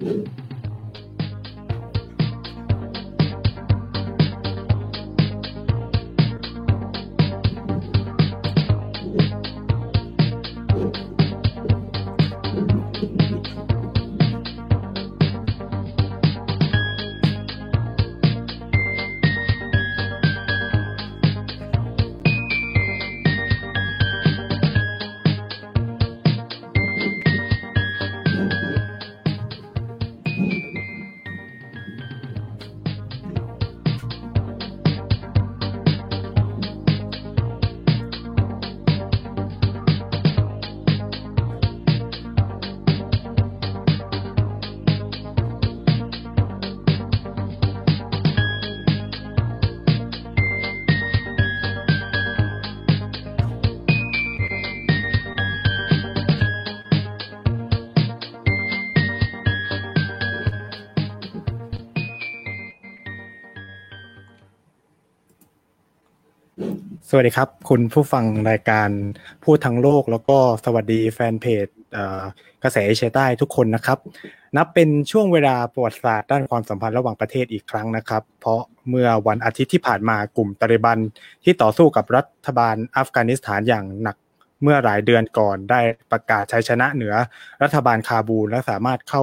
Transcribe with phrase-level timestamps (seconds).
[0.00, 0.45] ส
[67.16, 68.90] วัสดีครับ คุณผู้ฟังรายการ
[69.44, 71.66] พูดทั้งโลก แล้วก็สวัสดีแฟนเพจ
[72.62, 73.98] กระแสเอเชียใต้ทุกคนนะครับ
[74.56, 80.98] นับเป็นช่วงเวลาประวัติศาสตร์ด้านความสัมพันธ์ระหว่างประเทศอีกครั้งนะครับ เพราะเมื่อวันอาทิตย์ที่ผ่านมากลุ่มตาลิบัน
[81.44, 84.16] ที่ต่อสู้กับรัฐบาลอัฟกานิสถานอย่างหนัก
[84.62, 85.80] เมื่อหลายเดือนก่อนได้
[86.10, 87.14] ประกาศชัยชนะเหนือ
[87.62, 89.22] รัฐบาลคาบูลและสามารถเข้า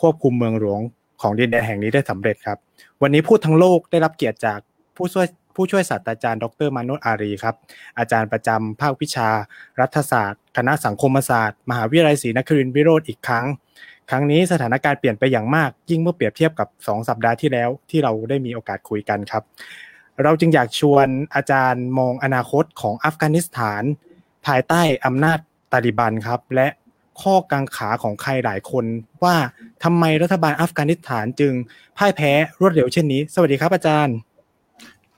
[0.00, 0.80] ควบคุมเมืองหลวง
[1.22, 2.58] ของดินแดนแห่งนี้ได้สำเร็จครับ
[3.02, 4.58] วันนี้พูดทั้งโลกได้รับเกียรติจาก
[4.96, 5.26] ผู้ช่วย
[5.56, 7.54] ผู้ช่วยศาสตราจารย์ ดรมานุษอารีครับ
[7.98, 9.28] อาจารย์ประจำภาควิชา
[9.80, 13.46] รัฐศาสตร์ คณะสังคมศาสตร์ มหาวิทยาลัยศรีนครินทร์วิโรธอีกครั้ง
[14.10, 19.42] ครั้งนี้สถานการณ์เปลี่ยนไปอย่างมาก ยิ่งเมื่อเปรียบเทียบกับ 2 สัปดาห์ที่แล้วที่เราได้มีโอกาสคุยกันครับ
[20.22, 23.82] เราจึงอยากชวนอาจารย์มองอนาคตของอัฟกานิสถาน
[24.46, 25.38] ภายใต้อำนาจ
[25.72, 26.68] ตาลิบันครับ และ
[27.22, 28.84] ข้อกังขาของใครหลายคน
[29.24, 29.36] ว่า
[29.84, 31.52] ทำไมรัฐบาลอัฟกานิสถานจึง
[31.98, 34.16] พ่ายแพ้รวดเร็วเช่นนี้ สวัสดีครับอาจารย์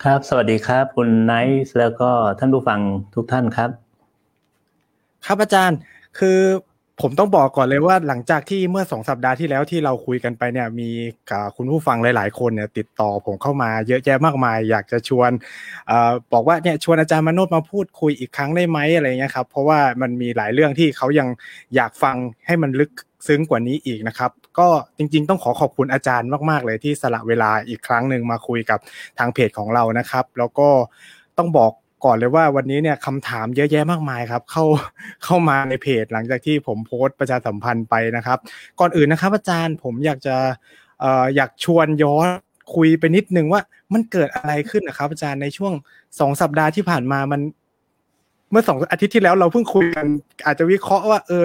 [0.04, 1.32] ครับ สวัสดีครับ คุณไน
[1.64, 2.80] ท์แล้วก็ท่านผู้ฟัง
[3.14, 3.70] ทุกท่านครับ
[5.26, 5.78] ครับอาจารย์
[6.18, 6.38] คือ
[7.00, 10.90] ผมต้องบอกก่อนเลยว่าหลังจากที่เมื่อสองสัปดาห์ที่แล้วที่เราคุยกันไปเนี่ยมี
[11.56, 15.30] คุณผู้ฟังหลาย ๆ คนเนี่ยติดต่อผมเข้ามาเยอะแยะมากมาย อยากจะชวน
[15.90, 15.92] อ
[16.32, 21.28] บอกว่าเนี่ยชวนอาจารย์มโนดมาพูดคุยอีกครั้งได้ไหมอะไรเงี้ยครับเพราะว่ามันมีหลายเรื่องที่เขายัง
[21.74, 22.16] อยากฟัง
[22.46, 22.90] ให้มันลึก
[23.26, 28.78] ซึ้งกว่านี้อีกนะครับ ก็จริงๆ ต้องขอขอบคุณอาจารย์มาก ๆ เลยที่สละเวลาอีกครั้งหนึ่งมาคุยกับ
[29.18, 30.68] ทางเพจของเรานะครับ แล้วก็
[31.38, 31.72] ต้องบอก
[32.04, 34.64] ก่อนเลยว่าวันนี้เนี่ยคำถามเยอะแยะมากมายครับ เข้า
[35.24, 38.38] เข้ามาในเพจหลังจากที่ผมโพสต์ประชาสัมพันธ์ไปนะครับ
[38.80, 40.36] ก่อนอื่นนะครับ อาจารย์ผมอยากจะ
[41.02, 41.04] อ
[41.36, 42.28] อยากชวนย้อน
[42.74, 43.60] คุยไปนิดนึงว่า
[43.92, 45.72] มันเกิดอะไรขึ้นนะครับ อาจารย์ในช่วง
[46.20, 47.40] สองสัปดาห์ที่ผ่านมามัน
[48.50, 50.06] เมื่อสองอาทิตย์ที่แล้วเราเพิ่งคุยกัน
[50.46, 51.44] อาจจะวิเคราะห์ว่าเออ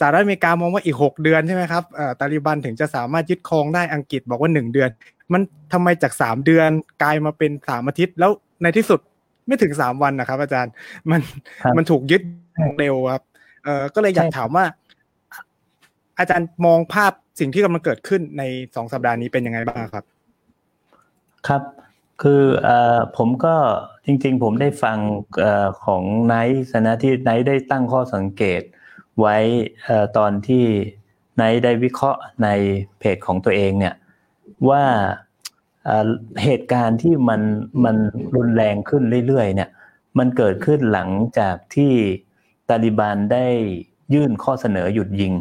[0.00, 1.84] สหรัฐอเมริกามองว่าอีกหกเดือนใช่ไหมครับ
[2.20, 4.90] ตาลิบันถึงจะสามารถยึดครองได้อังกฤษบอกว่าหนึ่งเดือน
[5.32, 6.70] มันทำไมจากสามเดือน
[7.02, 8.30] กลายมาเป็นสามอาทิตย์ แล้ว
[8.62, 9.00] ในที่สุด
[9.46, 10.72] ไม่ถึงสามวันนะครับ อาจารย์
[11.10, 11.20] มัน
[11.76, 12.22] มันถูกยึด
[12.78, 13.22] เร็วครับ
[13.64, 14.64] เออก็เลยอยากถามว่า
[16.18, 18.42] อาจารย์มองภาพสิ่งที่กำลังเกิดขึ้นใน
[18.74, 20.04] สองสัปดาห์นี้เป็นยังไงบ้างครับ
[21.48, 21.62] ครับ
[22.22, 22.68] คืออ
[23.16, 23.54] ผมก็
[24.06, 24.98] จริง ๆ ผมได้ฟัง
[25.44, 25.46] อ
[25.84, 28.62] ของไนท์นะที่ไนท์ได้ตั้งข้อสังเกต
[29.20, 29.36] ไว้
[30.16, 30.64] ตอนที่
[31.36, 32.48] ไนได้วิเคราะห์ใน
[32.98, 33.94] เพจของตัวเองเนี่ย
[34.70, 34.84] ว่า
[36.44, 37.40] เหตุการณ์ที่มัน
[37.84, 37.96] มัน
[38.36, 39.70] รุนแรงขึ้นเรื่อยๆเนี่ย
[40.18, 41.08] มันเกิดขึ้นหลัง
[41.38, 41.92] จากที่
[42.68, 43.46] ตาลิบันได้
[44.14, 45.32] ยื่นข้อเสนอหยุดยิง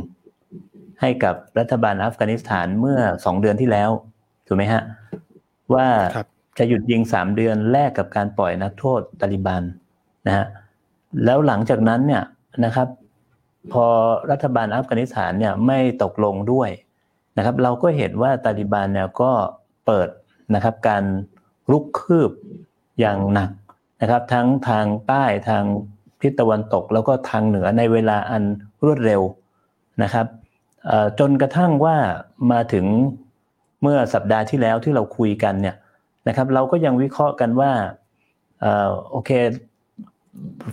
[1.02, 3.90] ให้กับรัฐบาลอัฟกานิสถานเมื่อสองเดือนที่แล้ว
[4.48, 4.84] ถูกไหมฮะ
[5.74, 5.88] ว่า
[6.58, 9.64] จะหยุดยิงสามเดือนแลกกับการปล่อยนักโทษตาลิบัน
[10.28, 10.46] นะฮะ
[11.26, 12.24] แล้วหลังจากนั้นเนี่ย
[12.66, 12.88] นะครับ
[13.72, 13.86] พอ
[14.32, 16.70] รัฐบาลอัฟกานิสถานเนี่ยไม่ตกลงด้วย
[17.38, 19.32] นะครับ เราก็เห็นว่าตาลิบันเนี่ยก็
[19.86, 20.10] เปิด
[20.56, 21.04] นะครับการ
[21.72, 22.32] ลุกคืบ
[23.00, 23.50] อย่างหนัก
[24.02, 25.64] นะครับ ทั้งทางใต้ทาง
[26.22, 28.44] ทิศตะวันตกแล้วก็ทางเหนือในเวลาอัน
[28.86, 29.22] รวดเร็ว
[30.04, 30.28] นะครับ
[31.20, 31.98] จนกระทั่งว่า
[32.52, 32.86] มาถึง
[33.82, 35.76] เมื่อสัปดาห์ที่แล้วที่เราคุยกันเนี่ย
[36.28, 37.72] นะครับ เราก็ยังวิเคราะห์กันว่า
[39.12, 39.30] โอเค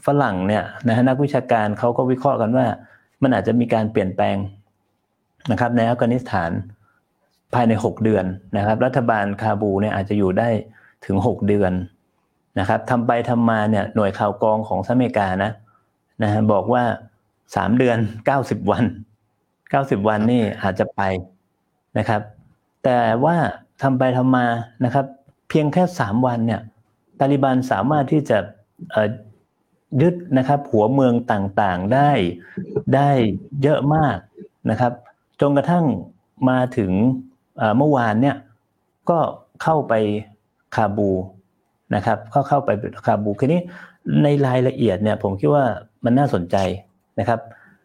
[0.07, 2.67] ฝรั่งเนี่ยนะฮะนักวิชาการเขาก็วิเคราะห์กันว่า
[3.23, 4.37] มันอาจจะมีการเปลี่ยนแปลง
[5.51, 6.51] นะครับในอัฟกานิสถาน
[7.55, 8.25] ภายในหกเดือน
[8.57, 10.49] นะครับ รัฐบาลคาบูเนี่ยอาจจะอยู่ได้
[11.07, 11.73] ถึงหกเดือน
[12.59, 15.51] นะครับทำไปทำมาเนี่ยหน่วยข่าวกองของสหรัฐอเมริกานะ
[16.23, 16.85] นะฮะบอกว่า
[17.57, 18.85] สามเดือนเก้าสิบวัน
[19.71, 21.01] เก้าสิบวันนี่อาจจะไป
[21.99, 22.21] นะครับ
[22.85, 23.37] แต่ว่า
[23.83, 24.47] ทำไปทำมา
[24.85, 25.07] นะครับ
[25.49, 26.61] เพียงแค่สามวันเนี่ย
[27.21, 28.39] ตาลิบันสามารถที่จะ
[30.03, 32.11] ยึดนะครับ หัวเมืองต่างๆได้
[32.95, 33.11] ได้
[33.63, 34.17] เยอะมาก
[34.71, 34.93] นะครับ
[35.41, 35.85] จนกระทั่ง
[36.49, 36.93] มาถึง
[37.77, 38.37] เมื่อวานเนี่ย
[39.11, 39.19] ก็
[39.63, 39.95] เข้าไป
[40.77, 41.11] คาบู
[41.95, 42.71] นะครับก็เข้าไป
[43.07, 43.61] คาบูคืนี้
[44.23, 45.65] ในรายละเอียดเนี่ยผมคิดว่า
[46.05, 46.57] มันน่าสนใจ
[47.19, 47.41] นะครับ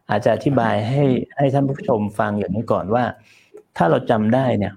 [0.10, 1.04] อาจจะอธิบายให้
[1.38, 3.04] ให้ท่านผู้ชมฟังอย่างนี้ก่อนว่า
[3.78, 4.74] ถ้าเราจำได้เนี่ย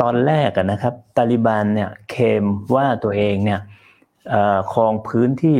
[0.00, 2.44] ตอนแรกนะครับตาลิบันเนี่ยเคม
[2.74, 3.60] ว่าตัวเองเนี่ย
[4.72, 5.56] ครองพื้นที่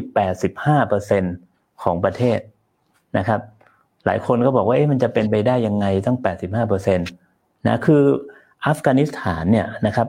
[0.68, 2.38] 85%ของประเทศ
[3.18, 3.40] นะครับ
[4.06, 6.18] หลายคนก็บอกว่าเอ๊ะมันจะเป็นไปได้ยังไงตั้ง
[6.66, 8.02] 85%นะคือ
[8.66, 10.08] อัฟกานิสถานเนี่ยนะครับ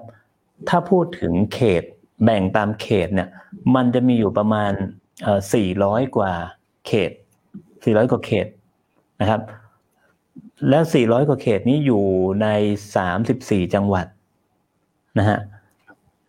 [0.70, 1.84] ถ้าพูดถึงเขต
[2.24, 3.30] แบ่งตามเขตเนี่ย
[3.76, 4.72] มันจะมีอยู่ประมาณ
[5.44, 6.34] 400 กว่า
[6.88, 7.12] เขต
[7.62, 8.48] 400 กว่าเขต
[9.22, 9.42] นะครับ
[10.70, 12.06] แล้ว 400 กว่าเขตนี้อยู่
[12.42, 12.48] ใน
[13.12, 14.06] 34 จังหวัด
[15.20, 15.40] นะฮะ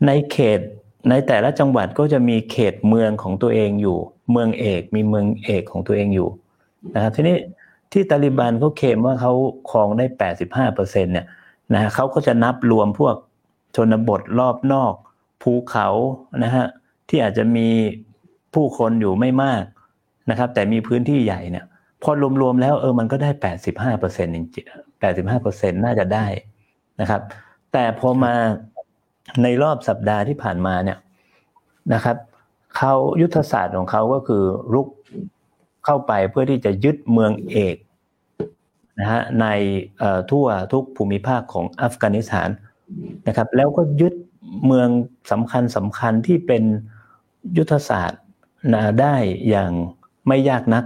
[0.06, 0.60] ในเขต
[1.08, 3.98] ในแต่ละจังหวัดก็จะมีเขตเมืองของตัวเองอยู่
[4.30, 6.28] เมืองเอกมีเมืองเอกของตัวเองอยู่
[6.94, 7.36] นะครับทีนี้
[7.92, 9.32] ที่ตาลิบันเขาเคลมว่าเขา
[9.70, 10.04] ครองได้
[10.40, 11.26] 85เปอร์เซ็นเนี่ย
[11.74, 13.14] นะเขาก็จะนับรวมพวก
[13.76, 14.94] ชนบทรอบนอก
[15.42, 15.88] ภูเขา
[16.44, 16.66] นะฮะ
[17.08, 17.68] ที่อาจจะมี
[18.54, 19.62] ผู้คนอยู่ไม่มาก
[20.30, 21.64] นะครับ แต่มีพื้นที่ใหญ่เนี่ย
[22.02, 22.10] พอ
[22.42, 23.30] รวมๆแล้วเออมันก็ได้
[23.66, 26.26] 85เปอร์เซ็นต์จริงๆ85เปอร์เซ็นต์น่าจะได้
[27.00, 27.20] นะครับ
[27.72, 28.34] แต่พอมา
[29.42, 30.98] ในรอบสัปดาห์ที่ผ่านมาเนี่ย
[31.94, 32.16] นะครับ
[32.76, 34.42] เขายุทธศาสตร์ของเขาก็คือ
[34.74, 34.88] รุก
[35.84, 37.76] เข้าไปเพื่อที่จะยึดเมืองเอก
[39.00, 39.46] นะฮะใน
[40.30, 42.48] ทั่วทุกภูมิภาคของอัฟกานิสถาน
[43.28, 44.14] นะครับแล้วก็ยึด
[44.66, 44.88] เมือง
[45.30, 46.62] สำคัญสำคัญที่เป็น
[47.58, 48.22] ยุทธศาสตร์
[48.74, 49.16] นะได้
[49.48, 49.72] อย่าง
[50.26, 50.84] ไม่ยากนัก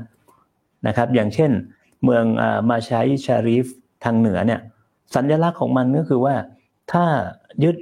[0.87, 1.50] นะครับ อย่างเช่น
[2.04, 2.25] เมือง
[2.69, 3.66] มาชาอิชาริฟ
[4.04, 4.60] ทางเหนือเนี่ย
[5.14, 6.34] สัญลักษณ์ของมันก็คือว่า
[6.92, 7.04] ถ้า
[7.64, 7.76] ยึด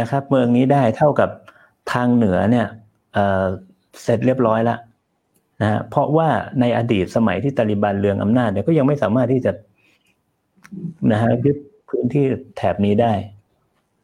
[0.00, 1.30] นะครับ เมืองนี้ได้เท่ากับ
[1.92, 2.66] ทางเหนือเนี่ย
[3.14, 4.78] เเสร็จเรียบร้อยแล้ว
[5.62, 6.28] นะเพราะว่า
[6.60, 9.52] ในอดีตสมัยที่ตาลิบันเรืองอำนาจเนี่ยก็ยังไม่สามารถที่จะ
[11.12, 11.56] นะฮะยึด
[11.88, 12.24] พื้นที่
[12.56, 13.12] แถบนี้ได้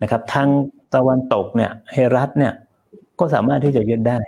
[0.02, 0.48] นะครับ ทาง
[0.94, 2.52] ตะวันตกเนี่ยเฮรัตเนี่ย
[3.20, 4.20] ก็สามารถที่จะยึดได้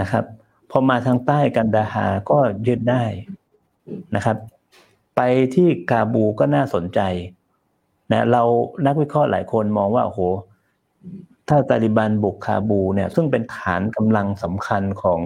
[0.00, 0.24] นะครับ
[0.70, 2.38] พอมาทางใต้กันดาฮาก็
[2.68, 3.04] ยึดได้
[4.16, 4.36] นะครับ
[5.16, 5.20] ไป
[5.54, 7.00] ที่กาบูก็น่าสนใจ
[8.12, 8.42] นะเรา
[8.86, 10.20] นักวิเคราะห์หลายคนมองว่าโอ้โห
[11.48, 15.20] ถ้าตาลิบันบุกคาบูเนี่ยซึ่งเป็นฐานกำลังสำคัญของ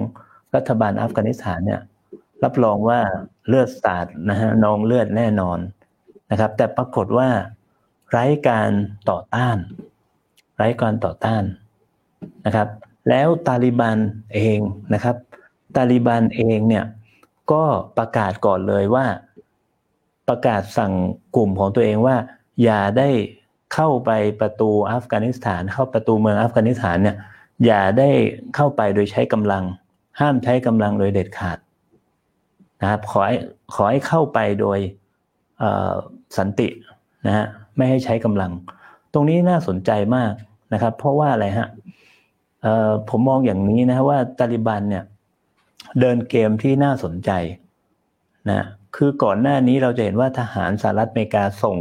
[0.55, 1.81] รัฐบาลอัฟกานิสถานเนี่ย
[2.45, 3.01] รับรองว่า
[3.49, 5.59] เลือดสาดนะฮะนองเลือดแน่นอน
[6.31, 7.29] นะครับ แต่ปรากฏว่า
[8.11, 8.71] ไร้การ
[9.11, 9.57] ต่อต้าน
[10.57, 11.43] ไร้การต่อต้าน
[12.47, 12.69] นะครับ
[13.09, 13.99] แล้วตาลิบัน
[14.35, 14.59] เอง
[14.95, 15.17] นะครับ
[15.77, 16.85] ตาลิบันเองเนี่ย
[17.53, 17.65] ก็
[17.99, 19.07] ประกาศก่อนเลยว่า
[20.29, 20.93] ประกาศสั่ง
[21.37, 22.17] กลุ่มของตัวเองว่า
[22.63, 23.09] อย่าได้
[23.75, 24.11] เข้าไป
[24.41, 27.17] ประตูอัฟกานิสถาน เข้าประตูเมืองอัฟกานิสถานเนี่ย
[27.67, 28.11] อย่าได้
[28.55, 29.65] เข้าไปโดยใช้กำลัง
[30.21, 31.59] ห้ามใช้กำลังโดยเด็ดขาด
[32.81, 33.37] นะครับขอให้
[33.75, 34.79] ขอให้เข้าไปโดย
[36.37, 36.69] สันติ
[37.27, 38.53] นะฮะไม่ให้ใช้กำลัง
[39.13, 40.33] ตรงนี้น่าสนใจมาก
[40.73, 41.69] นะครับ เพราะว่าอะไรฮะ
[43.09, 45.05] ผมมองอย่างนี้นะว่าตาลิบันเนี่ย
[46.01, 47.31] เดินเกมที่น่าสนใจ
[48.51, 48.67] นะ
[48.97, 51.79] คือก่อนหน้านี้เราจะเห็นว่าทหารสหรัฐอเมริกาส่ง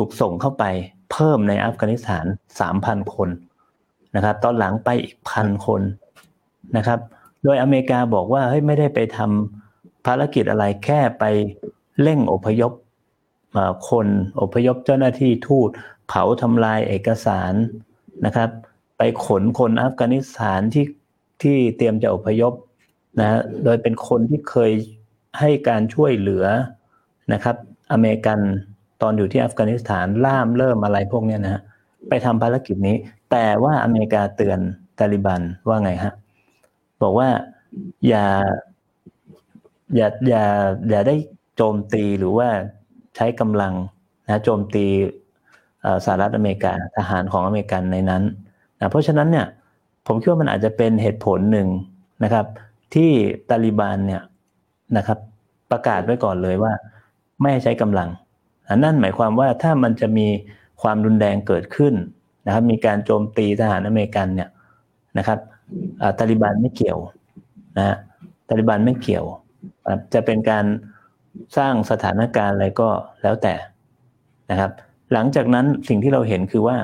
[0.00, 0.64] ถูกส่งเข้าไป
[1.12, 2.26] เพิ่มในอัฟกานิสถาน
[2.60, 3.28] สามพันคน
[4.16, 5.82] นะครับ ตอนหลังไปอีกพันคน
[6.76, 6.98] นะครับ
[7.44, 11.24] โดยอเมริกาบอกว่าเฮ้ยไม่ได้ไปทำภารกิจอะไรแค่ไป
[12.02, 12.72] เร่งอพยพ
[13.88, 14.06] คน
[14.40, 15.68] อพยพเจ้าหน้าที่ทูต
[16.08, 17.52] เผาทำลายเอกสาร
[18.24, 18.50] นะครับ
[18.98, 20.86] ไปขนคนอัฟกานิสถานที่
[21.42, 22.52] ที่เตรียมจะอพยพ
[23.20, 24.72] นะโดยเป็นคนที่เคย
[25.38, 26.46] ให้การช่วยเหลือ
[27.32, 27.56] นะครับ
[27.92, 28.40] อเมริกัน
[29.02, 31.62] ตอนอยู่ที่อัฟกานิสถานล่ามเริ่มอะไรพวกนี้นะฮะ
[32.08, 32.96] ไปทำภารกิจนี้
[33.30, 34.58] แต่ว่าอเมริกาเตือน
[34.98, 36.12] ตาลิบันว่าไงฮะ
[37.02, 37.28] บอกว่า
[38.08, 38.26] อย่า
[39.96, 40.44] อย่าอย่า
[40.90, 41.14] อย่าได้
[41.56, 42.48] โจมตีหรือว่า
[43.16, 43.74] ใช้กำลัง
[44.26, 44.86] นะโจมตี
[46.04, 48.22] สหรัฐอเมริกาทหารของอเมริกันในนั้น
[48.78, 49.46] นะเพราะฉะนั้นเนี่ย
[50.06, 51.68] ผมคิดว่ามันอาจจะเป็นเหตุผลหนึ่ง
[52.24, 52.46] นะครับ
[52.94, 53.10] ที่
[53.50, 54.22] ตาลิบันเนี่ย
[54.96, 55.18] นะครับ
[55.70, 56.72] ประกาศไว้ก่อนเลยว่า
[57.42, 58.08] ไม่ใช้กำลัง
[58.76, 60.26] นั่นหมายความว่าถ้ามันจะมี
[60.82, 61.94] ความรุนแรงเกิดขึ้น
[62.46, 64.50] นะครับ มีการโจมตีทหารอเมริกันเนี่ย
[65.18, 65.38] นะครับ
[66.18, 66.98] ตาลิบันไม่เกี่ยว
[67.76, 67.96] นะฮะ
[68.48, 69.24] ตาลิบันไม่เกี่ยว
[70.14, 70.64] จะเป็นการ
[71.56, 72.88] สร้างสถานการณ์อะไรก็
[73.22, 73.54] แล้วแต่
[74.50, 74.70] นะครับ
[75.12, 76.76] หลังจากนั้นสิ่งที่เราเห็นคือว่า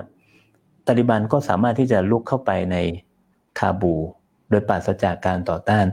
[0.86, 2.76] ตาลิบันก็สามารถที่จะลุกเข้าไปใน
[3.58, 3.94] คาบู
[4.50, 5.86] โดยปราศจากการต่อต้าน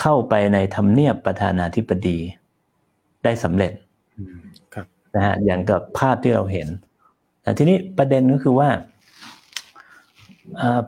[0.00, 2.18] เข้าไปในทำเนียบประธานาธิบดี
[3.24, 3.72] ได้สำเร็จ
[5.14, 6.68] นะฮะอย่างกับภาพที่เราเห็น
[7.42, 8.68] แต่ทีนี้ประเด็นก็คือว่า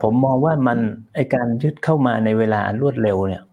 [0.01, 0.79] ผมมองว่ามัน
[1.15, 3.43] ไอการยึดเข้ามาในเวลารวดเร็วเนี่ย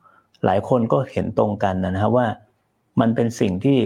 [0.44, 2.26] หลายคนก็เห็นตรงกันนะครับว่า
[3.00, 3.78] มันเป็นสิ่งที่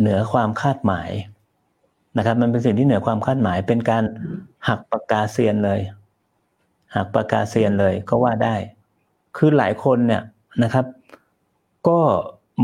[0.00, 1.10] เหนือความคาดหมาย
[2.18, 4.04] นะครับ มันเป็นสิ่งที่เหนือความคาดหมาย เป็นการ
[4.68, 5.80] หักปากกาเซียนเลย
[6.94, 8.54] หักปากกาเซียนเลยก็ว่าได้
[9.36, 10.22] คือหลายคนเนี่ย
[10.62, 10.86] นะครับ
[11.88, 12.00] ก็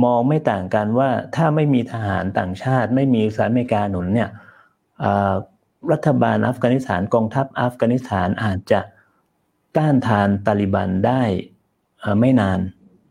[0.05, 4.31] มองไม่ต่างกันว่าถ้าไม่มีทหารต่างชาติ ไม่มีสหรัฐอเมริกาหนุนเนี่ย
[5.93, 8.81] รัฐบาลอัฟกานิสถานกองทัพอัฟกานิสถานอาจจะ
[9.77, 11.23] ต้านทานตาลิบันได้
[12.21, 12.61] ไม่นาน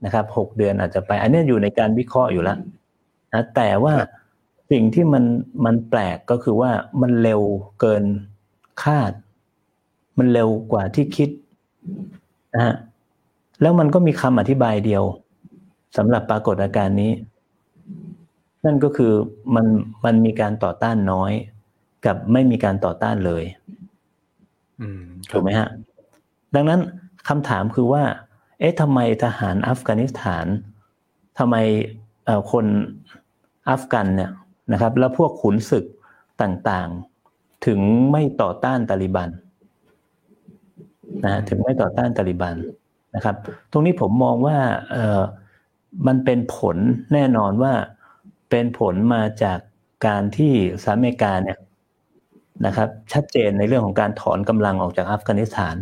[0.05, 2.57] นะครับหกเดือนอาจจะไป อันนี้อยู่ในการวิเคราะห์อยู่แล้ว
[3.33, 3.95] นะแต่ว่า
[4.71, 5.23] สิ่งที่มัน
[5.65, 6.71] มันแปลกก็คือว่า
[7.01, 7.41] มันเร็ว
[7.79, 8.03] เกิน
[8.83, 9.11] คาด
[10.17, 11.29] มันเร็วกว่าที่คิด
[12.53, 12.75] นะฮะ
[13.61, 15.03] แล้วมันก็มีคำอธิบายเดียว
[15.97, 17.11] สำหรับปรากฏอาการนี้
[18.65, 19.13] นั่นก็คือ
[19.55, 19.65] มัน
[20.05, 21.31] มันมีการต่อต้านน้อย
[22.05, 23.43] กับไม่มีการต่อต้านเลย
[25.31, 25.69] ถูกไหมฮะ
[26.55, 26.79] ดังนั้น
[27.29, 28.03] คำถามคือว่า
[28.59, 30.45] เอ๊ะทำไมทหารอัฟกานิสถาน
[31.39, 31.55] ทำไม
[32.51, 32.65] คน
[33.69, 34.31] อัฟกันเนี่ย
[34.71, 35.85] นะครับ แล้วพวกขุนศึก
[36.41, 37.79] ต่างๆ ถึง
[38.11, 39.29] ไม่ต่อต้านตาลิบัน
[41.25, 42.55] นะถึงไม่ต่อต้านตาลิบัน
[43.15, 43.35] นะครับ
[43.71, 44.57] ตรงนี้ผมมองว่า
[44.91, 45.21] เออ
[46.07, 46.77] มันเป็นผล
[47.13, 47.73] แน่นอนว่า
[48.49, 49.59] เป็นผลมาจาก
[50.07, 50.53] การที่
[50.83, 51.57] สหรัฐอเมริกาเนี่ย
[52.65, 55.75] นะครับ ชัดเจนในเรื่องของการถอนกำลังออกจากอัฟกานิสถาน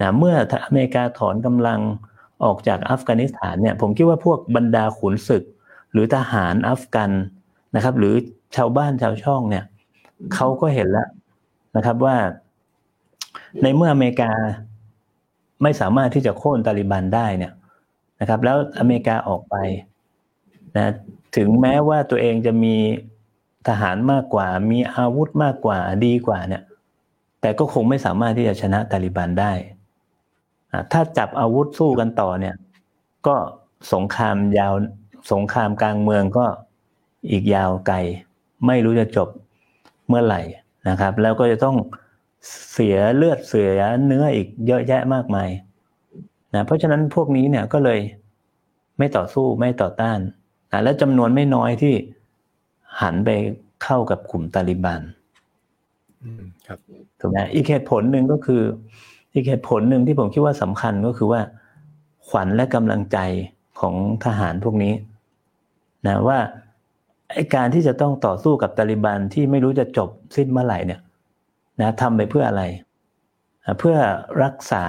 [0.00, 0.36] นะเมื่อ
[0.66, 1.80] อเมริกาถอนกำลัง
[2.44, 5.42] ออกจากอัฟกานิสถานเนี่ยผมคิดว่าพวกบรรดาขุนศึก
[5.92, 7.10] หรือทหารอัฟกัน
[7.76, 8.14] นะครับ หรือ
[8.56, 9.64] ชาวบ้านชาวช่องเนี่ย
[10.34, 11.08] เขาก็เห็นแล้ว
[11.76, 12.16] นะครับว่า
[13.62, 14.30] ในเมื่ออเมริกา
[15.62, 17.52] ไม่สามารถที่จะโค่นตาลิบันได้เนี่ย
[18.20, 19.56] นะครับ แล้วอเมริกาออกไป
[20.76, 20.92] นะ
[21.36, 22.76] ถึงแม้ว่าตัวเองจะมี
[23.68, 26.62] ทหารมากกว่า มีอาวุธมากกว่าดีกว่าเนี่ย
[27.40, 29.52] แต่ก็คงไม่สามารถที่จะชนะตาลิบันได้
[30.92, 32.54] ถ้าจับอาวุธสู้กันต่อเนี่ย
[33.26, 33.36] ก็
[33.92, 34.74] สงครามยาว
[35.32, 36.46] สงครามกลางเมืองก็
[37.30, 37.96] อีกยาวไกล
[38.66, 39.28] ไม่รู้จะจบ
[40.08, 40.40] เมื่อไหร่
[40.88, 41.76] นะครับ แล้วก็จะต้อง
[42.72, 43.70] เสียเลือดเสีย
[44.06, 45.48] เนื้ออีกเยอะแยะมากมาย
[46.56, 48.00] นะเพราะฉะนั้นพวกนี้เนี่ยก็เลย
[48.98, 50.18] ไม่ต่อสู้ไม่ต่อต้าน
[50.72, 51.94] นะและจำนวนไม่น้อยที่
[53.00, 53.30] หันไป
[53.82, 55.00] เข้ากับกลุ่มตาลิบัน
[56.66, 56.78] ครับ
[57.20, 58.62] ถูกไหมอีกเหตุผลหนึ่งก็คือ
[59.34, 61.40] อีกเหตุผลหนึ่งที่ผมคิดว่าสำคัญก็คือว่า
[62.28, 63.18] ขวัญและกำลังใจ
[63.80, 63.94] ของ
[64.24, 64.94] ทหารพวกนี้
[66.06, 66.38] นะว่า
[67.32, 71.00] ไอการที่จะต้องต่อสู้กับตาลิบันที่ไม่รู้จะจบสิ้นเมื่อไหร่เนี่ย
[71.80, 72.62] นะทำไปเพื่ออะไร
[73.78, 73.96] เพื่อ
[74.42, 74.84] รักษา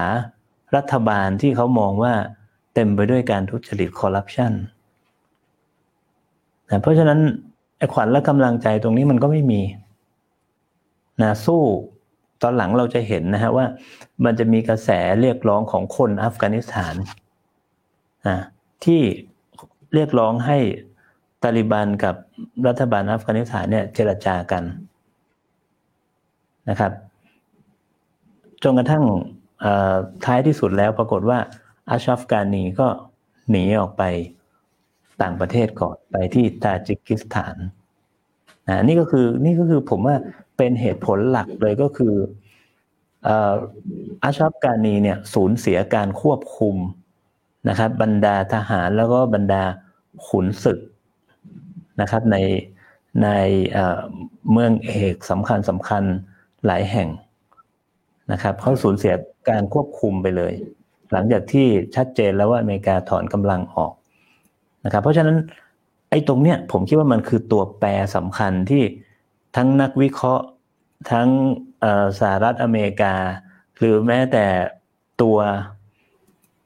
[0.76, 2.14] รัฐบาลที่เขามองว่า
[2.74, 4.52] เต็มไปด้วยการทุจริตคอร์รัปชัน
[6.70, 7.20] นะเพราะฉะนั้น
[7.78, 9.62] ไอ้ขวัญและกำลังใจตรงนี้มันก็ไม่มี
[11.22, 11.62] นะสู้
[12.42, 13.66] ตอนหลังเราจะเห็นนะฮะว่า
[14.26, 14.90] มันจะมีกระแส
[15.22, 16.96] เรียกร้องของคนอัฟกานิสถาน
[18.28, 18.38] นะ
[18.86, 19.02] ที่
[19.94, 20.58] เรียกร้องให้
[21.44, 22.16] ตาลิบันกับ
[22.68, 24.64] รัฐบาลอัฟกานิสถานเนี่ยเจรจากัน
[26.70, 26.92] นะครับ
[28.64, 29.04] จนกระทั่ง
[30.26, 31.40] ท้ายที่สุดแล้วปรากฏว่า
[31.90, 32.88] อาชัฟกานีก็
[33.50, 34.04] หนีออกไป
[35.22, 37.56] ต่างประเทศก่อนไปที่ตาจิกิสถาน
[38.68, 40.16] นะนี่ก็คือนี่ก็คือผมว่า
[40.58, 42.16] เป็นเหตุผลหลักเลยก็คือ
[44.24, 46.76] อาชัฟกานีเนี่ยสูญเสียการควบคุม
[47.70, 49.64] นะครับ บรรดาทหารแล้วก็บรรดา
[50.28, 50.80] ขุนศึก
[52.02, 52.38] นะครับใน
[53.24, 53.30] ใน
[54.52, 56.04] เมืองเอกสำคัญสำคัญ
[56.66, 57.08] หลายแห่ง
[58.32, 59.14] นะครับเขาสูญเสีย
[59.50, 60.54] การควบคุมไปเลย
[61.12, 63.94] หลังจากที่ชัดเจนแล้วว่าอเมริกาถอนกำลังออก
[64.86, 65.38] นะครับ เพราะฉะนั้น
[66.10, 68.84] ไอ้ตรงเนี้ยผมคิดว่ามันคือตัวแปรสำคัญที่
[69.56, 70.46] ทั้งนักวิเคราะห์
[71.12, 71.28] ทั้ง
[72.20, 73.14] สหรัฐอเมริกา
[73.78, 74.46] หรือแม้แต่
[75.22, 75.38] ตัว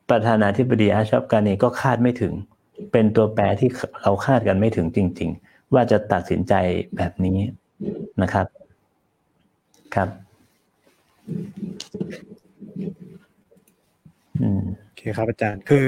[0.09, 2.33] ประธานาธิบดีอาชับกานีก็คาดไม่ถึง
[2.91, 3.69] เป็นตัวแปรที่
[4.01, 6.53] เราคาดกันไม่ถึงจริง ๆ ว่าจะตัดสินใจ
[6.95, 7.37] แบบนี้
[8.21, 8.47] นะครับ
[9.95, 10.09] ครับ
[14.83, 15.85] โอเคครับอาจารย์ คือ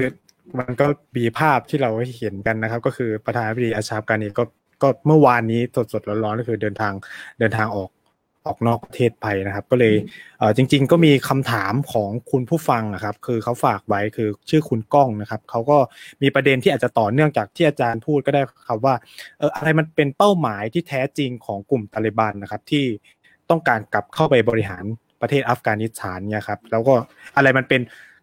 [0.59, 0.85] มันก็
[1.17, 4.43] มีภาพที่เราเห็นกันนะครับ ก็คือประธานาธิบดีอาชาบกานีก็
[4.81, 5.61] ก็เมื่อวานนี้
[5.93, 6.93] สดๆร้อนๆก็คือเดินทาง
[7.39, 7.89] เดินทางออก
[8.45, 9.95] ออกนอกประเทศไปนะครับ ก็เลย
[10.39, 15.77] เออจริง ๆ ก็มีคำถามของคุณผู้ฟังนะครับ คือเขาฝากไว้คือชื่อคุณก้องนะครับเขาก็
[16.21, 18.95] มีประเด็นที่อาจจะต่อเนื่องจากที่อาจารย์พูดก็ได้ครับว่า
[19.39, 22.85] เอออะไรมันเป็นเป้าหมายที่แท้จริงของกลุ่มตาลิบันนะครับ ที่
[23.49, 24.85] ต้องการกลับเข้าไปบริหาร
[25.24, 26.94] ประเทศอัฟกานิสถานเนี่ยครับแล้วก็
[27.36, 27.82] อะไรมันเป็น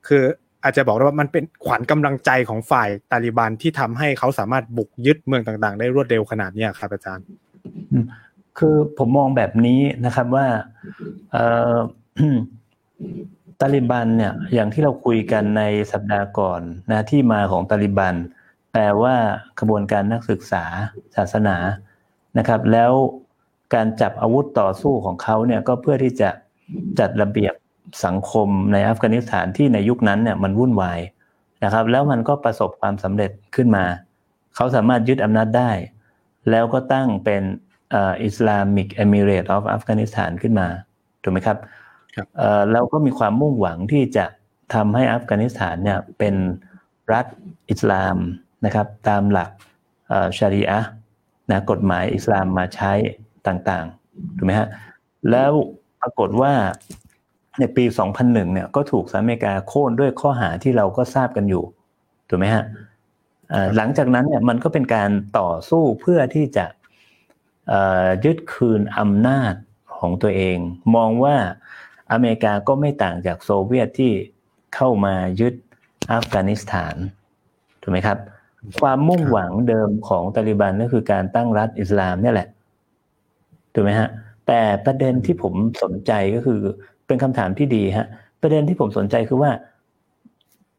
[0.08, 0.22] คือ
[0.64, 7.26] อาจจะบอกได้ว่ามันเป็นขวัญกำลังใจของฝ่ายตาลิบันที่ทำให้เขาสามารถบุกยึดเมืองต่าง ๆ ได้รวดเร็วขนาดนี้ครับอาจารย์
[8.58, 10.46] คือผมมองแบบนี้นะครับว่า
[13.60, 18.14] ตาลิบันเนี่ยอย่างที่เราคุยกันในสัปดาห์ก่อนนะที่มาของตาลิบัน
[18.72, 19.14] แปลว่า
[19.58, 20.64] กระบวนการนักศึกษา
[21.16, 21.56] ศาสนา
[22.38, 22.92] นะครับ แล้ว
[23.74, 26.30] การจับอาวุธต่อสู้ของเขาเนี่ยก็เพื่อที่จะ
[26.98, 27.54] จัดระเบียบ
[28.04, 31.00] สังคมในอัฟกานิสถานที่ในยุคนั้นเนี่ยมันวุ่นวาย
[31.64, 33.84] นะครับ แล้วมันก็ประสบความสำเร็จขึ้นมา
[34.54, 35.70] เขาสามารถยึดอำนาจได้
[36.50, 37.42] แล้วก็ตั้งเป็น
[38.24, 40.68] Islamic Emirate of Afghanistan ขึ้นมา
[41.22, 41.58] ถูกไหมครับ
[42.72, 44.26] แล้วก็มีความมุ่งหวังที่จะ
[44.74, 46.34] ทำให้อัฟกานิสถานเนี่ยเป็น
[47.12, 47.26] รัฐ
[47.70, 48.16] อิสลาม
[48.64, 49.50] นะครับ ตามหลัก
[50.38, 50.80] ชารีอะ
[51.50, 52.92] นะกฎหมายอิสลามมาใช้
[53.46, 54.68] ต่างๆถูกไหมฮะ
[55.30, 55.52] แล้ว
[56.02, 56.52] ปรากฏว่า
[57.58, 61.64] ในปี 2001 เนี่ยก็ถูกสหรัฐอเมริกาโค่นด้วยข้อหาที่เราก็ทราบกันอยู่
[62.28, 62.64] ถูกไหมฮะ
[63.76, 66.66] หลังจากนั้นเนี่ยมันก็เป็นการต่อสู้เพื่อที่จะ
[68.24, 69.54] ยึดคืนอำนาจ
[69.96, 70.58] ของตัวเอง
[70.96, 71.36] มองว่า
[72.12, 74.12] อเมริกาก็ไม่ต่างจากโซเวียตที่
[74.74, 75.54] เข้ามายึด
[76.12, 76.94] อัฟกานิสถาน
[77.82, 78.18] ถูกไหมครับ
[78.80, 82.48] ความมุ่งหวังเดิมของตาลิบันก็คือการตั้งรัฐอิสลามนี่แหละ
[83.74, 84.08] ถูกไหมฮะ
[84.52, 86.60] แต่ประเด็นที่ผมสนใจก็คือ
[87.06, 88.06] เป็นคำถามที่ดีฮะ
[88.42, 89.50] ประเด็นที่ผมสนใจคือว่า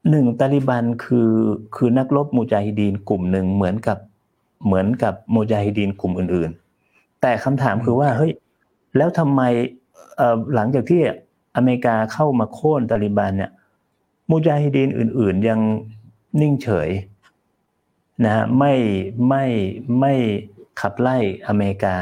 [0.10, 1.32] หนึ่งตาลิบันคือ
[1.76, 3.98] คือนักรบมูจาฮิดีนกลุ่มหนึ่งเหมือนกับ
[4.66, 6.50] เหมือนกับมูจาฮิดีนกลุ่มอื่น
[6.86, 8.32] ๆ แต่คำถามคือว่าเฮ้ย
[8.98, 9.42] แล้วทำไม
[10.56, 11.02] หลังจากที่
[11.56, 13.52] อเมริกาเข้ามาโค่นตาลิบันเนี่ย
[14.30, 15.60] มูจาฮิดีนอื่น ๆ ยัง
[16.42, 16.90] นิ่งเฉย
[18.26, 18.74] นะไม่
[19.28, 19.46] ไม่
[20.00, 20.14] ไม่
[20.80, 21.96] ขับไล่อเมริกา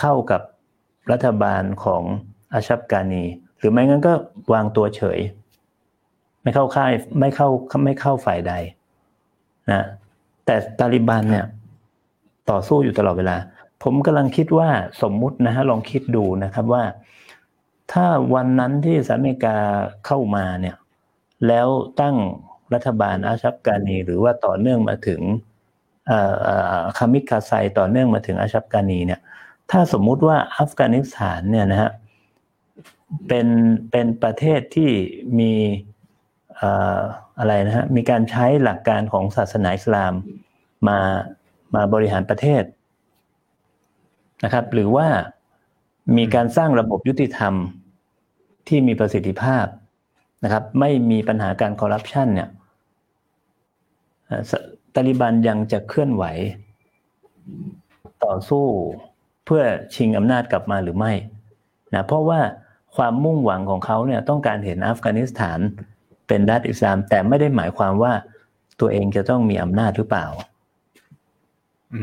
[0.00, 0.42] เข้ากับ
[1.12, 2.02] รัฐบาลของ
[2.52, 3.24] อาชับกานี
[3.58, 4.12] หรือไม่งั้นก็
[4.52, 5.18] วางตัวเฉย
[6.42, 7.48] ไม่เข้าค่ายไม่เข้า
[7.84, 8.52] ไม่เข้าฝ่ายใด
[9.70, 9.82] นะ
[10.46, 11.46] แต่ตาลิบันเนี่ย
[12.50, 13.36] ต่อสู้อยู่ตลอดเวลา
[13.82, 14.68] ผมกำลังคิดว่า
[15.02, 16.84] สมมุตินะฮะลองคิดดูนะครับว่า
[17.92, 19.56] ถ้าวันนั้นที่สหรัฐอเมริกา
[20.06, 20.76] เข้ามาเนี่ย
[21.46, 21.68] แล้ว
[22.00, 22.16] ตั้ง
[22.74, 25.20] รัฐบาลอาชับกานีหรือว่าต่อเนื่องมาถึง
[26.96, 29.20] คามิคาไซต่อเนื่องมาถึงอาชับกานีเนี่ย
[29.70, 31.90] ถ้าสมมุติว่าอัฟกานิสถานเนี่ยนะฮะ
[33.28, 33.46] เป็น
[33.90, 34.90] เป็นประเทศที่
[35.38, 35.52] มี
[37.38, 40.12] อะไรนะฮะมีการใช้หลักการของศาสนาอิสลาม
[40.88, 40.98] มา
[41.74, 42.62] มาบริหารประเทศ
[44.44, 45.08] นะครับ หรือว่า
[46.16, 47.54] มีการสร้างระบบยุติธรรม
[48.68, 49.66] ที่มีประสิทธิภาพ
[50.44, 52.48] นะครับ ไม่มีปัญหาการคอร์รัปชันเนี่ย
[54.94, 56.24] ตาลิบันยังจะเคลื่อนไหว
[58.24, 58.66] ต่อสู้
[59.50, 61.12] พื่อชิงอำนาจกลับมาหรือไม่
[61.94, 62.40] นะเพราะว่า
[62.96, 65.58] ความมุ่งหวังของเขาเนี่ยต้องการเห็นอัฟกานิสถาน
[66.28, 68.12] เป็นรัฐอิสลาม แต่ไม่ได้หมายความว่า
[68.80, 70.26] ตัวเองจะต้องมีอำนาจหรือเปล่า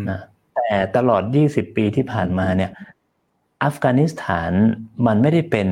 [0.10, 0.20] นะ
[0.56, 2.72] แต่ตลอด 20 ปีที่ผ่านมาเนี่ย
[3.64, 4.52] อัฟกานิสถาน
[5.08, 5.68] มันไม่ได้เป็น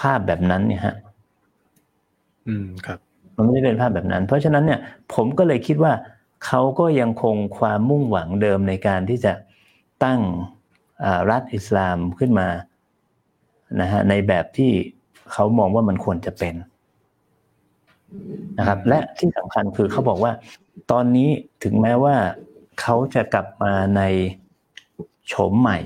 [0.00, 0.94] ภาพแบบนั้นเนี่ยฮะ
[2.48, 2.98] อืมครับ
[3.36, 4.80] มันไม่ได้เป็นภาพแบบนั้น เพราะฉะนั้นเนี่ย
[5.14, 5.92] ผมก็เลยคิดว่า
[6.46, 9.32] เขาก็ยังคงความมุ่งหวังเดิมในการที่จะ
[10.04, 10.20] ตั้ง
[11.30, 12.48] รัฐอิสลามขึ้นมา
[13.80, 14.72] นะฮะในแบบที่
[15.32, 16.54] เขามองว่ามันควรจะเป็น
[18.58, 20.32] นะครับ และที่สำคัญคือเขาบอกว่า
[20.90, 21.28] ตอนนี้
[21.64, 22.16] ถึงแม้ว่า
[22.80, 24.02] เขาจะกลับมาใน
[25.28, 25.78] โฉมใหม่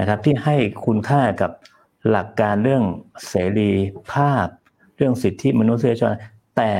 [0.00, 1.50] นะครับ ที่ให้คุณค่ากับ
[2.10, 2.84] หลักการเรื่อง
[3.28, 3.70] เสรี
[4.12, 4.46] ภาพ
[4.96, 6.10] เรื่องสิทธิมนุษยชน
[6.56, 6.70] แต่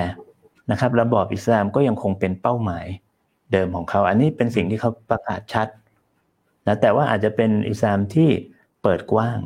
[0.70, 2.86] นะครับ ระบอบอิสลามก็ยังคงเป็นเป้าหมาย
[3.52, 5.68] เดิมของเขา อันนี้เป็นสิ่งที่เขาประกาศชัด
[6.66, 8.30] นะแต่ว่าอาจจะเป็นอิสลามที่
[8.82, 9.38] เปิดกว้าง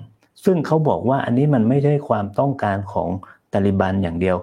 [0.45, 3.09] ซึ่งเขาบอกว่าอันนี้มันไม่ใช่ความต้องการของ
[3.53, 4.37] ตาลิบันอย่างเดียว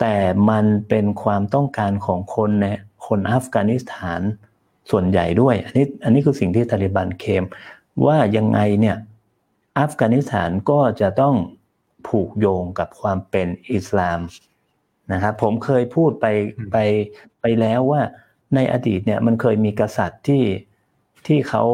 [0.00, 0.16] แต่
[0.50, 2.66] มันเป็นความต้องการของคนใน
[3.06, 4.20] คนอัฟกานิสถาน
[4.90, 7.44] ส่วนใหญ่ด้วย อันนี้อันนี้คือสิ่งที่ตาลิบันเคม
[8.06, 8.96] ว่ายังไงเนี่ย
[9.78, 11.34] อัฟกานิสถานก็จะต้อง
[12.06, 14.20] ผูกโยงกับความเป็นอิสลาม
[15.12, 16.26] นะครับผมเคยพูดไป
[16.72, 16.76] ไป
[17.40, 18.02] ไปแล้วว่า
[18.54, 20.42] ในอดีตเนี่ยมันเคยมีกษัตริย์ที่
[21.26, 21.64] ที่เขา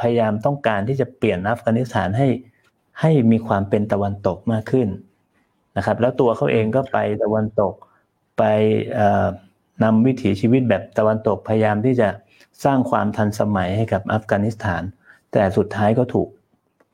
[0.00, 2.28] พยายามต้องการที่จะเปลี่ยนอัฟกานิสถานให้
[3.00, 4.88] ให้มีความเป็นตะวันตกมากขึ้น
[5.76, 7.74] นะครับ แล้วตัวเขาเองก็ไปตะวันตก
[8.38, 8.42] ไป
[9.82, 12.08] นำวิถีชีวิตแบบตะวันตกพยายามที่จะ
[12.64, 14.82] สร้างความทันสมัยให้กับอัฟกานิสถาน
[15.32, 16.28] แต่สุดท้ายก็ถูก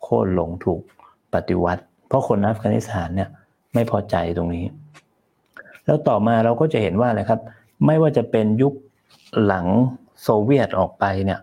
[0.02, 0.80] โค่นลงถูก
[1.34, 3.28] ปฏิวัติ เพราะคนอัฟกานิสถานเนี่ย
[3.74, 4.66] ไม่พอใจตรงนี้
[5.84, 7.40] แล้วต่อมาเราก็จะเห็นว่าอะไรครับ
[7.86, 8.72] ไม่ว่าจะเป็นยุค
[9.44, 9.66] หลัง
[10.22, 11.40] โซเวียตออกไปเนี่ย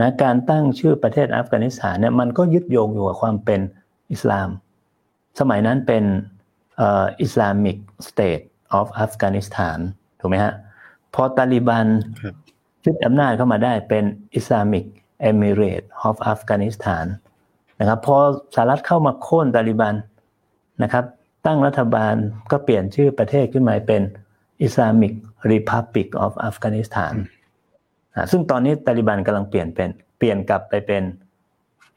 [0.00, 3.60] นะการตั้งชื่อประเทศอัฟกานิสถานเนี่ยมันก็ยึดโยงอยู่กับความเป็น
[4.12, 4.48] อิสลาม
[5.40, 6.04] สมัยนั้นเป็น
[7.22, 7.76] Islamic
[8.08, 8.40] State
[8.72, 9.78] of Afghanistan
[10.20, 10.52] ถูกไหมฮะ
[11.14, 11.86] พอตาลิบัน
[12.84, 14.84] ยึดอำนาจเข้ามาได้เป็น Islamic
[15.20, 17.06] Emirate of Afghanistan
[17.80, 18.16] นะครับพอ
[18.54, 19.94] สหรัฐเข้ามาโค่นตาลิบัน
[20.82, 21.04] นะครับ
[21.46, 22.14] ตั้งรัฐบาล
[22.50, 24.02] ก็เปลี่ยนชื่อประเทศขึ้นมาเป็น
[24.62, 25.12] Islamic
[25.50, 26.22] Republic of
[28.30, 31.02] ซึ่งตอนนี้ตาลิบันกำลังเปลี่ยนเป็นเปลี่ยนกลับไปเป็น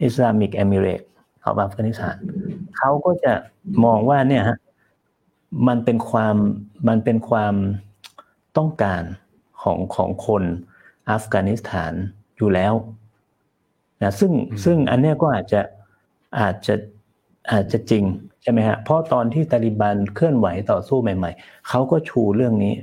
[0.04, 1.02] Islamic Emirate
[1.44, 2.18] ของอัฟกานิสถาน
[2.78, 3.34] เขาก็จะ
[3.86, 4.58] มองว่าเนี่ยฮะ
[5.68, 6.36] มันเป็นความ
[6.88, 7.54] มันเป็นความ
[8.58, 9.04] ต้องการ
[9.62, 10.44] ของของคน
[11.12, 11.94] อัฟกานิสถาน
[12.38, 12.74] อยู่แล้ว
[14.02, 14.32] นะซึ่ง
[14.64, 15.62] ซึ่งอันนี้ก็อาจจะ
[16.40, 16.76] อาจจะ
[17.52, 18.04] อาจจะจริง
[18.42, 22.74] ใช่ไหมฮะเพราะตอนที่ตาลิบันเคลื่อนไหวต่อสู้ใหม่ ๆเขาก็ชูเรื่องนี้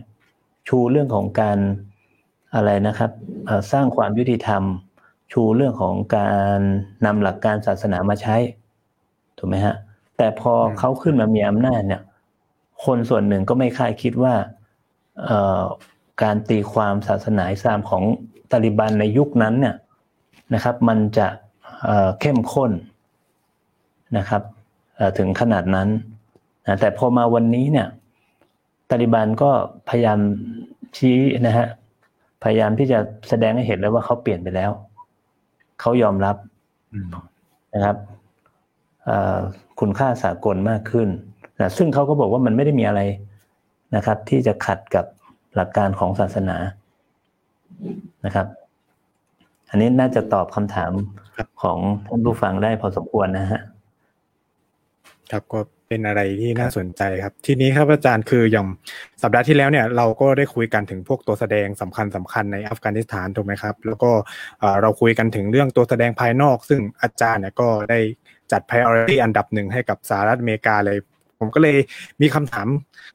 [0.68, 1.58] ชูเรื่องของการ
[2.54, 3.10] อะไรนะครับ
[3.72, 4.62] สร้างความยุติธรรม
[5.32, 6.58] ชูเรื่องของการ
[7.06, 8.36] นำหลักการศาสนามาใช้
[9.38, 9.74] ถูกไหมฮะ
[10.16, 12.02] แต่พอเขาขึ้นมามีอำนาจเนี่ย
[12.84, 14.34] คนส่วนหนึ่งก็ไม่คาดคิดว่า
[16.22, 18.02] การตีความศาสนาอิสลามของ
[18.50, 19.76] ตาลิบันในยุคนั้นเนี่ย
[20.54, 21.28] นะครับ มันจะ
[22.20, 22.72] เข้มข้น
[24.18, 24.42] นะครับ
[25.18, 25.88] ถึงขนาดนั้น
[26.66, 27.88] นะแต่พอมาวันนี้เนี่ย
[28.90, 29.50] ตาลิบันก็
[29.88, 30.18] พยายาม
[30.96, 31.68] ชี้นะฮะ
[32.42, 34.70] พยายามที่จะแสดงให้เห็นแล้วว่าเขาเปลี่ยนไปแล้ว
[35.80, 36.36] เขายอมรับ
[37.74, 37.96] นะครับ
[39.80, 41.08] คุณค่าสากลมากขึ้น
[41.60, 43.00] นะซึ่งเขาก็บอกว่ามันไม่ได้มีอะไร
[43.96, 45.04] นะครับ ที่จะขัดกับ
[45.54, 46.56] หลักการของศาสนา
[48.24, 48.46] นะครับ
[49.70, 50.92] อันนี้น่าจะตอบคำถาม
[51.62, 51.78] ของ
[52.08, 53.60] ท่านผู้ฟังได้พอสมควรนะฮะ
[55.30, 55.60] ครับก็
[55.92, 58.66] เป็นอะไรที่น่าสนใจครับ ทีนี้ครับอาจารย์คืออย่าง
[59.22, 64.10] สัปดาห์ที่แล้วเนี่ยเราก็ได้คุยกันถึงพวกตัวแสดงสำคัญสำคัญในอัฟกานิสถานถูกไหมครับ แล้วก็
[64.82, 67.98] เราคุยกันถึงเรื่องตัวแสดงภายนอก ซึ่งอาจารย์เนี่ยก็ได้
[68.52, 70.98] จัด priority อันดับหนึ่งให้กับสหรัฐอเมริกาเลย
[71.38, 71.76] ผมก็เลย
[72.22, 72.68] มีคำถาม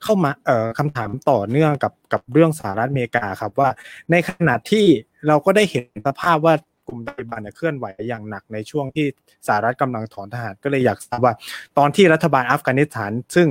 [0.03, 3.69] เข้ามาเอ่อคำถามต่อเนื่องกับกับเรื่องสหรัฐอเมริกาครับว่า
[4.11, 4.85] ในขณะที่
[5.27, 6.53] เราก็ได้เห็นสภาพว่า
[6.87, 9.07] กลุ่มตาลิบันเนี่ยเคลื่อนไหวอย่างหนักในช่วงที่
[9.47, 11.33] สหรัฐกำลังถอนทหารก็เลยอยากทราบว่า
[11.77, 13.47] ตอนที่รัฐบาลอัฟกานิสถาน ซึ่ง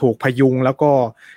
[0.00, 0.90] ถูกพยุงแล้วก็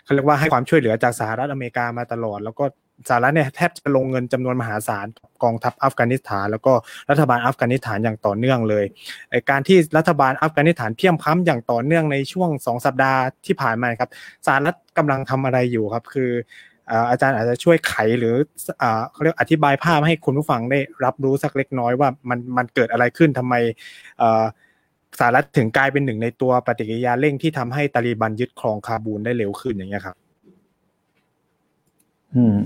[0.04, 2.66] เขาเรียกว่าให้ความช่วยเหลือจากสหรัฐอเมริกามาตลอด แล้วก็
[3.10, 5.08] สหรัฐเนี่ยแทบจะลงเงินจำนวนมหาศาล
[5.44, 6.74] กองทัพอัฟกานิสถาน แล้วก็
[7.10, 8.86] รัฐบาลอัฟกานิสถานอย่างต่อเนื่องเลย
[9.50, 14.10] การที่รัฐบาลอัฟกานิสถานเพียมค้ำอย่างต่อเนื่องในช่วงสองสัปดาห์ที่ผ่านมาครับ
[14.48, 16.32] สหรัฐกำลังทำอะไรอยู่ครับ คือ
[17.10, 18.36] อาจารย์อาจจะช่วยไขหรือ
[19.12, 23.54] เขาเรียกอธิบายภาพให้คุณผู้ฟังได้รับรู้สักเล็กน้อยว่ามันมันเกิดอะไรขึ้นทำไม
[25.20, 30.18] สหรัฐถึงกลายเป็นหนึ่งในตัวปฏิกิริยาเร่งที่ทำให้ตาลีบันยึดครองคาบูลได้เร็วขึ้นอย่างเงี้ยครับ
[32.36, 32.58] อืม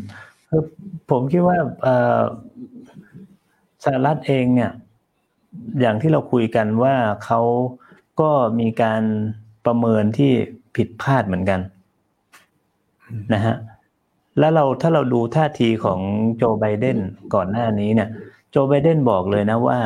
[1.09, 1.57] ผมคิดว่า
[3.83, 4.71] สหรัฐเองเนี่ย
[5.81, 7.41] อย่างที่เราคุยกันว่าเขา
[8.19, 9.03] ก็มีการ
[9.65, 10.31] ประเมินที่
[10.75, 11.59] ผิดพลาดเหมือนกัน
[13.33, 13.55] นะฮะ
[14.39, 15.99] แล้วเราถ้าเราดูท่าทีของ
[16.37, 16.97] โจไบเดน
[17.33, 18.09] ก่อนหน้านี้เนี่ย
[18.51, 19.79] โจไบเดนบอกเลยนะว่า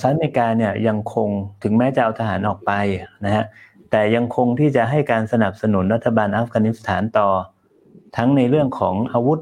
[0.00, 1.28] สหรัฐอเมริกาเนี่ยยังคง
[1.62, 2.72] ถึงแม้จะเอาทหารออกไป
[3.24, 3.44] นะฮะ
[3.90, 7.28] แต่ยังคงที่จะให้การสนับสนุนรัฐบาลอัฟกานิสถานต่อ
[8.16, 9.40] ทั้งในเรื่องของอาวุธ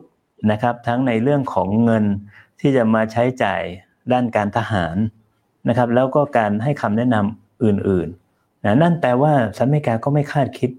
[0.50, 2.04] นะครับ ทั้งในเรื่องของเงิน
[2.60, 3.62] ที่จะมาใช้จ่าย
[4.12, 4.96] ด้านการทหาร
[5.68, 10.70] นะครับ แล้วก็การให้คำแนะนำอื่นๆนะนั่นแปลว่าสหรัฐอเมริกาก็ไม่คาดคิด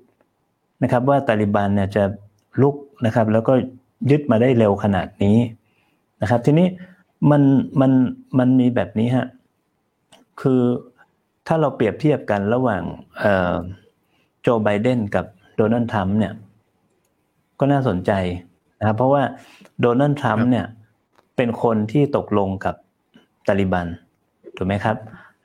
[0.83, 2.03] นะครับ ว่าตาลิบันเนี่ยจะ
[2.62, 3.54] ลุกนะครับ แล้วก็
[4.12, 5.38] ยึดมาได้เร็วขนาดนี้
[6.22, 6.67] นะครับ ทีนี้
[7.32, 7.41] มัน
[7.82, 7.91] มัน
[8.39, 9.28] มันมีแบบนี้ฮะ
[10.41, 10.62] คือ
[11.48, 12.84] ถ้าเราเปรียบเทียบกันระหว่าง
[14.41, 16.34] โจไบเดนกับโดนัลด์ทรัมป์เนี่ย
[17.60, 18.12] ก็น่าสนใจ
[18.80, 19.24] นะครับเพราะว่า
[19.82, 20.65] โดนัลด์ทรัมป์เนี่ย
[21.36, 22.76] เป็นคนที่ตกลงกับ
[23.48, 23.88] ตาลิบัน
[24.56, 24.98] ถูกไหมครับ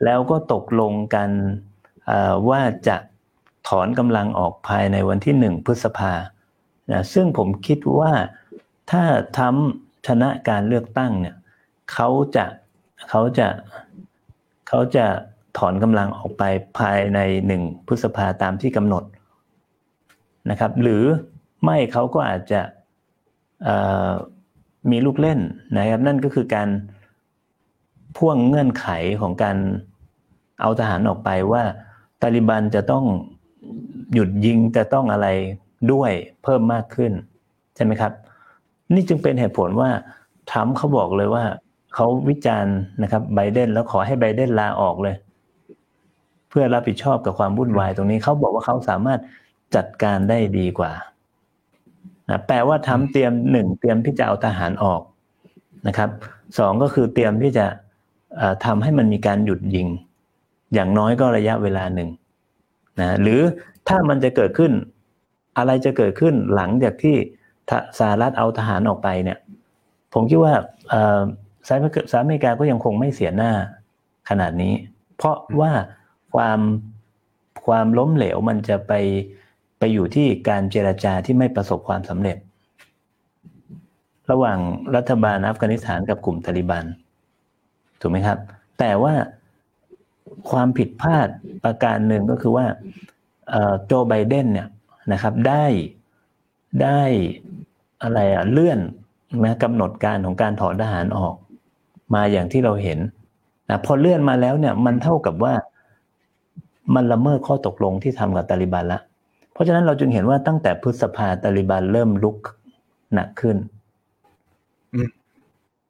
[0.05, 1.31] แล้วก็ตกลงกัน
[2.49, 2.97] ว่าจะ
[3.69, 6.13] ถอนกำลังออกภายในวันที่หนึ่งพฤษภา
[6.91, 8.13] นะซึ่งผมคิดว่า
[8.91, 9.03] ถ้า
[9.39, 11.37] ทำชนะการเลือกตั้งเนี่ย
[11.93, 12.45] เขาจะ
[13.11, 13.47] เขาจะ
[14.69, 15.07] เขาจะ
[15.59, 16.43] ถอนกำลังออกไป
[16.79, 19.05] ภายในหนึ่งพฤษภาตามที่กำหนด
[20.51, 21.03] นะครับ หรือ
[21.65, 22.61] ไม่เขาก็อาจจะ
[24.91, 25.41] มีลูกเล่น
[25.77, 26.69] นะครับ นั่นก็คือการ
[28.17, 28.87] พ่วงเงื่อนไข
[29.21, 29.57] ของการ
[30.61, 31.63] เอาทหารออกไปว่า
[32.23, 33.05] ตาลิบันจะต้อง
[34.15, 35.29] หยุดยิงจะต้องอะไร
[35.93, 37.13] ด้วยเพิ่มมากขึ้น
[37.77, 38.13] ใช่ไหมครับ
[38.95, 39.91] นี่จึงเป็นเหตุผลว่า
[40.51, 41.45] ทรัมป์เขาบอกเลยว่า
[41.95, 45.17] เขาวิจารณ์นะครับไบเดนแล้วขอให้ไบเดนลาออกเลย
[46.49, 49.21] เพื่อรับผิดชอบกับความวุ่นวายตรงนี้เขาบอกว่าเขาสามารถ
[49.77, 50.93] จัดการได้ดีกว่า
[52.29, 55.03] นะแปลว่าทำเตรียมหนึ่งเตรียมที่จะเอาทหารออก
[55.87, 56.11] นะครับ
[56.59, 57.67] สองก็คือเตรียมที่จะ
[58.65, 59.89] ทำให้มันมีการหยุดยิง
[60.75, 62.09] อย่างน้อยก็ระยะเวลาหนึ่ง
[63.01, 63.41] นะหรือ
[63.89, 64.73] ถ้ามันจะเกิดขึ้น
[65.59, 67.17] อะไรจะเกิดขึ้นหลังจากที่
[67.99, 69.39] สหรัฐเอาทหารออกไปเนี่ย
[70.13, 70.55] ผมคิดว่า
[71.67, 71.81] สหรัฐ
[72.23, 73.53] อเมริกาก็ยังคงไม่เสียหน้า
[74.29, 74.75] ขนาดนี้
[75.17, 75.73] เพราะว่า
[76.35, 76.61] ความ
[77.67, 78.93] ความล้มเหลวมันจะไป
[79.79, 82.37] ไปอยู่ที่การเจรจาที่ไม่ประสบความสำเร็จ
[84.31, 84.59] ระหว่าง
[84.97, 86.85] รัฐบาลอัฟกานิสถานกับกลุ่มตาลิบัน
[88.01, 88.39] ถูกไหมครับ
[88.79, 89.15] แต่ว่า
[90.51, 91.29] ความผิดพลาด
[91.65, 92.67] ประการหนึ่งก็คือว่า
[93.87, 94.69] โจไบเดนเนี่ย
[95.13, 95.65] นะครับได้
[96.83, 97.01] ได้
[98.03, 98.79] อะไรอะเลื่อน
[99.45, 101.35] นะกำหนดการของการถอนทหารออก
[102.15, 102.99] มาอย่างที่เราเห็น
[103.69, 105.55] นะพอเลื่อนมาแล้วเนี่ยมันเท่ากับว่า
[106.95, 109.01] มันละเมิดข้อตกลงที่ทำกับตาลิบันละ
[109.53, 112.37] เพราะฉะนั้นเราจึงเห็นว่าตั้งแต่พฤษภาตาลิบันเริ่มลุก
[113.15, 113.57] หนักขึ้น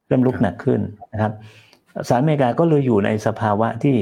[0.07, 0.81] เริ่มลุกหนักขึ้น
[1.12, 1.33] นะครับ
[2.09, 3.96] สหรัฐอเมริกาก็เลยอยู่ในสภาวะที่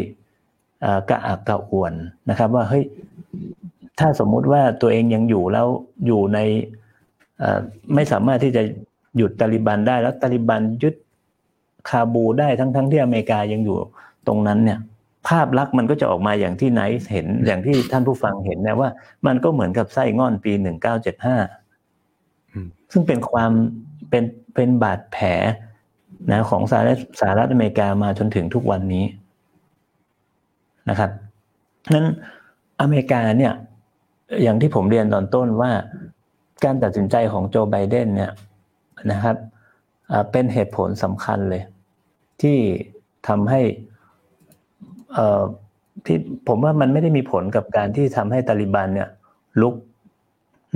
[1.10, 1.92] กระอักกระอ่วน
[2.30, 2.84] นะครับ ว่าเฮ้ย
[4.00, 5.66] ถ้าสมมุติว่าตัวเองยังอยู่แล้ว
[6.06, 6.38] อยู่ใน
[7.94, 8.62] ไม่สามารถที่จะ
[9.16, 10.94] หยุดตาลิบันได้แล้วตาลิบันยึด
[11.88, 13.76] คาบูได้ทั้งทั้งที่อเมริกายังอยู่
[14.26, 14.78] ตรงนั้นเนี่ย
[15.28, 18.90] ภาพลักษณ์มันก็จะออกมาอย่างที่ไนท์เห็นอย่างที่ท่านผู้ฟังเห็นนะว่า
[19.26, 21.36] มันก็เหมือนกับไส้งอนปีหนึ่งเก้าเจ็ดห้า
[22.92, 23.52] ซึ่งเป็นความ
[24.10, 25.26] เป็นเป็นบาดแผล
[26.30, 29.04] นะของสหรัฐสหรัฐอเมริกามาจนถึงทุกวันนี้
[30.88, 31.10] นะครับ
[31.94, 32.06] นั้น
[32.80, 33.52] อเมริกาเนี่ย
[34.42, 35.72] อย่างที่ผมเรียนตอนต้นว่า
[36.64, 38.32] การตัดสินใจของโจไบเดนเนี่ย
[39.10, 39.36] นะครับ
[40.32, 41.62] เป็นเหตุผลสำคัญเลย
[42.42, 42.56] ที่
[43.28, 43.60] ทำให้
[46.04, 49.08] ที่ผมว่ามันไม่ได้มีผลกับการที่ทำให้ตาลิบันเนี่ย
[49.60, 49.74] ลุก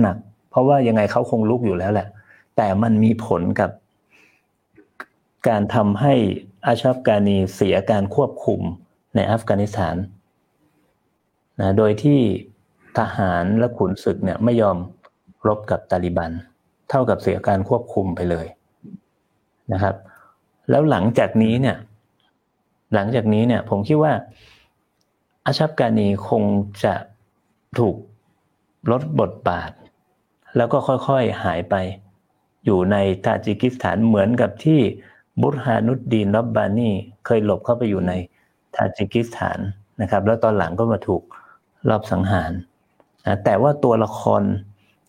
[0.01, 0.17] หนัก
[0.49, 2.07] เพราะว่ายังไงเขาคงลุกอยู่แล้วแหละ
[2.57, 3.71] แต่มันมีผลกับ
[5.47, 6.13] การทำให้
[6.65, 8.61] อาชับกานีเสียการควบคุม
[9.15, 9.95] ในอัฟกานิสถาน
[11.59, 12.19] นะโดยที่
[12.97, 14.77] ทหารและขุนศึกเนี่ยไม่ยอม
[15.47, 16.31] รบกับตาลิบัน
[16.89, 18.47] เท่ากับเสียการควบคุมไปเลย
[19.73, 19.95] นะครับ
[20.69, 21.77] แล้วหลังจากนี้เนี่ย
[22.93, 24.13] หลังจากนี้เนี่ย ผมคิดว่า
[25.45, 26.43] อาชับกานีคง
[26.83, 26.93] จะ
[27.79, 27.95] ถูก
[28.91, 29.71] ลดบทบาท
[30.57, 31.75] แล้วก็ค่อยๆหายไป
[32.65, 34.79] อยู่ในตาจิกิสถานเหมือนกับที่
[35.41, 36.89] บุรฮานุดดีนรับบานี
[37.25, 38.13] เคยหลบเข้าไปอยู่ใน
[38.75, 39.59] ทาจิกิสถาน
[40.01, 41.23] นะครับ แล้วตอนหลังก็มาถูก
[41.89, 42.51] รอบสังหาร
[43.25, 44.41] นะแต่ว่าตัวละคร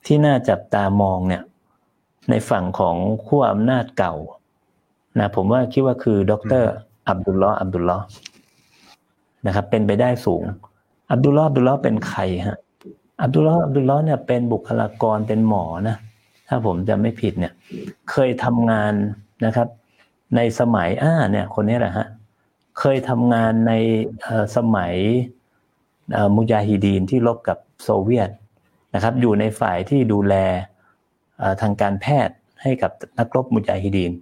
[0.06, 1.42] ที่น่าจับตามองเนี่ย
[2.30, 4.14] ในฝั่งของขั้วอำนาจเก่า
[5.18, 6.64] นะผมว่าคิดว่าคือดร
[7.08, 8.04] อับดุลลอฮ์อับดุลลอฮ์
[9.46, 10.42] นะครับเป็นไปได้สูง
[11.12, 12.58] อับดุลลอฮ์อับดุลลอฮ์เป็นใครฮะ
[13.22, 15.96] อับดุลลอฮ์อับดุลลอฮ์เนี่ยเป็นบุคลากรเป็นหมอนะ
[16.48, 17.52] ถ้าผมจะไม่ผิดเนี่ย
[18.10, 18.92] เคยทำงาน
[19.44, 19.68] นะครับ
[20.36, 22.06] ในสมัยอ่าเนี่ย คนนี้แหละฮะ
[22.78, 23.72] เคยทำงานใน
[24.56, 24.94] สมัย
[26.36, 28.30] มุจาฮิดีนที่ลบกับโซเวียต
[28.94, 30.34] นะครับ อยู่ในฝ่ายที่ดูแล
[31.60, 34.12] ทางการแพทย์ให้กับนักรบมุจาฮิดีน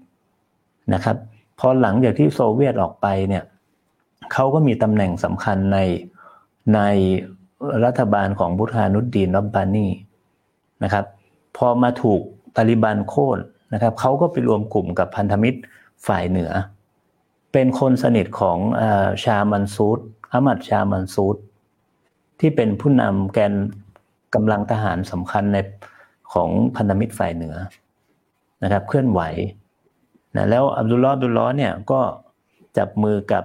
[0.95, 1.17] นะครับ
[1.59, 3.45] พอหลังจากที่โซเวียตออกไปเนี่ย
[4.33, 5.79] เขาก็มีตำแหน่งสำคัญใน
[6.75, 6.81] ใน
[7.85, 9.87] รัฐบาลของบุธานุดดีนรับบานี
[10.83, 11.05] นะครับ
[11.57, 12.21] พอมาถูก
[12.57, 13.39] ตาลิบันโค่น
[13.73, 15.59] นะครับเขาก็ไปรวมกลุ่มกับพันธมิตร
[16.07, 16.53] ฝ่ายเหนือ
[17.53, 18.59] เป็นคนสนิทของ
[19.25, 19.99] ชามันซูด
[20.33, 21.37] อามัดชามันซูด
[22.41, 23.53] ที่เป็นผู้นำแกน
[24.35, 25.59] กำลังทหารสำคัญใน
[26.33, 27.57] ของพันธมิตรฝ่ายเหนือ
[28.63, 29.21] นะครับ เคลื่อนไหว
[30.37, 32.01] นะแล้วอับดุลลอฮ์อับดุลลอฮ์เนี่ยก็
[32.79, 33.45] จับมือกับ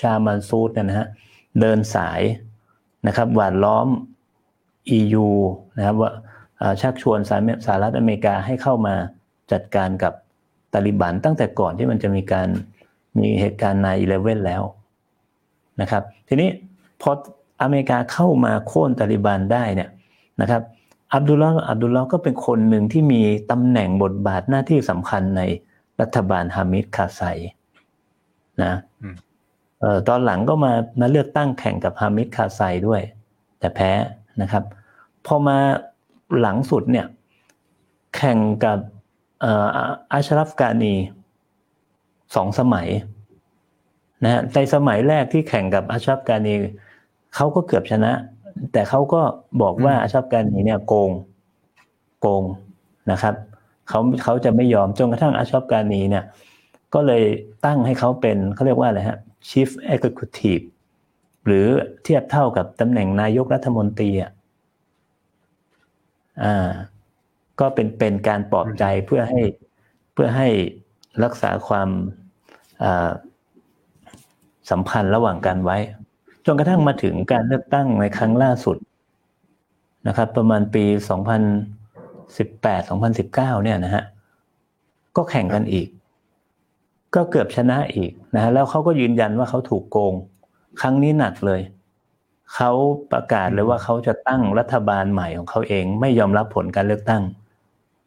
[0.00, 1.08] ชามันซูดนะฮะ
[1.60, 2.20] เดินสาย
[3.06, 3.88] นะครับหวานล้อม
[4.98, 5.26] EU
[5.76, 6.10] นะครับว่า
[6.80, 7.18] ชักชวน
[7.66, 8.94] สหรัฐอเมริกาให้เข้ามา
[9.52, 10.12] จัดการกับ
[10.72, 12.48] ตาลิบันตั้งแต่ก่อนที่มันจะมีการ
[13.18, 14.62] มีเหตุการณ์ในอีเลเว่นแล้ว
[15.80, 16.48] นะครับ ทีนี้
[17.02, 17.10] พอ
[17.62, 19.90] อเมริกาเข้ามาโค่นตาลิบันได้เนี่ย
[20.40, 20.62] นะครับ
[21.14, 25.42] อับดุลลาห์อับดุลลาห์ก็เป็นคนหนึ่งที่มีตำแหน่งบทบาทหน้าที่สำคัญใน
[26.00, 27.22] รัฐบาลฮามิดคาไซ
[28.62, 28.74] นะ
[29.80, 33.02] เอ่อตอนหลังก็มามาเลือกตั้งแข่งกับฮามิดคาไซด้วย
[33.58, 33.90] แต่แพ้
[34.42, 34.64] นะครับ
[35.26, 35.58] พอมา
[36.40, 37.06] หลังสุดเนี่ย
[38.16, 38.78] แข่งกับ
[40.12, 40.94] อาชรัฟกานี
[42.34, 42.88] สองสมัย
[44.24, 46.54] นะในสมัยแรกที่แข่งกับอาชรัฟกานี
[47.36, 48.12] เขาก็เกือบชนะ
[48.72, 49.20] แต่เขาก็
[49.62, 51.10] บอกว่าอาชับการนีเนี่ยโกง
[52.20, 52.42] โกง
[53.12, 53.34] นะครับ
[53.88, 56.24] เขาเขาจะไม่ยอมจนกระทั่งอาชับการนีเนี่ย
[56.94, 57.22] ก็เลย
[57.64, 59.18] ตั้งให้เขาเป็นเขาเรียกว่าอะไรฮะ
[59.48, 60.64] Chief Executive
[61.46, 61.66] หรือ
[62.02, 64.30] เทียบเท่ากับตำแหน่งนายกรัฐมนตรีอะ
[66.44, 66.70] อ่า
[67.60, 69.40] ก็เป็นเป็นการปลอบใจเพื่อให้
[70.12, 70.48] เพื่อให้
[71.24, 71.88] รักษาความ
[74.70, 75.78] สัมพันธ์ระหว่างกันไว้
[76.46, 78.76] จนกระทั่งมาถึงการเลือกตั้งในครั้งล่าสุด
[80.08, 80.84] นะครับ ประมาณปี
[82.06, 82.88] 2018
[83.20, 84.04] 2019 เนี่ยนะฮะ
[85.16, 85.88] ก็แข่งกันอีก
[87.14, 90.14] ก็เกือบชนะอีกนะฮะแล้วเขาก็ยืนยันว่าเขาถูกโกง
[90.80, 91.60] ครั้งนี้หนักเลย
[92.54, 92.70] เขา
[93.12, 97.22] ประกาศเลยว่าเขาจะตั้งรัฐบาลใหม่ของเขาเอง ไม่ยอมรับผลการเลือกตั้ง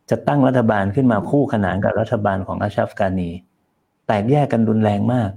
[0.09, 3.29] จะตั้งรัฐบาลขึ้นมาคู่ขนานกับรัฐบาลของอาชัฟกานี
[4.07, 5.31] แตกแยกกันรุนแรงมาก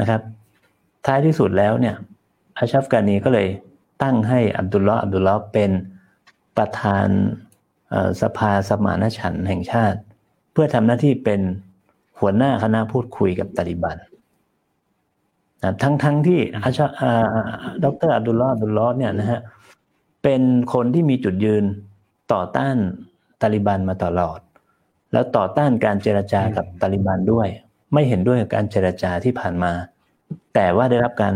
[0.00, 0.20] นะครับ
[1.06, 1.96] ท้ายที่สุดแล้วเนี่ย
[2.58, 3.48] อาชัฟกานีก็เลย
[4.02, 5.70] ตั้งให้อับดุลลอฮ์อับดุลลอฮ์เป็น
[6.56, 7.08] ประธาน
[8.20, 9.98] สภาสมานฉันท์แห่งชาติ
[10.52, 11.40] เพื่อทำหน้าที่เป็น
[12.18, 13.96] หัวหน้าคณะพูดคุยกับตาลิบัน
[15.82, 16.86] ทั้งทั้งที่อาชา
[17.84, 19.40] ดรอับดุลลอฮ์อับดุลลอฮ์เนี่ยนะฮะ
[20.22, 20.42] เป็น
[20.72, 21.64] คนที่มีจุดยืน
[22.32, 22.76] ต่อต้าน
[23.42, 24.38] ตาลิบันมาตลอด
[25.12, 27.48] แล้วต่อต้านการเจรจากับตาลิบันด้วย
[27.92, 29.72] ไม่เห็นด้วยกับการเจรจาที่ผ่านมา
[30.54, 31.34] แต่ว่าได้รับการ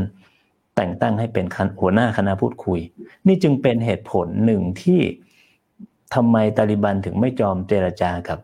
[0.76, 1.44] แต่งตั้งให้เป็น
[1.80, 2.80] หัวหน้าคณะพูดคุย
[3.26, 5.00] นี่จึงเป็นเหตุผลหนึ่งที่
[6.14, 8.38] ทำไมตาลิบันถึงไม่จอมเจรจากับ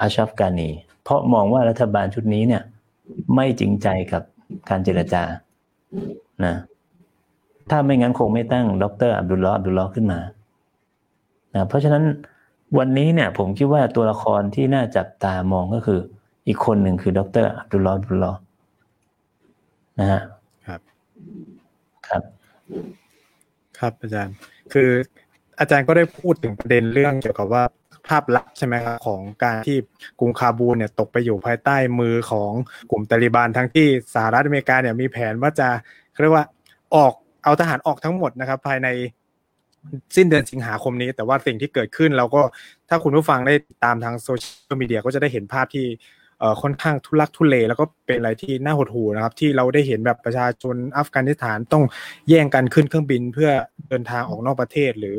[0.00, 0.70] อาชัฟกานี
[1.02, 2.62] เพราะมองว่ารัฐบาลชุดนี้เนี่ย
[3.34, 4.22] ไม่จริงใจกับ
[4.68, 5.22] การเจรจา
[6.44, 6.54] นะ
[7.70, 10.20] ถ้าไม่งั้นคงไม่ตั้งดรอับดุลลออับดุลลอขึ้นมา
[11.54, 12.04] นะเพราะฉะนั้น
[12.78, 16.00] วันนี้เนี่ย ผมคิดว่าตัวละครที่น่าจับตามองก็คือ
[16.48, 18.32] อีกคนหนึ่งคือดรอับดุลลออับดุลลอ
[20.00, 20.22] นะฮะ
[20.66, 20.80] ครับ
[22.08, 22.22] ครับ
[23.78, 24.34] ครับอาจารย์
[24.72, 24.90] คือ
[25.60, 27.62] อาจารย์ก็ได้พูดถึงประเด็นเรื่องเกี่ยวกับว่า
[28.08, 29.76] ภาพลักษณ์ใช่ไหมครับของการที่
[30.20, 32.52] กรุงคาบูลเนี่ยตกไปอยู่ภายใต้มือของ
[32.90, 35.68] กลุ่มตาลิบันทั้งที่สหรัฐอเมริกาเนี่ยมีแผนว่าจะ
[36.22, 36.44] เรียกว่า
[36.94, 37.12] ออก
[37.44, 38.88] เอาทหารออกทั้งหมดนะครับ ภายใน
[40.16, 42.40] สิ้นเดือนสิงหาคมนี้ แต่ว่าสิ่งที่เกิดขึ้นเราก็
[42.88, 45.86] ถ้าคุณผู้ฟังได้ตามทางโซเชียลมีเดียก็จะได้เห็นภาพที่
[46.62, 51.84] ค่อนข้างทุลักทุเล แล้วก็เป็นอะไรที่น่าหดหู่นะครับ ที่เราได้เห็นแบบประชาชนอัฟกานิสถานต้อง
[52.28, 53.50] แย่งกันขึ้นเครื่องบินเพื่อ
[53.88, 55.18] เดินทางออกนอกประเทศ หรือ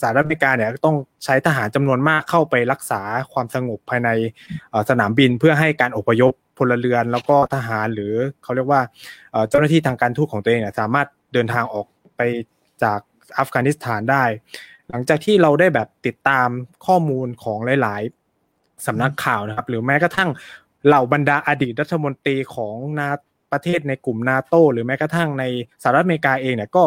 [0.00, 3.02] สหรัฐอเมริกาเนี่ยต้องใช้ทหารจำนวนมากเข้าไปรักษา
[3.32, 4.08] ความสงบภายใน
[4.90, 8.80] สนามบินเพื่อให้การอพยพพลเรือน แล้วก็ทหารหรือเขาเรียกว่า
[9.48, 12.20] เจ้าหน้าที่ทางการทูตของตัวเองสามารถเดินทางออกไป
[12.82, 13.00] จาก
[13.38, 14.24] อัฟกานิสถานได้
[14.90, 16.48] หลังจากที่เราได้แบบติดตาม
[16.86, 18.02] ข้อมูลของหลาย
[18.86, 20.30] สำนักข่าวนะครับ หรือแม้กระทั่ง
[20.86, 23.08] เหล่าบรรดาอดีตรัฐมนตรีของนา
[23.52, 25.44] ประเทศในกลุ่มนาโตหรือแม้กระทั่งใน
[25.82, 26.84] สหรัฐอเมริกาเองเนี่ยก็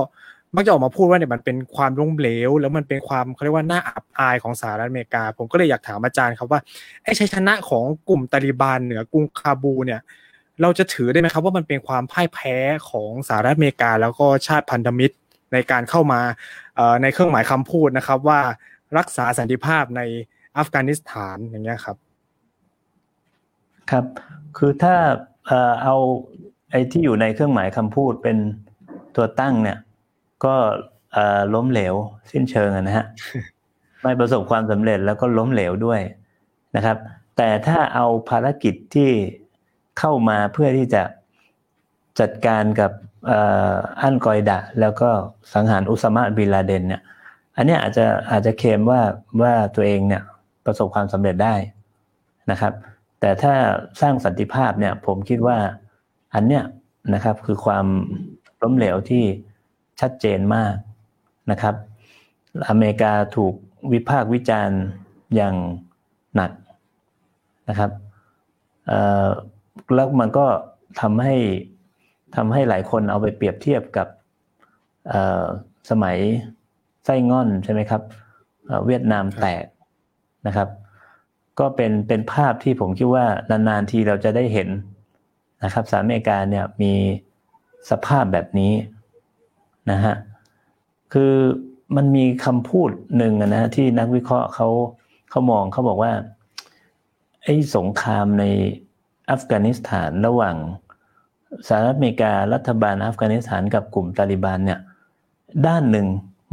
[0.56, 6.60] มักจะออกมาพูดว่าเนี่ยมันเป็นความล้มเหลว แล้วมันเป็นความเขาเรียกว่าหน่าอับอายของสหรัฐอเมริกา ผมก็เลยอยากถามอาจารย์ครับว่า
[7.04, 10.02] ไอ้ชัยชนะของกลุ่มตาลิบันเหนือกรุงคาบูเนี่ย
[10.62, 12.56] เราจะถือได้ไหมครับว่ามันเป็นความพ่ายแพ้
[12.90, 15.16] ของสหรัฐอเมริกา แล้วก็ชาติพันธมิตร
[15.54, 16.22] ในการเข้ามา
[17.02, 18.40] ในเครื่องหมายคำพูดนะครับว่า
[18.98, 20.02] รักษาสันติภาพใน
[20.60, 21.98] อัฟกานิสถานอย่างเงี้ยครับ
[23.92, 24.06] ครับ
[24.58, 24.96] คือถ้า
[25.84, 25.96] เอา
[26.72, 28.38] ไอ้ที่อยู่ในเครื่องหมายคำพูดเป็น
[29.16, 29.78] ตัวตั้งเนี่ย
[30.46, 30.56] ก็
[31.54, 31.96] ล้มเหลว
[32.32, 33.06] สิ้นเชิงนะฮะ
[34.04, 36.02] ไม่ประสบความสำเร็จแล้วก็ล้มเหลวด้วย
[36.76, 36.98] นะครับ
[37.38, 39.10] แต่ถ้าเอาภารกิจที่
[40.00, 41.04] เข้ามาเพื่อที่จะ
[42.20, 42.92] จัดการกับ
[44.02, 45.10] อันกอยดะ แล้วก็
[45.54, 47.02] สังหารอุสมาบิลาเดนเนี่ย
[47.56, 49.02] อันนี้อาจจะอาจจะเคลมว่า
[49.42, 50.24] ว่าตัวเองเนี่ย
[50.66, 51.56] ประสบความสำเร็จได้
[52.52, 52.74] นะครับ
[53.20, 53.54] แต่ถ้า
[54.02, 55.58] สร้างสันติภาพเนี่ยผมคิดว่า
[56.34, 56.64] อันเนี้ย
[57.14, 57.86] นะครับคือความ
[58.62, 59.24] ล้มเหลวที่
[60.02, 60.76] ชัดเจนมาก
[61.52, 61.76] นะครับ
[62.70, 63.54] อเมริกาถูก
[63.94, 64.80] วิพากษ์วิจารณ์
[65.36, 65.56] อย่าง
[66.36, 66.52] หนัก
[67.70, 67.92] นะครับ
[69.94, 70.46] แล้วมันก็
[71.02, 71.36] ทำให้
[72.36, 74.08] ทำให้หลายคนเอาไปเปรียบเทียบกับ
[75.90, 76.18] สมัย
[77.06, 78.02] ไส้ง่อนใช่ไหมครับ
[78.86, 79.66] เวียดนามแตก
[80.48, 80.70] นะครับ
[81.60, 84.70] ก็เป็นเป็นภาพที่ผมคิดว่านานๆทีเราจะได้เห็น
[85.64, 86.94] นะครับสหรัฐอเมริกาเนี่ยมี
[87.90, 88.74] สภาพแบบนี้
[89.92, 90.16] นะฮะ
[91.14, 91.34] คือ
[91.96, 94.68] มันมีคำพูดหนึ่งนะที่นักวิเคราะห์เขา
[95.30, 96.14] เขามองเขาบอกว่า
[97.44, 98.46] ไอ้สงครามใน
[99.32, 100.56] อัฟกานิสถานระหว่าง
[101.68, 104.80] สหรัฐอเมริการัฐบาลอัฟกานิสถานกับกลุ่มตาลิบันเนี่ย
[105.68, 106.08] ด้านหนึ่ง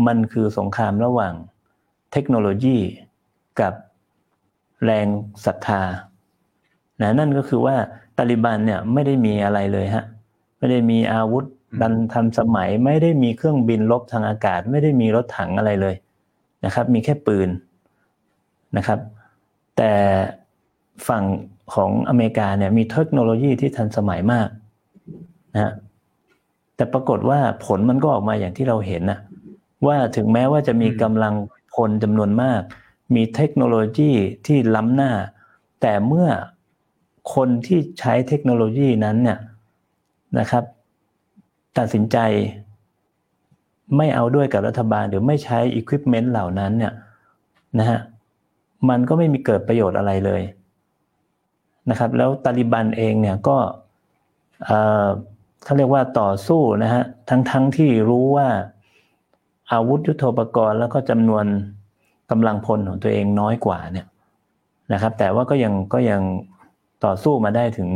[0.06, 1.34] มันคือสงครามระหว่าง
[2.12, 2.78] เทคโนโลยี
[3.60, 3.72] กับ
[4.84, 5.06] แรง
[5.44, 5.82] ศรัทธา
[7.00, 7.76] นะนั่นก็คือว่า
[8.18, 10.04] ตาลิบันเนี่ยไม่ได้มีอะไรเลยฮะ
[10.58, 11.44] ไม่ได้มีอาวุธ
[11.80, 15.94] ดันทันสมัยไม่ได้มีเครื่องบินลบทางอากาศ ไม่ได้มีรถถังอะไรเลย
[16.64, 17.48] นะครับ มีแค่ปืน
[18.76, 18.98] นะครับ
[19.76, 19.92] แต่
[21.08, 21.24] ฝั่ง
[21.74, 24.48] ของอเมริกาเนี่ยมีเทคโนโลยีที่ทันสมัยมาก
[25.54, 25.72] นะ
[26.76, 29.18] แต่ปรากฏว่าผลมันก็ออกมาอย่างที่เราเห็นนะ
[29.86, 31.34] ว่าถึงแม้ว่าจะมีกำลัง
[31.74, 32.62] พลจำนวนมาก
[33.14, 34.12] มีเทคโนโลยี
[34.46, 35.12] ที่ล้ำหน้า
[35.80, 36.28] แต่เมื่อ
[37.34, 39.38] คนที่ใช้เทคโนโลยีนั้นเนี่ย
[40.38, 40.64] นะครับ
[41.78, 42.18] ตัดสินใจ
[43.96, 46.92] ไม่เอาด้วยกับรัฐบาลหรือไม่ใช้อุปกรณ์เหล่านั้นเนี่ย
[47.78, 48.00] นะฮะ
[48.88, 50.42] มันก็ไม่มีเกิดประโยชน์อะไรเลย
[51.90, 53.56] นะครับ แล้วตาลิบันเองเนี่ยก็
[55.64, 58.48] เขาเรียกว่าต่อสู้นะฮะทั้งทั้งที่รู้ว่า
[59.72, 61.44] อาวุธยุโทโธปกรณ์แล้วก็จำนวน
[62.30, 64.06] กำลังพลของตัวเองน้อยกว่าเนี่ย
[64.92, 66.22] นะครับ แต่ว่าก็ยังก็ยัง
[67.04, 67.88] ต่อสู้มาได้ถึง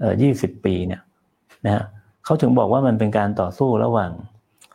[0.00, 1.02] เอ่อยี่สิบปีเนี่ย
[1.66, 1.84] นะฮะ
[2.24, 4.10] เขาถึงบอกว่ามันเป็นการต่อสู้ระหว่าง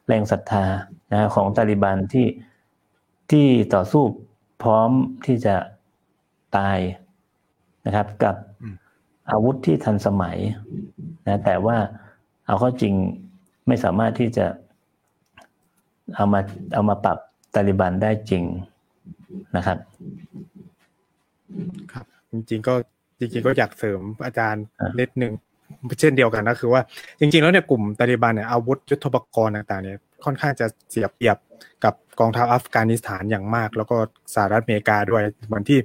[0.07, 0.65] แรงศรัทธา
[1.11, 2.27] นะของตาลิบันที่
[3.31, 4.03] ที่ต่อสู้
[4.63, 4.89] พร้อม
[5.25, 5.55] ที่จะ
[6.57, 6.77] ตาย
[7.85, 8.35] นะครับ กับ
[9.31, 10.37] อาวุธที่ทันสมัย
[11.25, 11.77] นะแต่ว่า
[12.47, 12.93] เอาเข้าจริง
[13.67, 14.45] ไม่สามารถที่จะ
[16.15, 16.41] เอามา
[16.73, 17.17] เอามาปรับ
[17.55, 18.43] ตาลิบันได้จริง
[19.55, 19.77] นะครับ
[21.93, 22.73] ครับ จริง ๆ ก็
[23.19, 24.63] จริง ๆ ก็อยากเสริมอาจารย์
[24.99, 25.33] นิดนึง
[25.99, 26.81] เช่นเดียวกันก็คือว่า
[27.19, 31.37] จริง ๆ แล้วเนี่ยกลุ่มตาลิบันเนี่ยอาวุธยุทโธปกรณ์ต่างๆเนี่ยค่อนข้างจะเสียเปรียบ
[31.83, 33.97] กับกองทัพอัฟกานิสถานอย่างมาก แล้วก็
[34.35, 35.79] สหรัฐอเมริกาด้วยเหมือนที่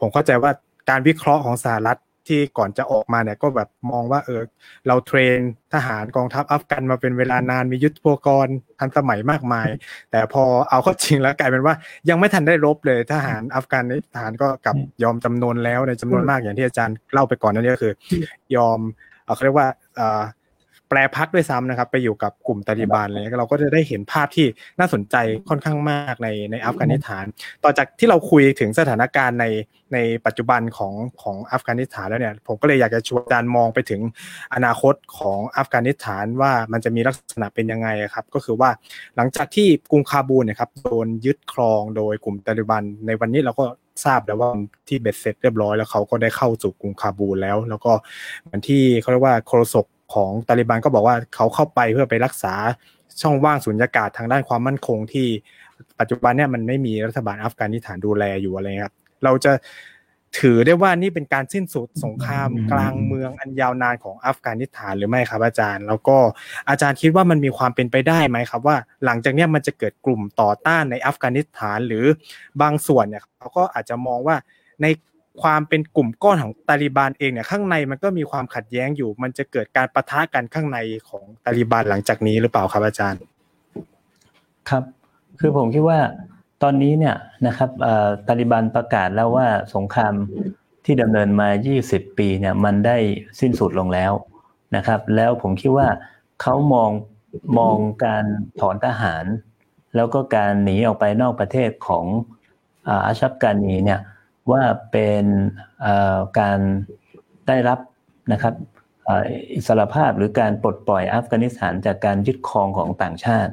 [0.00, 0.50] ผมเข้าใจว่า
[0.90, 1.98] การวิเคราะห์ของสหรัฐ
[2.28, 4.42] ที่ก่อนจะออกมาเนี่ยก็แบบมองว่าเออ
[4.86, 5.38] เราเทรน
[5.74, 9.68] ทหารกองทัพอัฟกันมาเป็นเวลานานมียุทธปกรณ์ทันสมัยมากมาย
[10.10, 11.74] แต่พอเอาเข้าจริงแล้วกลายเป็นว่า
[12.08, 17.92] ยังไม่ทันได้รบเลยทหารอัฟกันทหารก็กลับยอมจำนวนแล้วในจำนวนมากอย่างที่อาจารย์เล่าไปก่อนนั่นก็คือ
[18.56, 18.80] ยอม
[19.24, 19.68] เขาเรียกว่า
[20.88, 24.46] แปรพักด้วยซ้ำนะครับ ไปอยู่กับกลุ่มตาลิบันเลยเราก็จะได้เห็นภาพที่
[24.78, 25.16] น่าสนใจ
[25.48, 27.24] ค่อนข้างมากในในอัฟกานิสถาน
[27.64, 29.46] ต่อจากที่เราคุยถึงสถานการณ์ใน
[29.94, 34.00] ในปัจจุบันของของอัฟกานิสถานแล้วเนี่ย ผมก็เลยอยากจะชวนอาจารย์มองไปถึง
[34.54, 38.70] อนาคตของอัฟกานิสถานว่ามันจะมีลักษณะเป็นยังไงครับ ก็คือว่า
[39.16, 43.64] หลังจากที่กรุงคาบูลเนี่ยครับโดนยึดครองโดยกลุ่มตาลิบัน ในวันนี้เราก็
[44.04, 44.50] ทราบแล้วว่า
[44.88, 47.92] ที่เบ็ดเสร็จเรียบร้อยแล้วเขาก็ได้เข้าสู่กรุงคาบูลแล้ว แล้วก็
[48.44, 52.54] เหมือนที่เขาเรียกว่าโครศก ของตาลิบันก็บอกว่าเขาเข้าไปเพื่อไปรักษา
[53.20, 55.26] ช่องว่างสุญญากาศทางด้านความมั่นคงที่
[56.00, 59.52] ปัจจุบันเนี่ยมันไม่มีรัฐบาลอัฟกานิสถานดูแลอยู่อะไรครับ เราจะ
[60.40, 66.16] ถือได้ว่านี่เป็นการสิ้นสุดสงครามกลางเมืองอันยาวนานของอัฟกานิสถานหรือไม่ครับอาจารย์ แล้วก็
[66.68, 72.04] อาจารย์คิดว่ามันมีความเป็นไปได้ไหมครับ ว่าหลังจากนี้มันจะเกิดกลุ่มต่อต้านในอัฟกานิสถานหรือ
[72.62, 74.36] บางส่วนเนี่ยเขาก็อาจจะมองว่า
[74.82, 74.86] ใน
[75.42, 80.78] ความเป็นกลุ่มก้อนของตาลิบันเองเนี่ยข้างในมันก็มีความขัดแย้งอยู่ มันจะเกิดการประทะกันข้างใน
[81.08, 83.20] ของตาลิบันหลังจากนี้หรือเปล่าครับอาจารย์
[84.68, 84.82] ครับ
[85.40, 86.00] คือผมคิดว่า
[86.62, 87.16] ตอนนี้เนี่ย
[87.46, 87.70] นะครับ
[88.28, 90.14] ตาลิบันประกาศแล้วว่าสงคราม
[90.84, 91.48] ที่ดำเนินมา
[91.84, 92.96] 20 ปีเนี่ยมันได้
[93.40, 94.12] สิ้นสุดลงแล้ว
[94.76, 95.88] นะครับ แล้วผมคิดว่า
[96.42, 96.90] เขามอง
[97.58, 98.24] มองการ
[98.60, 99.24] ถอนทหาร
[99.96, 102.04] แล้วก็การหนีออกไปนอกประเทศของ
[103.06, 104.00] อาชับกานีเนี่ย
[104.52, 105.24] ว่าเป็น
[106.40, 106.58] การ
[107.48, 107.78] ได้รับ
[108.32, 108.54] นะครับ
[109.54, 113.52] อิสรภาพหรือการปลดปล่อยอัฟกานิสถานจากการยึดครองของต่างชาติ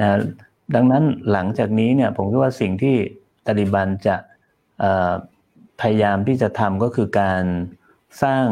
[0.00, 0.08] นะ
[0.74, 2.96] ดังนั้นหลังจากนี้เนี่ยผมคิดว่าสิ่งที่
[3.46, 4.16] ตาลิบันจะ
[5.80, 7.44] พยายามที่จะทำก็คือการ
[8.22, 8.46] สร้าง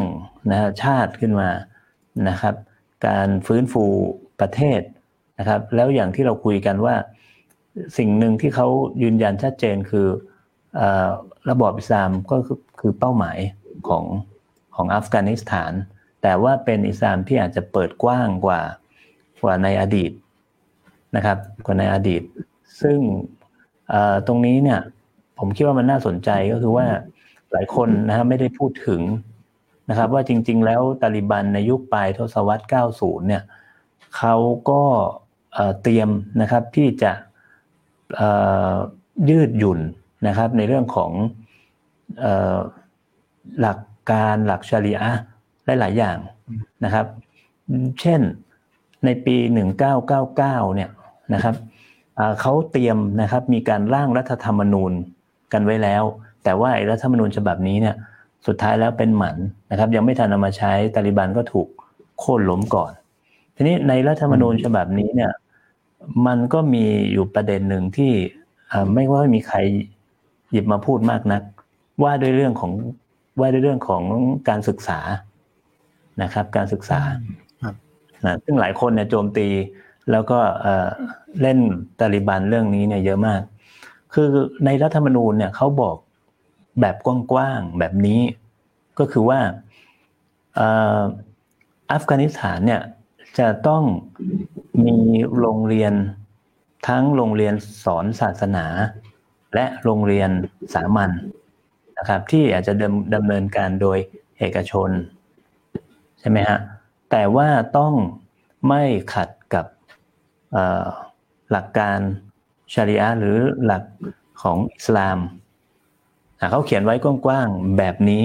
[0.51, 1.49] นะชาติขึ้นมา
[2.29, 2.55] นะครับ
[3.07, 3.85] การฟื้นฟู
[4.39, 4.81] ประเทศ
[5.39, 6.95] นะครับ แล้วอย่างที่เราคุยกันว่า
[7.97, 8.67] สิ่งหนึ่งที่เขา
[9.01, 10.07] ยืนยันชัดเจนคือ
[11.49, 12.37] ระบอบอิสลามก็
[12.79, 13.37] คือเป้าหมาย
[13.87, 14.03] ของ
[14.75, 15.71] ของอัฟกานิสถาน
[16.21, 18.61] แต่ว่าเป็นอิสลามที่อาจจะเปิดกว้างกว่า
[19.43, 20.11] กว่าในอดีต
[21.15, 22.21] นะครับ กว่าในอดีต
[22.81, 22.99] ซึ่ง
[24.27, 24.79] ตรงนี้เนี่ย
[25.39, 26.87] ผมคิดว่ามันน่าสนใจก็คือว่า
[27.51, 29.01] หลายคนนะครับไม่ได้พูดถึง
[29.89, 32.63] นะครับ ว่าจริง ๆ แล้วตาลิบันในยุคปลายทศวรรษ
[32.95, 33.43] 90 เนี่ย
[34.17, 34.35] เขา
[34.69, 34.81] ก็
[35.81, 36.09] เตรียม
[36.41, 37.11] นะครับที่จะ
[39.29, 39.79] ยืดหยุ่น
[40.27, 41.11] นะครับ ในเรื่องของ
[43.59, 43.79] หลัก
[44.11, 45.09] การหลักชาริอะ
[45.79, 46.17] หลาย ๆ อย่าง
[46.85, 47.05] นะครับ
[48.01, 48.21] เช่น
[49.05, 49.35] ในปี
[50.05, 50.35] 1999
[50.75, 50.89] เนี่ย
[51.33, 51.55] นะครับ
[52.41, 54.91] เขาเตรียมนะครับมีการร่างรัฐธรรมนูญ
[55.53, 56.03] กันไว้แล้ว
[56.43, 57.95] แต่ว่ารัฐธรรมนูญฉบับนี้เนี่ย
[58.47, 59.37] สุดท้ายแล้วเป็นหมัน
[59.71, 61.67] นะครับ ยังไม่ทันนำมาใช้ตาลิบันก็ถูก
[62.19, 62.91] โค่นล้มก่อน
[63.55, 65.31] ทีนี้ในรัฐธรรมนูญฉบับนี้เนี่ย
[66.25, 68.13] มันก็มีอยู่ประเด็นหนึ่งที่
[68.93, 69.57] ไม่ว่ามีใคร
[70.53, 71.41] หยิบมาพูดมากนัก
[72.03, 72.71] ว่าด้วยเรื่องของ
[73.39, 74.03] ว่าด้วยเรื่องของ
[74.49, 74.99] การศึกษา
[76.21, 77.01] นะครับ การศึกษา
[78.25, 79.47] นะซึ่งหลายคนเนี่ยโจมตี
[80.11, 80.39] แล้วก็
[81.41, 81.59] เล่น
[81.99, 83.41] ตาลิบันเรื่องนี้เนี่ยเยอะมาก
[84.13, 84.27] คือ
[84.65, 85.95] ในรัฐธรรมนูญเนี่ยเขาบอก
[86.81, 88.21] แบบกว้างๆแบบนี้
[88.99, 89.39] ก็คือว่า
[91.91, 92.81] อัฟกานิสถานเนี่ย
[93.39, 93.83] จะต้อง
[94.85, 94.97] มี
[95.39, 95.93] โรงเรียน
[96.87, 97.53] ทั้งโรงเรียน
[97.85, 98.65] สอนศาสนา
[99.53, 100.29] และโรงเรียน
[100.73, 101.11] สามัญ
[101.97, 103.97] นะครับ ที่อาจจะดำดำเนินการโดย
[104.37, 104.89] เอกชน
[106.19, 106.59] ใช่ไหมฮะ
[107.11, 107.93] แต่ว่าต้อง
[108.67, 108.83] ไม่
[109.13, 109.65] ขัดกับ
[111.51, 111.99] หลักการ
[112.73, 113.83] ชาริอะหรือหลัก
[114.41, 115.17] ของอิสลาม
[116.51, 116.95] เขาเขียนไว้
[117.25, 118.23] กว้างๆแบบนี้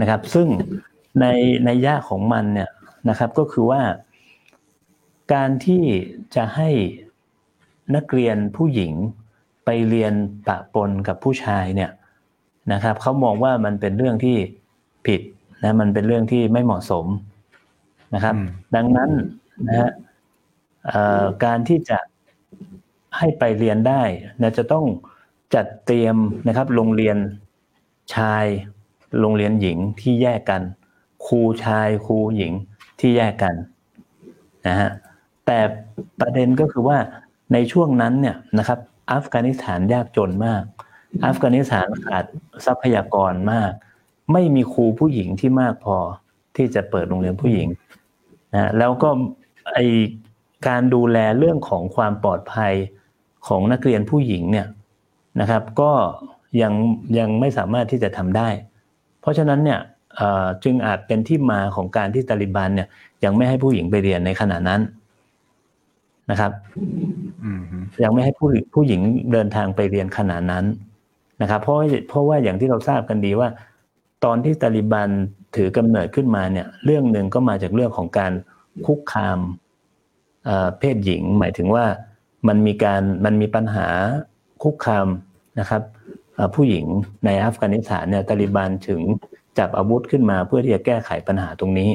[0.00, 0.48] นะครับ ซึ่ง
[1.20, 1.26] ใน
[1.64, 2.70] ในย่าของมันเนี่ย
[3.08, 3.82] นะครับก็คือว่า
[5.34, 5.84] การที่
[6.34, 6.70] จะให้
[7.94, 8.92] นักเรียนผู้หญิง
[9.64, 10.12] ไปเรียน
[10.48, 11.90] ปะปนกับผู้ชายเนี่ย
[12.72, 14.36] นะครับเขามองว่ามันเป็นเรื่องที่
[15.06, 15.20] ผิด
[15.62, 17.06] นะมันเป็นเรื่องที่ไม่เหมาะสม
[18.14, 18.34] นะครับ
[18.76, 19.10] ดังนั้น
[19.68, 19.90] นะฮะ
[21.44, 21.98] การที่จะ
[23.18, 24.02] ให้ไปเรียนได้
[24.42, 24.84] นะจะต้อง
[25.54, 26.16] จัดเตรียม
[26.48, 27.16] นะครับ โรงเรียน
[28.14, 28.44] ชาย
[29.20, 30.62] โรงเรียนหญิงที่แยกกัน
[31.26, 32.52] ครูชายครูหญิง
[33.00, 33.54] ที่แยกกัน
[34.66, 34.90] นะฮะ
[35.46, 35.58] แต่
[36.20, 36.98] ประเด็นก็คือว่า
[37.52, 38.78] ในช่วงนั้นเนี่ยนะครับ
[39.10, 40.62] อัฟกานิสถานยากจนมาก
[41.26, 42.24] อัฟกานิสถานขาด
[42.66, 43.72] ทรัพยากรมาก
[44.32, 45.96] ไม่มีครูผู้หญิงที่มากพอ
[46.56, 47.68] ที่จะเปิดโรงเรียนผู้หญิง
[48.54, 49.10] นะแล้วก็
[49.72, 49.78] ไอ
[50.68, 52.72] การดูแลเรื่องของความปลอดภัย
[53.46, 54.66] ของนักเรียนผู้หญิงเนี่ย
[55.40, 55.92] นะครับ ก็
[56.62, 56.72] ยัง
[57.18, 58.48] ยังไม่สามารถที่จะทำได้
[59.20, 59.80] เพราะฉะนั้นเนี่ย
[60.64, 62.88] จึงอาจเป็นที่มาของการที่ตาลิบันเนี่ย
[63.24, 64.80] ยังไม่ให้ผู้หญิงไปเรียนในขณะนั้น
[66.30, 66.52] นะครับ
[68.04, 69.00] ยังไม่ให้ผู้ผู้หญิง
[69.32, 70.64] เดินทางไปเรียนขนาดนั้น
[71.42, 71.76] นะครับ เพราะ
[72.08, 73.48] เพราะว่าอย่างที่เราทราบกันดีว่า
[74.24, 75.10] ตอนที่ตาลิบัน
[75.56, 78.32] ถือกำเนิดขึ้นมาเนี่ย เรื่องหนึ่งก็มาจากเรื่องของการ
[78.86, 79.38] คุกคาม
[80.78, 81.84] เพศหญิง หมายถึงว่า
[82.48, 83.88] มันมีการมันมีปัญหา
[84.62, 85.06] คุกคาม
[85.60, 85.82] นะครับ
[86.54, 86.84] ผู้หญิง
[87.24, 89.00] ในอัฟกานิสถานเนี่ยตาลิบันถึง
[89.58, 91.90] จับอาวุธขึ้นมาเพื่อที่จะแก้ไขปัญหาตรงนี้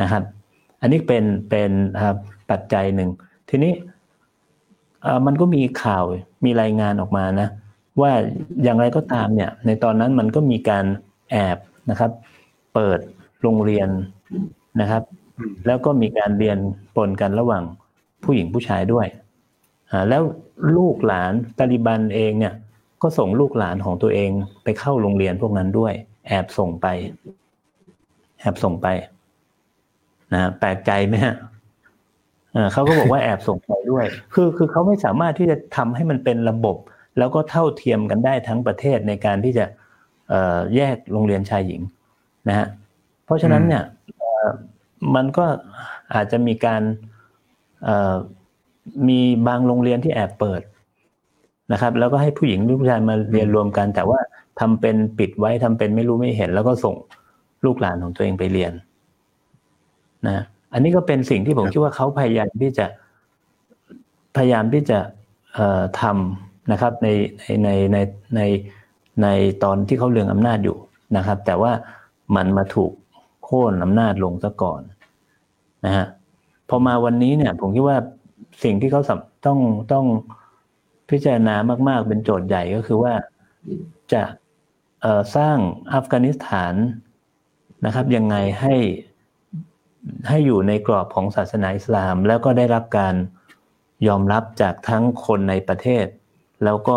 [0.00, 0.22] นะครับ
[0.80, 1.70] อันนี้เป็นเป็น
[2.50, 3.10] ปัจจัยหนึ่ง
[3.48, 3.72] ทีนี้
[5.26, 6.04] มันก็มีข่าว
[6.44, 7.48] มีรายงานออกมานะ
[8.00, 8.12] ว่า
[8.62, 10.84] อย่างไรก็ตามเนี่ย ในตอนนั้นมันก็มีการ
[11.30, 11.58] แอบ
[11.90, 12.10] นะครับ
[12.74, 12.98] เปิด
[13.42, 13.88] โรงเรียน
[14.80, 15.02] นะครับ
[15.66, 16.58] แล้วก็มีการเรียน
[16.96, 17.64] ปนกันระหว่าง
[18.24, 19.06] ผู้หญิงผู้ชายด้วย
[20.08, 20.22] แล้ว
[20.76, 22.54] ลูกหลานตาลิบันเองเนี่ย
[23.02, 24.30] ก็ส่งลูกหลานของตัวเอง
[24.64, 25.92] ไปเข้าโรงเรียนพวกนั้นด้วย
[26.28, 26.86] แอบส่งไป
[28.40, 28.86] แอบส่งไป
[30.32, 31.34] นะแปลกใจไหมฮะ
[32.72, 36.76] เขาก็บอกว่าแอบส่งไปด้วย คือคือเขาไม่สามารถที่จะทำให้มันเป็นระบบ
[37.18, 39.64] แล้วก็เท่าเทียมกันได้ทั้งประเทศในการที่จะ
[40.76, 41.82] แยกโรงเรียนชายหญิง
[42.48, 42.66] นะฮะ
[43.24, 43.82] เพราะฉะนั้นเนี่ย
[45.14, 45.44] มันก็
[46.14, 46.82] อาจจะมีการ
[49.08, 50.62] มีบางโรงเรียนที่แอบเปิด
[51.72, 54.20] นะครับ แล้วก็ให้ผู้หญิงลูกชายมาเรียนรวมกัน แต่ว่า
[54.60, 56.94] ทำเป็นปิดไว้ทำเป็นไม่รู้ไม่เห็น แล้วก็ส่ง
[57.64, 58.72] ลูกหลานของตัวเองไปเรียน
[60.26, 62.86] นะ อันนี้ก็เป็นสิ่งที่ผมคิดว่าเขาพยายามที่จะ
[64.36, 64.98] พยายามที่จะ
[66.00, 67.08] ทำนะครับใน
[67.64, 67.98] ในใน
[68.36, 68.40] ใน
[69.22, 69.28] ใน
[69.64, 70.76] ตอนที่เขาเรืองอำนาจอยู่
[71.16, 71.72] นะครับ แต่ว่า
[72.36, 72.92] มันมาถูก
[73.44, 74.80] โค่นอำนาจลงซะก่อน
[75.84, 76.06] นะฮะ
[76.68, 77.98] พอมาวันนี้เนี่ย ผมคิดว่า
[78.64, 79.02] สิ่งที่เขา
[79.46, 79.58] ต้อง
[79.92, 80.06] ต้อง
[81.10, 81.54] พิจารณา
[81.88, 83.12] มากๆ เป็นโจทย์ใหญ่ก็คือว่า
[84.12, 84.22] จะ
[85.36, 85.56] สร้าง
[85.94, 86.74] อัฟกานิสถาน
[87.86, 88.74] นะครับ ยังไงให้
[90.28, 93.14] ให้อยู่ในกรอบของศาสนาอิสลาม แล้วก็ได้รับการ
[94.06, 96.06] ยอมรับจากทั้งคนในประเทศ
[96.64, 96.96] แล้วก็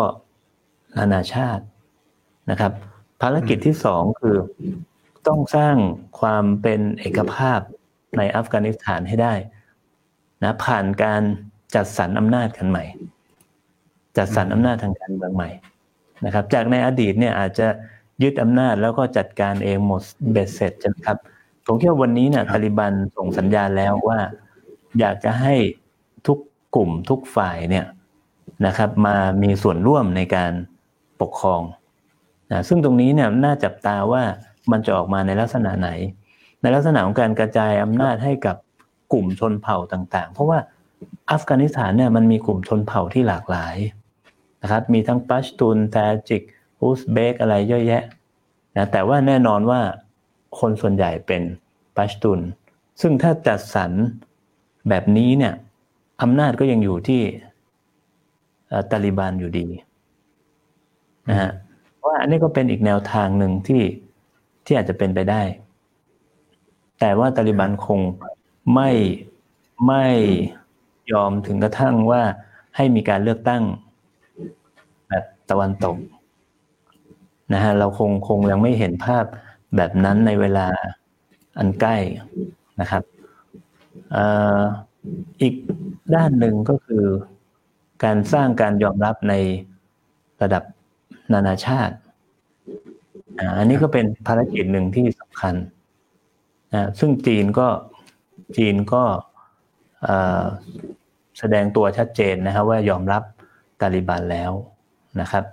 [0.98, 1.64] นานาชาติ
[2.50, 2.72] นะครับ
[3.20, 4.36] ภารกิจที่สองคือ
[5.26, 5.76] ต้องสร้าง
[6.20, 7.60] ความเป็นเอกภาพ
[8.16, 9.34] ในอัฟกานิสถานให้ได้
[10.42, 11.22] นะผ่านการ
[11.74, 12.84] จัดสรรอำนาจกันใหม่
[14.16, 15.50] จัดสรรอำนาจทางการเมืองใหม่
[16.24, 17.68] นะครับ จากในอดีตเนี่ยอาจจะ
[18.22, 21.18] ยึดอำนาจแล้วก็จัดการเองหมดเบ็ดเสร็จใช่ไหมครับ
[21.66, 24.18] ผมคิดว่าวันนี้เนี่ยตาลิบันส่งสัญญาณแล้วว่า
[25.00, 25.54] อยากจะให้
[26.26, 26.38] ทุก
[26.74, 27.86] กลุ่มทุกฝ่ายเนี่ย
[28.66, 30.52] นะครับ มามีส่วนร่วมในการ
[31.20, 31.62] ปกครอง
[32.52, 34.22] นะซึ่งตรงนี้เนี่ยน่าจับตาว่า
[34.70, 35.90] มันจะออกมาในลักษณะไหน
[36.62, 38.56] ในลักษณะของการกระจายอำนาจให้กับ
[39.12, 40.58] กลุ่มชนเผ่าต่าง ๆ เพราะว่า
[41.30, 43.76] อัฟกานิสถานเนี่ยมันมีกลุ่มชนเผ่าที่หลากหลาย
[44.62, 45.96] นะครับ มีทั้งปัชตุนแต
[46.28, 46.42] จิก
[46.80, 48.02] อุซเบกอะไรเยอะแยะ
[48.76, 49.80] นะแต่ว่าแน่นอนว่า
[50.60, 51.42] คนส่วนใหญ่เป็น
[51.96, 52.40] ปัชตุน
[53.00, 53.92] ซึ่งถ้าจัดสรร
[54.88, 55.54] แบบนี้เนี่ย
[56.22, 57.22] อำนาจก็ยังอยู่ที่
[58.90, 59.66] ตาลิบันอยู่ดี
[61.28, 61.50] นะฮะ
[62.04, 63.82] ว่าอันนี้ก็เป็นอีกแนวทางหนึ่งที่
[64.64, 65.42] ที่อาจจะเป็นไปได้
[67.00, 68.00] แต่ว่าตาลิบันคง
[68.74, 68.90] ไม่
[69.86, 70.06] ไม่
[71.12, 72.22] ยอมถึงกระทั่งว่า
[72.76, 73.62] ให้มีการเลือกตั้ง
[75.08, 75.96] แบบตะวันตก
[77.52, 79.24] นะฮะเราคงคงยังไม่เห็นภาพ
[79.76, 80.66] แบบนั้นในเวลา
[81.58, 81.96] อันใกล้
[82.80, 83.02] นะครับ
[85.40, 85.54] อีก
[86.14, 87.04] ด้านหนึ่งก็คือ
[88.04, 89.34] การสร้างการยอมรับใน
[90.42, 90.62] ระดับ
[91.32, 91.96] นานาชาติ
[93.58, 95.54] อันนี้ก็เป็นภารกิจหนึ่งที่สำคัญ
[96.72, 97.68] นะซึ่งจีนก็
[98.56, 99.02] จีนก็
[101.38, 103.22] แสดงตัวชัดเจนนะครับว่ายอมรับ
[103.80, 104.52] ตาลิบันแล้ว
[105.20, 105.44] นะครับ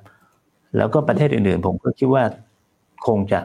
[0.78, 2.24] แล้วก็ประเทศอื่นๆ ผมก็คิดว่า
[3.07, 3.39] คงจะ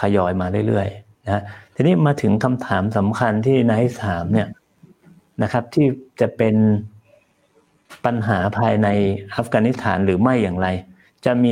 [0.00, 1.42] ทยอยมาเรื่อยๆนะ
[1.74, 4.48] ทีนี้มาถึงคำถามสำคัญที่นายถามเนี่ย
[5.42, 5.86] นะครับ ที่
[6.20, 6.54] จะเป็น
[8.04, 8.88] ปัญหาภายใน
[9.34, 10.68] อัฟกานิสถานหรือไม่อย่างไร
[11.24, 11.50] จะมี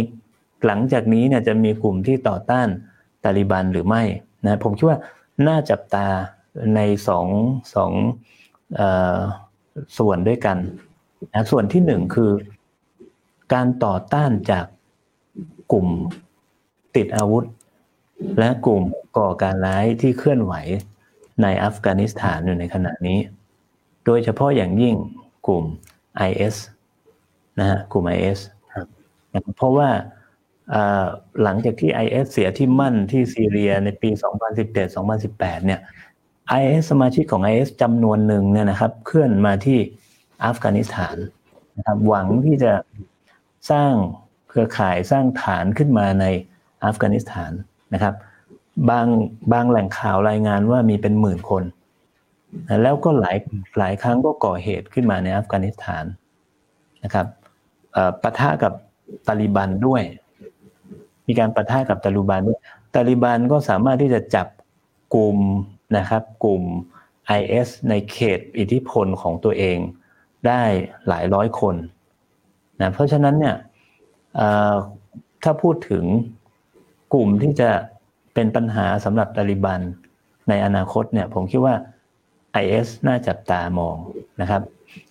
[0.66, 2.68] หลังจากนี้เนี่ยจะมีกลุ่มที่ต่อต้าน
[3.24, 4.02] ตาลิบันหรือไม่
[4.44, 4.98] นะผมคิดว่า
[5.46, 6.06] น่าจับตา
[6.74, 7.26] ในสอง
[7.74, 7.92] สอง
[9.98, 10.58] ส่วนด้วยกัน
[11.32, 12.30] นะส่วนที่หนึ่งคือ
[13.54, 14.66] การต่อต้านจาก
[15.72, 15.86] กลุ่ม
[16.96, 17.44] ติดอาวุธ
[18.38, 18.82] และกลุ่ม
[19.18, 20.54] ก่อการร้ายที่เคลื่อนไหว
[21.42, 23.18] ในอัฟกานิสถานอยู่ในขณะนี้
[24.06, 24.94] โดยเฉพาะอย่างยิ่ง
[25.46, 25.64] กลุ่ม
[26.28, 26.56] IS
[27.58, 28.38] นะฮะกลุ่ม IS
[29.56, 29.88] เพราะว่า
[31.42, 34.10] หลังจากที่ IS เสียที่มั่นที่ซีเรียในปี
[34.68, 35.80] 2017-2018 เนี่ย
[36.60, 39.78] IS สมาชิกของ IS จำนวนหนึ่งเนี่ยนะครับ เคลื่อนมาที่
[40.44, 41.16] อัฟกานิสถาน
[41.76, 42.72] นะครับหวังที่จะ
[43.70, 43.92] สร้าง
[44.48, 46.24] เครือข่ายสร้างฐานขึ้นมาใน
[46.84, 47.52] อัฟกานิสถาน
[47.94, 48.14] นะครับ
[48.90, 49.06] บาง
[49.52, 51.62] บางแหล่งข่าวรายงานว่ามีเป็นหมื่นคน
[52.82, 53.36] แล้วก็หลาย
[53.78, 56.04] หลายครั้งก็ก่อเหตุขึ้นมาในอัฟกานิสถาน
[57.04, 57.26] นะครับ
[58.22, 58.72] ปะทะกับ
[59.28, 60.02] ตาลิบันด้วย
[61.26, 62.58] มีการปะทะกับตาลิบันด้วย
[62.94, 64.46] ตาลิบันก็สามารถที่จะจับ
[65.14, 65.36] กลุ่ม
[65.96, 66.62] นะครับ กลุ่ม
[67.38, 69.78] IS ในเขตอิทธิพลของตัวเอง
[70.46, 70.62] ได้
[71.08, 71.74] หลายร้อยคน
[72.80, 73.56] นะเพราะฉะนั้นเนี่ย
[75.42, 76.04] ถ้าพูดถึง
[77.16, 77.70] กลุ่มที่จะ
[78.34, 79.80] เป็นปัญหาสำหรับตาลิบัน
[80.48, 81.74] ในอนาคตเนี่ย ผมคิดว่า
[82.62, 83.96] IS น่าจับตามอง
[84.40, 84.62] นะครับ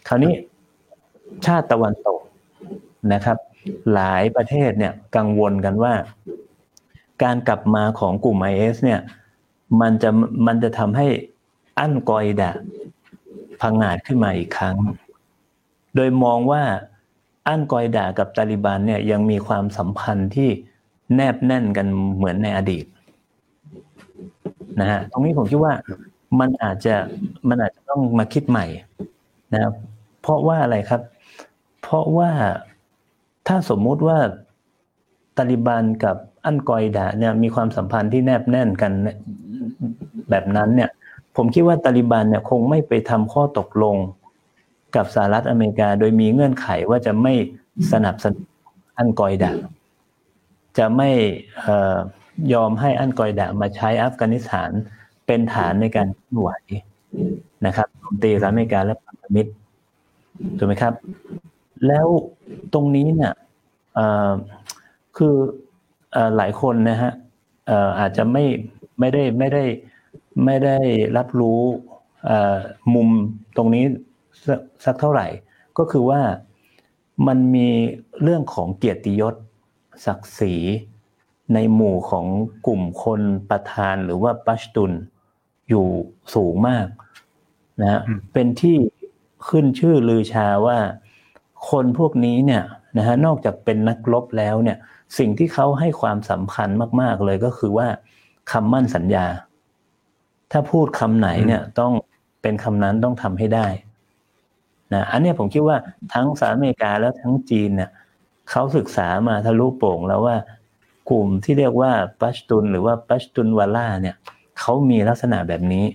[0.07, 0.33] คราวนี้
[1.45, 2.19] ชาติตะวันตก
[3.13, 3.37] นะครับ
[3.93, 5.93] หลายประเทศเนี่ยกังวลกันว่า
[7.23, 8.99] การกลับมาของกลุ่ม IS เนี่ย
[9.81, 10.09] มันจะ
[10.47, 11.07] มันจะทำให้
[11.79, 12.51] อั้นกอยดะ
[13.61, 14.75] พังงาดขึ้นมาอีกครั้ง
[15.95, 16.63] โดยมองว่า
[17.47, 20.49] อั้นกอยดากับตาลิบันเนี่ยยังมีความสัมพันธ์ที่
[21.15, 22.85] แนบแน่นกันเหมือนในอดีต
[24.79, 25.73] นะฮะตรงนี้ผมคิดว่า
[26.39, 26.95] มันอาจจะ
[27.49, 28.65] มันอาจจะต้องมาคิดใหม่
[29.53, 29.73] นะครับ
[30.21, 31.01] เพราะว่าอะไรครับ
[31.81, 32.31] เพราะว่า
[33.47, 34.17] ถ้าสมมุติว่า
[35.37, 38.91] ตาลิบันกับอันกอยดาเนี่ยมีความสัมพันธ์ที่แนบแน่นกัน
[40.29, 40.89] แบบนั้นเนี่ย
[41.35, 43.95] ผมคิดว่าตาลิบันเนี่ยคงไม่ไปทำข้อตกลง
[44.95, 47.33] กับสหรัฐอเมริกา โดยมีเงื่อนไขว่าจะไม่
[47.91, 48.45] สนับสนุน
[48.97, 49.51] อันกอยดา
[50.77, 51.09] จะไม่
[52.53, 54.71] ยอมให้อันกอยดามาใช้อัฟกานิสถาน
[55.25, 56.49] เป็นฐานในการเคลื่อนไหว
[57.65, 57.87] นะครับ
[58.23, 59.51] ตีสหรัฐอเมริกาและพันธมิตร
[60.57, 60.93] ถูกไหมครับ
[61.87, 62.07] แล้ว
[62.73, 63.33] ตรงนี้เนี่ย
[65.17, 65.35] คือ
[66.37, 67.11] หลายคนนะฮะ
[67.99, 68.43] อาจจะไม่
[68.99, 69.63] ไม่ได้ไม่ได้
[70.45, 70.77] ไม่ได้
[71.17, 71.61] รับรู้
[72.93, 73.09] มุม
[73.57, 73.83] ตรงนี้
[74.85, 75.27] สักเท่าไหร่
[75.77, 76.21] ก็คือว่า
[77.27, 77.69] มันมี
[78.23, 79.35] เรื่องของเกียรติยศ
[80.05, 80.55] ศักดิ์ศรี
[81.53, 82.25] ในหมู่ของ
[82.67, 84.91] กลุ่มคนประธานหรือว่าปัชตุน
[85.69, 85.87] อยู่
[86.33, 86.87] สูงมาก
[87.81, 88.01] นะ
[88.33, 88.77] เป็นที่
[89.47, 90.77] ขึ้นชื่อลือชาว่า
[91.69, 92.63] คนพวกนี้เนี่ย
[92.97, 94.77] นะฮะนอกจากเป็นนักรบแล้วเนี่ย
[95.17, 96.69] สิ่งที่เขาให้ความสำคัญ
[97.01, 97.87] มาก ๆ เลยก็คือว่า
[98.51, 99.25] คำมั่นสัญญา
[100.51, 101.93] ถ้าพูดคำไหนเนี่ยต้อง
[102.41, 103.67] เป็นคำนั้นต้องทำให้ได้
[104.93, 105.77] นะอันนี้ผมคิดว่า
[106.13, 107.89] ทั้งสหรัฐอเมริกาแล้วทั้งจีนเนี่ย
[108.49, 110.35] เขาศึกษามาทะลุโป่งแล้วว่า
[111.09, 114.15] กลุ่มที่เรียกว่าปัชตุนหรือว่าปัชตุนวาล่าเนี่ย
[114.59, 115.85] เขามีลักษณะแบบนี้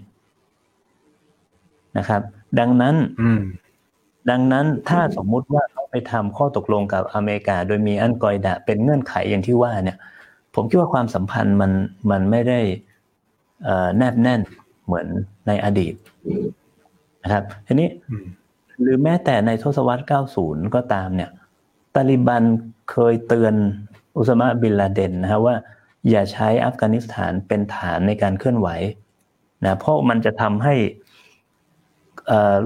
[1.99, 2.23] นะครับ
[2.59, 2.97] ดังนั้น
[4.31, 9.99] ดังนั้นถ้าสมมุติว่าเขาไปทำข้อตกลงกับอเมริกา โดยมีอันกอยดะเป็นเงื่อนไขอย่างที่ว่าเนี่ย
[10.55, 11.73] ผมคิดว่าความสัมพันธ์มัน
[12.11, 12.61] มันไม่ได้
[13.97, 14.41] แนบแน่น
[14.87, 15.07] เหมือน
[15.47, 15.95] ในอดีต
[17.23, 17.89] นะครับทีนี้
[18.81, 20.03] หรือแม้แต่ในทศวรรษ
[20.39, 21.31] 90 ก็ตามเนี่ย
[21.97, 22.45] ตาลิบัน
[22.91, 23.55] เคยเตือน
[24.17, 25.57] อุสมาบินลาเดนนะว่า
[26.11, 28.69] อย่าใช้อัฟกานิสถานเป็นฐานในการเคลื่อนไหว
[29.65, 30.75] นะเพราะมันจะทำให้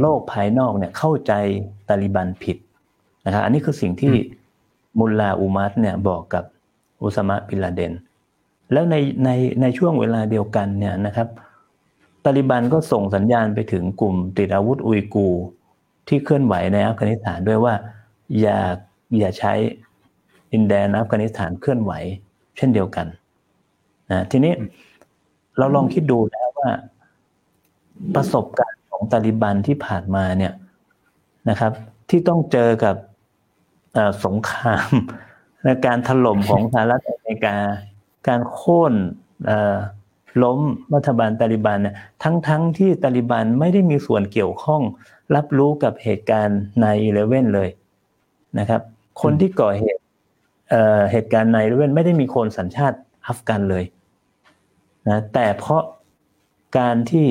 [0.01, 1.33] โลกภายนอกเนี่ยเข้าใจ
[1.89, 2.57] ตาลิบันผิด
[3.27, 4.15] นะครับอันนี้คือสิ่งที่
[4.99, 6.45] มุลลาอุมัตเนี่ยบอกกับ
[7.03, 7.93] อุสมาบินลาเดน
[8.73, 11.29] แล้วในในในช่วงเวลาเดียวกันเนี่ยนะครับ
[12.25, 15.29] ตาลิบันก็ส่งสัญญาณไปถึงกลุ่มติดอาวุธอุยกู
[16.09, 17.75] ที่เคลื่อนไหวในอัฟกานิสถานด้วยว่า
[18.41, 18.59] อย่า
[19.21, 19.53] อย่าใช้
[20.53, 21.93] อินแดนอัฟกานิสถานเคลื่อนไหว
[22.57, 23.07] เช่นเดียวกัน
[24.11, 24.53] นะทีนี้
[25.59, 26.71] เราลองคิดดูนะว่า
[28.15, 30.53] ประสบการณ์ของตาลิบันที่ผ่านมาเนี่ย
[31.49, 31.73] นะครับ
[32.11, 32.97] ที่ต้องเจอกับ
[34.25, 34.91] สงคราม
[35.65, 37.57] และการถล่มของสหรัฐอเมริกา
[38.29, 38.95] การโค่น
[40.43, 40.59] ล้ม
[40.95, 44.83] รัฐบาลตาลิบันเนี่ยทั้งๆทที่ตาลิบันไม่ได้มีส่วนเกี่ยวข้อง
[45.35, 47.69] รับรู้กับเหตุการณ์ในเลเว่นเลย
[48.59, 48.83] นะครับ
[49.23, 50.03] คนที่ก่อเหตุ
[51.13, 53.85] เหตุการณ์ในเลเว่นไม่ได้มีคนสัญชาติอัฟกันเลย
[55.09, 55.83] นะแต่เพราะ
[56.79, 57.29] การที่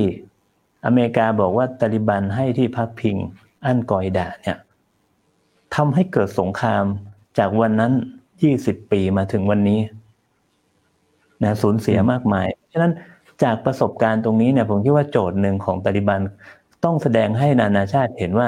[0.86, 3.18] อเมริกาบอกว่าตาลิบันให้ที่พักพิง
[3.66, 4.58] อันกอยดาเนี่ย
[5.76, 6.84] ทำให้เกิดสงคราม
[7.38, 7.92] จากวันนั้น
[8.42, 9.80] ยี่สิบปีมาถึงวันนี้
[11.44, 12.94] นะสูญเสียมากมายฉะนั้น
[13.44, 16.22] จากประสบการณ์ตรงนี้เนี่ยผมคิดว่าโจทย์หนึ่งของตาลิบัน
[16.84, 18.48] ต้องแสดงให้นานาชาติเห็นว่า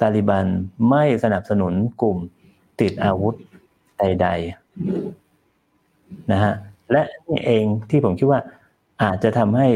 [0.00, 0.46] ตาลิบัน
[0.90, 1.72] ไม่สนับสนุน
[2.02, 2.18] กลุ่ม
[2.80, 3.34] ติดอาวุธ
[3.98, 4.28] ใด
[5.08, 6.54] ๆ นะฮะ
[6.92, 8.40] และนี่เองที่ผมคิดว่า
[9.02, 9.68] อาจจะทำให้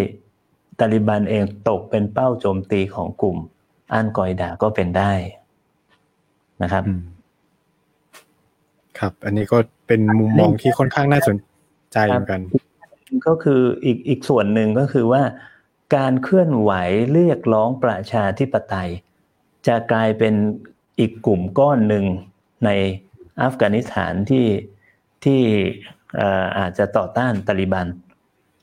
[0.79, 3.37] ตาลิบันเองตกเป็นเป้าโจมตีของกลุ่ม
[3.93, 5.13] อันกอยดาก็เป็นได้
[6.63, 6.85] นะครับ
[8.99, 11.37] ครับ อันนี้ก็เป็นมุมมองที่ค่อนข้างน่าสน
[11.93, 12.41] ใจเหมือนกัน
[13.27, 15.23] ก็คืออีกอีกส่วนหนึ่งก็คือว่า
[15.97, 16.73] การเคลื่อนไหว
[17.13, 18.91] เรียกร้องประชาธิปไตย
[19.67, 20.35] จะกลายเป็น
[20.99, 22.05] อีกกลุ่มก้อนหนึ่ง
[22.65, 22.71] ใน
[23.43, 24.47] อัฟกานิสถานที่
[25.25, 25.43] ที่
[26.59, 27.87] อาจจะต่อต้านตาลิบัน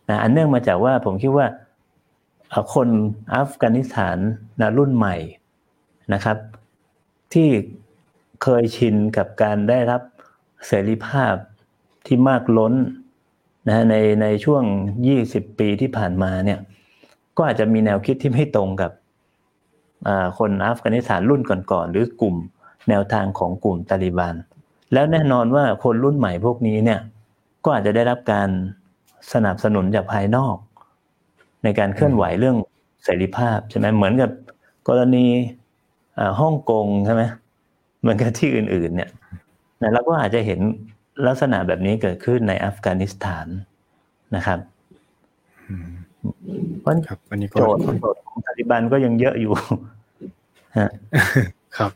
[0.09, 1.47] นะอันเนื่องมาจากว่าผมคิดว่า
[2.73, 2.89] คน
[3.35, 4.17] อัฟกานิสถาน
[4.61, 5.15] นะรุ่นใหม่
[6.13, 6.37] นะครับ
[7.33, 7.49] ที่
[8.43, 10.01] เคยชินกับการได้รับ
[10.67, 11.33] เสรีภาพ
[12.05, 12.73] ที่มากล้น
[13.67, 14.63] นะในในช่วง
[15.11, 16.59] 20 ปีที่ผ่านมาเนี่ย
[17.37, 18.91] ก็อาจจะมีแนวคิดที่ไม่ตรงกับ
[20.37, 21.41] คนอัฟกานิสถานรุ่น
[21.71, 22.35] ก่อนๆหรือกลุ่ม
[22.89, 24.35] แนวทางของกลุ่มตาลิบัน
[24.93, 26.99] แล้วแน่นอนว่าคนรุ่นใหม่พวกนี้เนี่ย
[27.63, 28.49] ก็อาจจะได้รับการ
[29.33, 30.55] สนับสนุนจากภายนอก
[31.63, 32.57] ในการเคลื่อนไหวเรื่อง
[33.03, 34.31] เสรีภาพใช่ไหมเหมือนกับ
[34.87, 35.25] กรณี
[36.41, 37.23] ฮ่องกงใช่ไหม
[38.01, 39.09] เหมือนกับที่อื่น ๆ เนี่ย
[39.93, 40.59] เราก็อาจจะเห็น
[41.27, 43.47] ลักษณะแบบนี้เกิดขึ้นในอัฟกานิสถาน
[44.35, 44.59] นะครับ
[46.81, 47.81] เพราะครับอันนี้ก็โจทย์
[48.27, 49.53] ของตาลิบันก็ยังเยอะอยู่
[50.77, 50.89] ฮะ
[51.77, 51.91] ครับ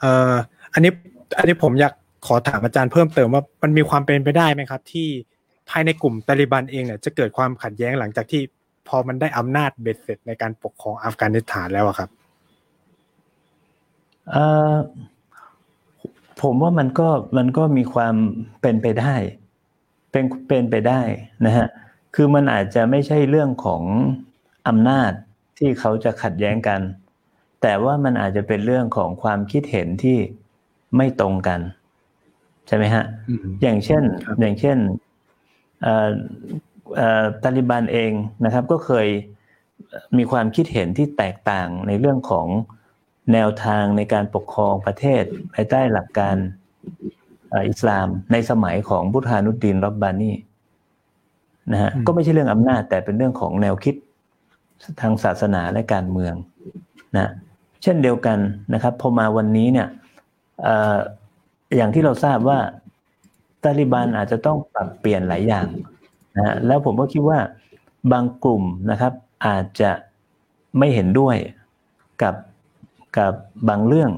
[0.00, 0.34] เอ่อ
[0.72, 0.92] อันนี้
[1.38, 1.92] อันนี้ผมอยาก
[2.26, 5.08] ขอถามอาจารย์เพิ่มเติมว่ามันมีความเป็นไปได้ไหมครับ ที่
[5.68, 8.42] ภายในกลุ่มตาลิบันเองเนี่ยจะเกิดความขัดแย้งหลังจากที่
[8.88, 12.10] พอมันได้อำนาจเบ็ดเสร็จในการปกครองอัฟกานิสถานแล้วครับ
[14.30, 14.74] เอ่อ
[16.42, 18.14] ผมว่ามันก็มันก็มีความ
[18.62, 19.14] เป็นไปได้
[20.10, 21.00] เป็นเป็นไปได้
[21.46, 21.68] นะฮะ
[22.14, 23.82] คือมันอาจจะไม่ใช่เรื่องของ
[24.68, 25.10] อำนาจ
[25.58, 26.80] ที่เขาจะขัดแย้งกัน
[27.62, 30.18] แต่ว่ามันอาจจะเป็นเรื่องของความคิดเห็นที่
[30.96, 31.60] ไม่ตรงกัน
[32.66, 33.04] ใช่ไหมฮะ
[33.62, 34.02] อย่างเช่น
[34.40, 34.78] อย่างเช่น
[37.42, 38.12] ตาลิบันเอง
[38.44, 39.08] นะครับ ก็เคย
[40.16, 42.46] มีความคิดเห็นที่แตกต่างในเรื่องของ
[43.32, 45.22] แนวทางในการปกครองประเทศ
[45.54, 46.36] ภายใต้หลักการ
[47.68, 50.32] อิสลามในสมัยของบุธานุดดินรับบานี
[51.72, 53.94] นะฮะก็ไม่ใช่เรื่องอำนาจแต่เป็นเรื่องของแนวคิด
[55.00, 56.34] ทางศาสนาและการเมือง
[57.16, 57.30] นะ
[57.82, 58.38] เช่นเดียวกัน
[58.74, 59.88] นะครับพอมาวันนี้เนี่ย
[61.76, 62.58] อย่างที่เราทราบว่า
[63.62, 65.66] ตาลิบันอาจจะต้องปรับเปลี่ยนหลายอย่าง
[66.36, 67.38] นะแล้วผมก็คิดว่า
[68.12, 69.12] บางกลุ่มนะครับ
[69.46, 69.90] อาจจะ
[70.78, 71.36] ไม่เห็นด้วย
[72.22, 72.34] กับ
[73.18, 73.32] กับ
[73.68, 74.10] บางเรื่อง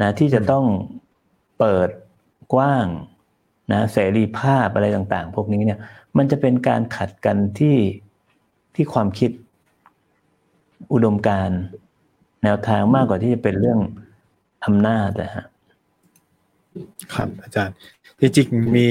[0.00, 0.64] นะที่จะต้อง
[1.58, 1.88] เปิด
[2.54, 2.86] กว้าง
[3.72, 5.78] นะเสรีภาพอะไรต่างๆ พวกนี้เนี่ย
[6.16, 7.76] มันจะเป็นการขัดกันที่
[8.74, 9.30] ที่ความคิด
[10.92, 11.50] อุดมการ
[12.44, 13.80] แนวทางมากกว่าที่จะเป็นเรื่อง
[14.64, 15.46] อำนาจนะฮะ
[17.14, 17.74] ครับ อาจารย์
[18.20, 18.88] จริงๆมี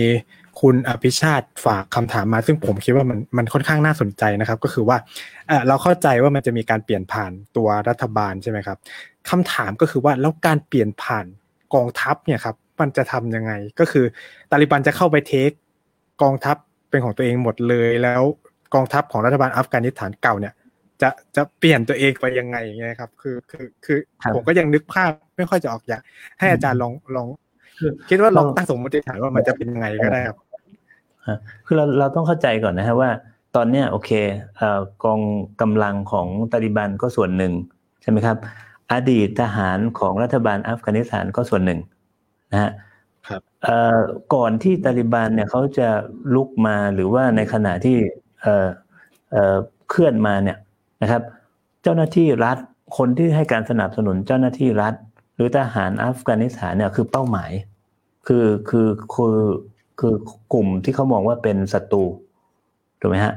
[0.61, 4.97] คุณอภิชาติฝากคำถามมา ซึ่งผมคิดว่ามันมันค่อนข้างน่าสนใจนะครับ ก็คือว่า
[5.67, 8.77] เราเข้าใจว่ามันจะมีการเปลี่ยนผ่านตัวรัฐบาลใช่ไหมครับ
[9.29, 11.25] คำถามก็คือว่าแล้วการเปลี่ยนผ่าน
[11.73, 14.05] กองทัพเนี่ยครับมันจะทํำยังไง ก็คือ
[14.51, 15.51] ตาลิบันจะเข้าไปเทค
[16.21, 16.57] กองทัพ
[16.89, 18.21] เป็นของตัวเองหมดเลย แล้ว
[18.73, 20.53] กองทัพของรัฐบาลอัฟกานิสถานเก่าเนี่ย
[21.01, 23.97] จะจะเปลี่ยนตัวเองไปยังไงอย่างเงี้ยครับ คือคือคือ
[24.35, 26.01] ผมก็ยังนึกภาพไม่ค่อยจะออกอยาก
[26.39, 27.27] ให้อาจารย์ลองลอง
[28.09, 30.37] คิดว่าลองตั้งสมมติฐานว่ามันจะเป็นยังไงก็ได้ครับ
[31.65, 33.09] คือเราเราต้องเข้าใจก่อนนะฮะว่า
[33.55, 34.11] ตอนเนี้ยโอเค
[35.03, 35.21] กอง
[35.61, 37.53] กำลังของตาลิบันก็ส่วนหนึ่ง
[38.01, 38.37] ใช่ไหมครับ
[38.93, 41.79] อดีตทหารของรัฐบาลอัฟกานิสถานก็ส่วนหนึ่ง
[42.51, 42.71] นะฮะ
[43.27, 43.41] ครับ
[44.35, 45.87] ก่อนที่ตาลิบันเนี่ยเขาจะ
[46.35, 47.97] ลุกมาหรือว่าในขณะที่
[49.89, 50.57] เคลื่อนมาเนี่ย
[51.01, 51.21] นะครับ
[51.83, 52.57] เจ้าหน้าที่รัฐ
[52.97, 54.93] คนที่ให้การสนับสนุนเจ้าหน้าที่รัฐ
[55.35, 57.51] หรือทหารอัฟกานิสถานเนี่ยคือเป้าหมาย
[58.27, 59.39] คือคือคือ
[59.99, 60.13] คือ
[60.53, 62.03] กลุ่มที่เขามองว่าเป็นศัตรู
[62.99, 63.33] ถูกไหมฮะ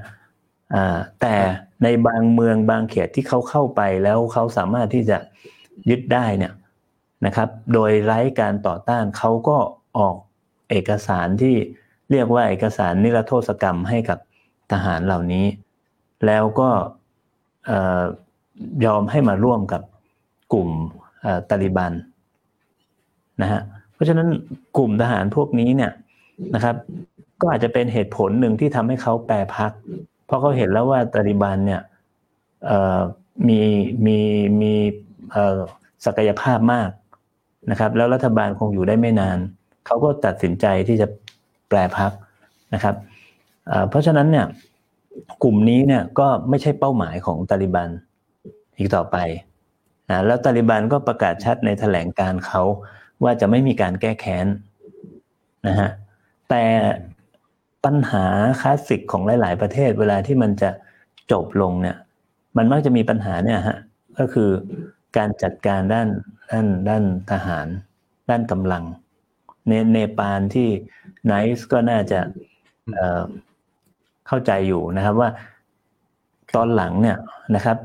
[1.20, 1.34] แต่
[1.82, 5.18] ในบางเมืองบางเขตที่เขาเข้าไปแล้วเขาสามารถที่จะ
[5.90, 6.52] ยึดได้เนี่ย
[7.26, 9.56] นะครับ โดยไร้การต่อต้านเขาก็
[9.98, 10.16] ออก
[10.70, 11.54] เอกสารที่
[12.10, 14.18] เรียกว่าเอกสารนิรโทษกรรมให้กับ
[14.72, 15.46] ทหารเหล่านี้
[16.26, 16.70] แล้วก็
[18.84, 19.82] ยอมให้มาร่วมกับ
[20.52, 20.68] กลุ่ม
[21.50, 21.92] ตาลิบัน
[23.42, 23.60] นะฮะ
[23.92, 24.28] เพราะฉะนั้น
[24.76, 25.92] กลุ่มทหารพวกนี้เนี่ย
[26.54, 26.76] นะครับ
[27.40, 29.72] ก็อาจจะเป็นเหตุผลหนึ่งที่ทำให้เขาแปรพัก
[30.26, 31.80] เพราะเขาเห็นแล้วว่าตาลิบันเนี่ย
[33.48, 33.60] มี
[34.06, 34.18] มี
[34.60, 34.72] มี
[36.06, 36.90] ศักยภาพมาก
[37.70, 39.38] นะครับ แล้วรัฐบาลคงอยู่ได้ไม่นาน
[39.86, 41.06] เขาก็ตัดสินใจที่จะ
[41.68, 42.12] แปลพัก
[42.74, 42.94] นะครับ
[43.90, 44.46] เพราะฉะนั้นเนี่ย
[45.42, 47.88] กลุ่มนี้เนี่ยก็ไม่ใช่เป้าหมายของตาลิบัน
[48.76, 49.16] อีกต่อไป
[50.10, 52.62] นะแล้วตาลิบันก็ประกาศชัดในแถลงการเขา
[53.24, 54.46] ว่าจะไม่มีการแก้แค้น
[55.66, 55.90] นะฮะ
[56.50, 56.64] แต่
[57.84, 58.24] ปัญหา
[58.60, 60.70] คลาสสิกของหลาย ๆ ประเทศเวลาที่มันจะ
[61.32, 61.96] จบลงเนี่ย
[62.56, 63.78] มันมักจะมีปัญหาเนี่ยฮะ
[64.18, 64.50] ก็คือ
[65.16, 66.08] การจัดการด้าน
[66.50, 67.66] ด้านด้านทหาร
[68.30, 68.84] ด้านกำลัง
[69.66, 70.68] เนเนปาลที่
[71.26, 72.20] ไนซ์ก็น่าจะ
[74.26, 75.28] เข้าใจอยู่นะครับว่า
[76.54, 77.16] ตอนหลังเนี่ย
[77.54, 77.76] นะครับ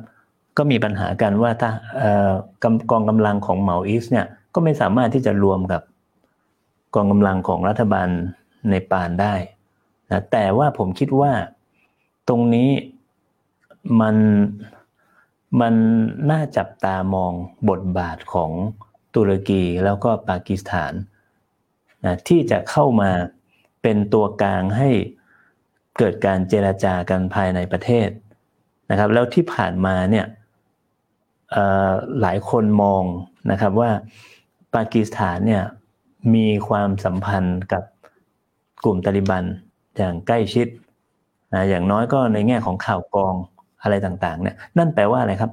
[0.57, 1.69] ก็มีปัญหากันว่าถ้า
[2.91, 5.81] กองกำลังของเหมาอิสเนี่ยก็ไม่สามารถที่จะรวมกับ
[6.95, 8.07] กองกำลังของรัฐบาล
[8.69, 9.35] ในปานได้
[10.11, 11.33] นะแต่ว่าผมคิดว่า
[12.27, 12.69] ตรงนี้
[14.01, 14.15] มัน
[15.61, 15.75] มัน
[16.31, 17.33] น่าจับตามอง
[17.69, 18.51] บทบาทของ
[19.15, 20.93] ตุรกีแล้วก็ปากีสถาน
[22.05, 23.11] นะที่จะเข้ามา
[23.81, 24.89] เป็นตัวกลางให้
[25.97, 28.09] เกิดการเจราจากันภายในประเทศ
[28.91, 30.25] นะครับ แล้วที่ผ่านมาเนี่ย
[32.21, 33.03] หลายคนมอง
[33.51, 33.91] นะครับว่า
[34.75, 35.63] ปากีสถานเนี่ย
[36.35, 37.83] มีความสัมพันธ์กับ
[38.83, 39.43] กลุ่มตาลิบัน
[39.97, 40.67] อย่างใกล้ชิด
[41.53, 43.35] นะอย่างน้อยก็ในแง่ของข่าวกอง
[43.83, 45.51] อะไรต่างๆเนี่ยนั่นแปลว่าอะไรครับ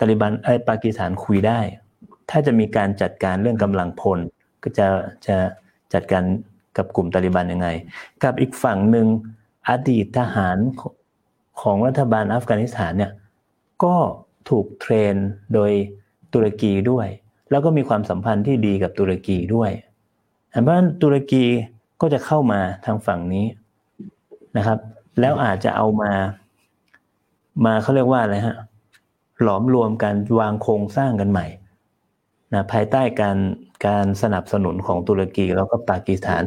[0.00, 1.60] ตาลิบันไอ้ปากีสถานคุยได้
[2.30, 4.18] ถ้าจะมีการจัดการเรื่องกำลังพล
[4.62, 4.86] ก็จะ
[5.26, 5.36] จะ
[5.94, 6.24] จัดการ
[6.76, 7.68] กับกลุ่มตาลิบันยังไง
[8.24, 9.06] กับอีกฝั่งหนึ่ง
[9.68, 10.56] อดีตทหาร
[11.60, 13.12] ของรัฐบาลอัฟกานิสถานเนี่ย
[13.84, 13.96] ก็
[14.50, 15.14] ถูกเทรน
[15.54, 15.70] โดย
[16.32, 17.06] ตุรกีด้วย
[17.50, 19.70] แล้วก็มีความสัมพันธ์ที่ดีกับตุรกีด้วย
[20.48, 21.44] เพราะฉะนั้นตุรกี
[22.00, 23.46] ก็จะเข้ามาทางฝั่งนี้
[24.56, 24.78] นะครับ
[25.20, 26.12] แล้วอาจจะเอามา
[27.64, 28.56] มาเขาเรียกว่าอะไรฮะ
[29.42, 31.46] หลอมรวมกันวางโครงสร้างกันใหม่
[32.52, 33.38] นะภายใต้การ
[33.86, 36.42] การสนับสนุนของตุรกีแล้วก็ปากีสถาน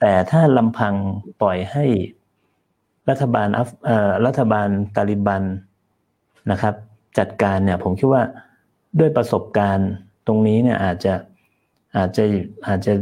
[0.00, 0.94] แต่ถ้าลำพัง
[1.42, 1.84] ปล่อยให้
[3.10, 3.70] รัฐบาลอัฟ
[4.26, 5.42] รัฐบาลตาลิบัน
[6.50, 6.74] นะครับ
[7.18, 8.22] จัดการเนี่ยผมคิดว่า
[9.00, 9.90] ด้วยประสบการณ์
[10.26, 11.14] ตรงนี้เนี่ยอาจจะ
[11.96, 12.24] อาจจะ
[12.66, 12.92] อาจจะ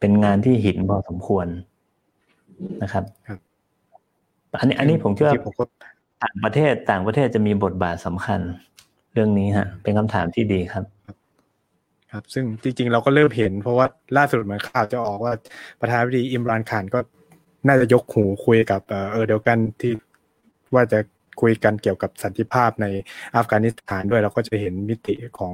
[0.00, 1.46] เป็นงานที่หินพอสมควร
[2.82, 3.04] นะครับ
[4.58, 5.34] อันนี้อันนี้ผมคิดว่า
[6.22, 8.40] ต่างประเทศต่างประเทศจะมีบทบาทสำคัญ
[9.14, 10.84] เรื่องนี้ฮะ เป็นคำถามที่ดีครับ
[12.12, 13.86] ครับ ซึ่งจริง ๆ เราก็เริ่มเห็นเพราะว่า
[14.16, 15.32] ล่าสุดเหมือนข่าวจะออกว่า
[15.80, 16.98] ประธานาธิบดีอิมรานขานก็
[17.66, 19.92] น่าจะยกหูคุยกับเออเดียวกันที่
[20.74, 20.98] ว่าจะ
[21.40, 22.86] คุยกันเกี่ยวกับสันติภาพใน
[23.36, 25.52] อัฟกานิสถานด้วยเราก็จะเห็นมิติของ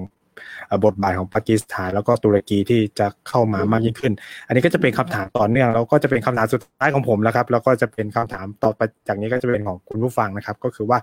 [0.84, 4.12] บทบาทของปากีสถาน แล้วก็ตุรกีที่จะเข้ามามากยิ่งขึ้น
[4.46, 10.98] อันนี้ก็จะเป็นคำถามต่อเนื่องแล้วก็จะเป็นคำถามสุดท้ายของผมแล้วครับ แล้วก็จะเป็นคำถามต่อไปจากนี้ก็จะเป็นของคุณผู้ฟังนะครับ ก็คือว่า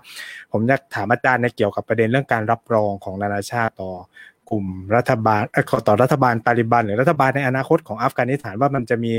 [0.52, 3.90] ผมอยากถามอาจารย์ในเกี่ยวกับประเด็นเรื่องการรับรองของนานาชาติต่อ
[4.50, 5.42] กลุ่มรัฐบาล
[5.88, 9.12] ต่อรัฐบาลตาลิบัน หรือรัฐบาลในอนาคตของอัฟกานิสถานว่ามันจะมี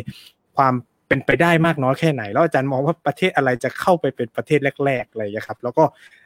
[0.57, 0.73] ความ
[1.07, 5.83] เป็นไปได้มากน้อยแค่ไหน แล้วอาจารย์มองว่าประเทศอะไรจะเข้าไปเป็นประเทศแรกๆอะไรอย่างครับ แล้วก็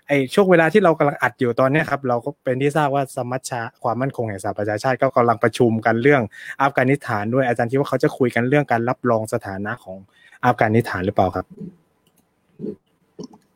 [0.08, 6.22] ไอช่วงเวลาที่เรากำลังอัดอยู่ตอนนี้ครับเราก็เป็นที่ทราบว่าสมัชชาความมั่นคงแห่งสหประชาชาติก็กำลังประชุมกันเรื่อง
[6.62, 9.98] อัฟกานิสถานด้วยอาจารย์คิดว่าเขาจะคุยกันเรื่องการรับรองสถานะของ
[10.46, 11.46] อัฟกานิสถานหรือเปล่าครับ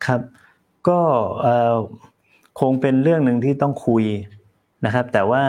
[0.06, 0.22] ครับ
[0.88, 1.00] ก็
[2.60, 4.06] คงเป็นเรื่องหนึ่งที่ต้องคุย
[4.86, 5.44] นะครับ แต่ว่า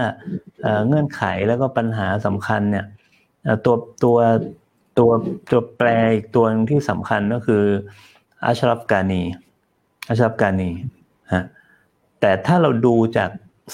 [0.86, 2.84] เงื่อนไขแล้วก็ปัญหาสำคัญเนี่ย
[3.64, 4.16] ตัวตัว
[4.98, 5.10] ตัว
[5.50, 7.64] ตัวแปรอีกตัวนึงที่สำคัญก็คือ
[8.46, 9.22] อัชรัฟกานี
[10.08, 10.70] อัชรัฟกานี
[11.32, 11.44] ฮะ
[12.20, 13.30] แต่ถ้าเราดูจาก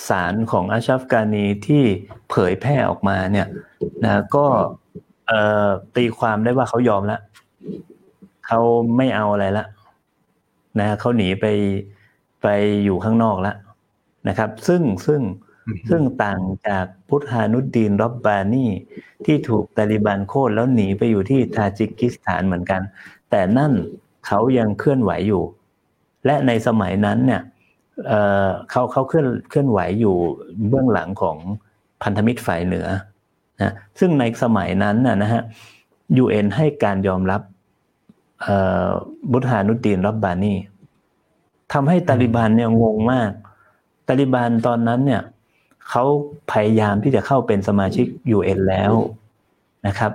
[0.09, 1.83] สารของอัชรัฟกานีที่
[2.31, 3.49] เผยแพร่ออกมาเนี่ย
[4.05, 4.47] นะก็
[5.97, 7.21] ตีความได้ว่าเขายอมแล้ว
[8.47, 8.61] เขา
[8.97, 9.67] ไม่เอาอะไรละ
[10.79, 11.47] นะเขาหนีไป
[12.43, 12.47] ไป
[12.85, 13.57] อยู่ข้างนอกแล้ว
[14.29, 15.21] นะครับ ซึ่งซึ่ง
[15.91, 18.67] ซึ่งต่างจากพุทธานุดดีนรอบบานี
[19.27, 22.81] ที่ถูกตาลิบันโค่นแล้วหนีไปอยู่ที่ทาจิกิสถานเหมือนกัน
[23.31, 23.73] แต่นั่น
[24.27, 25.43] เขายังเคลื่อนไหวอยู่
[26.27, 27.43] และในสมัยนั้นเนี่ย
[28.07, 30.17] เเขาเขาเคลื่อนเคลื่อนไหวอยู่
[30.69, 31.37] เบื้องหลังของ
[32.03, 32.87] พันธมิตรฝ่ายเหนือ
[33.61, 35.43] นะซึ่งในสมัยนั้นนะฮะ
[36.17, 37.43] ยูเอ็นให้การยอมรับ
[39.33, 40.55] บุทธานุดีนรับบานี
[41.73, 43.31] ทำให้ตาลิบันเนี่ยงงมาก
[44.09, 45.23] ตาลิบันตอนนั้นเนี่ย
[45.91, 46.05] เขา
[46.53, 48.93] พยายามที่จะเข้าเป็นสมาชิก UN แล้ว
[49.87, 50.13] นะครับ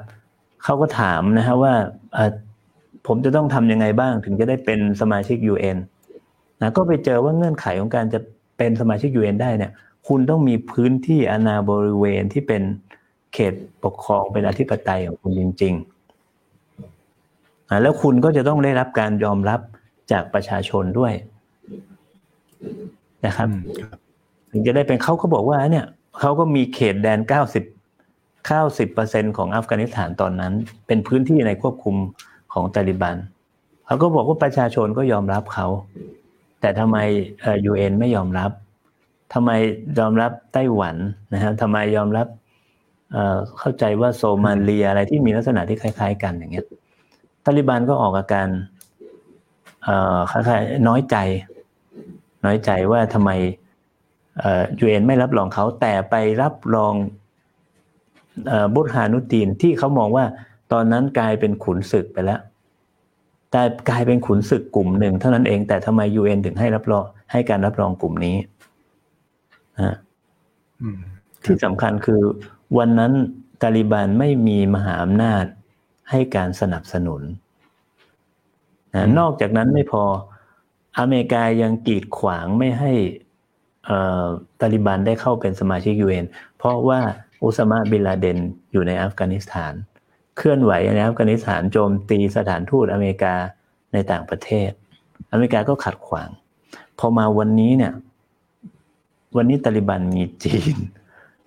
[0.64, 1.74] เขาก็ถามนะฮะว่า
[3.08, 5.78] ผมจะต้องทำยังไงบ้างถึงจะได้เป็นสมาชิก UN
[6.62, 8.20] นะก็ไปเจอว่าเงื่อนไขของการจะ
[8.58, 9.72] เป็นสมาชิก UN ได้เนี่ย
[10.08, 12.62] คุณต้องมีพื้นที่อนาบริเวณที่เป็น
[13.34, 13.54] เขต
[13.84, 19.60] ปกครองเป็นอธิปไตยของคุณจริงๆนะแล้วคุณก็จะต้องได้รับการยอมรับ
[20.12, 21.14] จากประชาชนด้วย
[23.26, 23.50] นะครับ
[24.56, 25.86] ถึงจะได้เป็นเขาก็บอกว่าเนี่ย
[26.20, 27.60] เขาก็มีเขตแดนเก้าสิ
[28.86, 30.54] บเปอร์เซ็นของอัฟกานิสถานตอนนั้น
[30.88, 31.96] เป็นพื้นที่ในควบคุม
[32.54, 33.16] ของตาลิบัน
[33.86, 35.68] เขาก็บอกว่าประชาชนก็ยอมรับเขา
[36.62, 36.98] แต่ทำไม
[37.66, 38.52] ยูเอ็นไม่ยอมรับ
[39.34, 39.52] ทำไม
[40.00, 40.96] ยอมรับไต้หวัน
[41.34, 42.28] นะฮะทำไมยอมรับ
[43.60, 46.66] เข้าใจว่าโซมาเลียอะไรที่มีลักษณะที่คล้าย ๆ กันอย่างเงี้ย
[47.46, 48.48] ตาลิบันก็ออกอาการ
[50.32, 51.18] คล้ายๆน้อยใจ
[52.46, 53.32] น้อยใจว่าทำไม
[54.80, 56.94] ยูเอ็นไม่รับรองเขาแต่ไปรับรอง
[58.74, 60.26] บุตฮานุตีนที่เขามองว่า
[60.72, 62.40] ตอนนั้นกลายเป็นขุนศึกไปแล้ว
[63.52, 68.38] แต่กลายเป็นขุนศึกกลุ่มหนึ่งเท่านั้นเองแต่ทำไมยูเอ็นถึงให้รับรองให้การรับรองกลุ่มนี้
[69.82, 69.96] นะ
[71.44, 72.22] ที่สำคัญคือ
[72.78, 73.12] วันนั้น
[73.62, 75.44] ตาลิบันไม่มีมหาอำนาจ
[76.12, 77.22] ให้การสนับสนุน
[78.96, 80.04] นะนอกจากนั้นไม่พอ
[81.00, 82.92] อเมริกายังกีดขวางไม่ให้
[84.62, 86.26] ตาลิบันได้เข้าเป็นสมาชิกยูเอ็น
[86.58, 87.00] เพราะว่า
[87.44, 88.38] อุสมาบินลาเดน
[88.72, 89.74] อยู่ในอัฟกานิสถาน
[90.38, 93.36] เคลื่อนไหวในอัฟกานิสถานโจมตีสถานทูตอเมริกา
[93.94, 94.70] ในต่างประเทศ
[95.32, 96.30] อเมริกาก็ขัดขวาง
[97.00, 97.94] พอมาวันนี้เนี่ย
[99.38, 100.76] วันนี้ตาลิบันมีจีน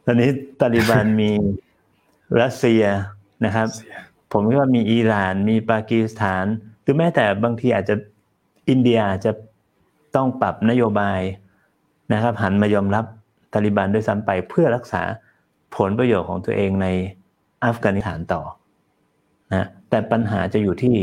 [0.05, 0.31] ตอนนี้
[0.61, 1.31] ตาลิบันมี
[2.41, 2.85] รัสเซีย
[3.45, 3.69] นะครับ
[4.33, 6.45] ผมคิดว่ามีอิหร่าน มีปากีสถาน
[6.83, 7.95] หรือแม้แต่บางทีอาจจะ
[8.69, 9.33] อินเดียจะ
[10.15, 11.21] ต้องปรับนโยบาย
[12.13, 13.05] นะครับ หันมายอมรับ
[13.53, 15.03] ตาลิบันด้วยซ้ำไปเพื่อรักษา
[15.77, 16.87] ผลประโยชน์ของตัวเองใน
[17.65, 18.43] อัฟกานิสถานต่อ
[19.51, 20.97] นะแต่ปัญหาจะอยู่ที่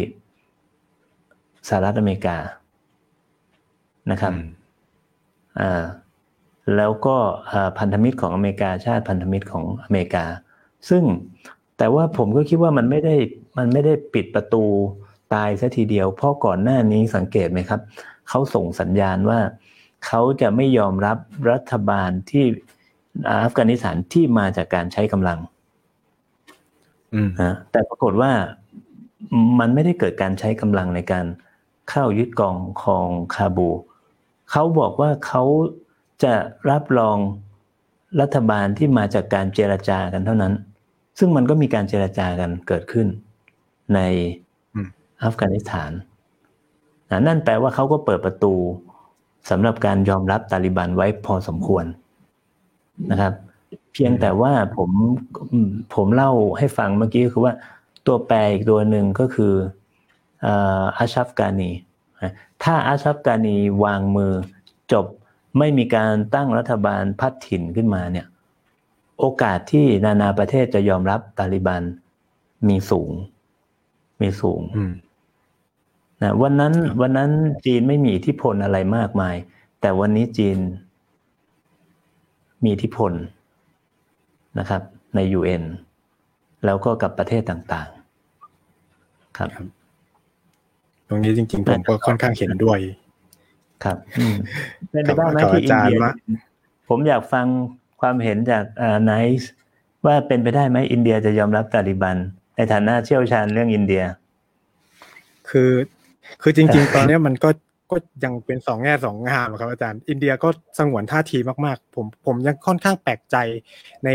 [1.67, 2.37] สหรัฐอเมริกา
[4.11, 4.33] นะครับ
[5.59, 5.83] อ่า
[6.75, 7.17] แล้วก็
[7.79, 10.25] พันธมิตรของอเมริกาชาติพันธมิตรของอเมริกา
[10.89, 11.03] ซึ่ง
[11.77, 13.15] แต่ว่าผมก็คิดว่ามันไม่ได้
[13.57, 14.63] มันไม่ได้ปิดประตู
[15.33, 17.81] ตายซะทีเดียว เพราะก่อนหน้านี้สังเกตไหมครับ
[18.29, 19.39] เขาส่งสัญญาณว่า
[20.07, 21.17] เขาจะไม่ยอมรับ
[21.51, 22.45] รัฐบาลที่
[23.43, 25.39] อัฟกานิสถานที่มาจากการใช้กำลัง
[27.41, 28.31] นะแต่ปรากฏว่า
[29.59, 31.25] มันไม่ได้เกิดการใช้กำลังในการ
[31.89, 33.69] เข้ายึดกองของคาบู
[34.51, 35.43] เขาบอกว่าเขา
[36.23, 36.33] จะ
[36.69, 37.17] รับรอง
[38.21, 40.53] รัฐบาลที่มาจากการเจรจากันเท่านั้น
[41.19, 43.07] ซึ่งมันก็มีการเจรจากันเกิดขึ้น
[43.95, 43.99] ใน
[45.23, 45.91] อัฟกานิสถาน
[47.27, 48.53] นั่นแปลว่าเขาก็เปิดประตู
[49.49, 51.85] สำหรับการยอมรับตาลิบันไว้พอสมควร
[53.11, 53.33] นะครับ
[53.93, 54.89] เพียงแต่ว่าผม
[55.95, 57.53] ผมเล่าให้ฟังเมื่อกี้คือว่า
[58.07, 59.53] ตัวแปรอีกตัวหนึ่งก็คือ
[60.97, 61.71] อาชัฟกานี
[62.63, 64.33] ถ้าอาชัฟกานีวางมือ
[64.91, 65.05] จบ
[65.57, 68.27] ไม่มีการตั้งรัฐบาลพัดถิ่นขึ้นมาเนี่ย
[69.19, 71.83] โอกาสที่นานาประเทศจะยอมรับตาลิบัน
[72.67, 73.11] มีสูง
[74.21, 74.61] มีสูง
[76.25, 77.31] นะวันนั้นวันนั้น
[77.65, 79.35] จีนไม่มีอิทธิพลอะไรมากมาย
[79.81, 80.57] แต่วันนี้จีน
[82.63, 83.11] มีอิทธิพล
[84.59, 84.81] นะครับ
[85.15, 85.63] ใน UN
[86.65, 89.49] แล้วก็กับประเทศต่างๆ ครับ
[91.07, 92.79] ตรงนี้จริง ๆ ผมก็ค่อนข้างเห็นด้วย
[93.83, 93.97] ครับ
[94.91, 95.97] เป็นไปได้ไหมที่อินเดีย
[96.89, 97.45] ผมอยากฟัง
[98.01, 98.63] ความเห็นจาก
[99.03, 99.51] ไนซ์
[100.05, 102.17] ว่าเป็นไปได้ไหมอินเดียจะยอมรับตาลิบัน
[102.55, 104.03] ในฐานะเชี่ยวชาญเรื่องอินเดีย
[105.49, 105.71] คือ
[106.41, 107.49] คือจริง ๆ ตอนนี้มันก็
[107.91, 113.35] ก็ยังเป็นสองแง่สองงามครับอาจารย์ อินเดียก็สงวนท่าทีมากๆ ผมผมยังค่อนข้างแปลกใจ
[114.05, 114.09] ใน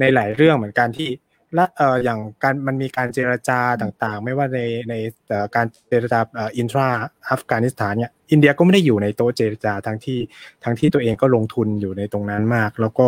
[0.00, 1.10] ในหลายเรื่องเหมือนกันที่
[1.54, 4.94] และเอ่ออย่างการมันมีการเจรจาต่างๆ ไม่ว่าในใน
[5.56, 6.18] การเจรจา
[6.56, 6.88] อินทรา
[7.30, 10.18] อัฟกานิสถานเนี่ยอินเดียก็ไม่ได้อยู่ในโต๊ะเจรจาทั้งที่
[10.64, 13.06] ทั้งที่ตัวเองก็ลงทุนอยู่ในตรงนั้นมาก แล้วก็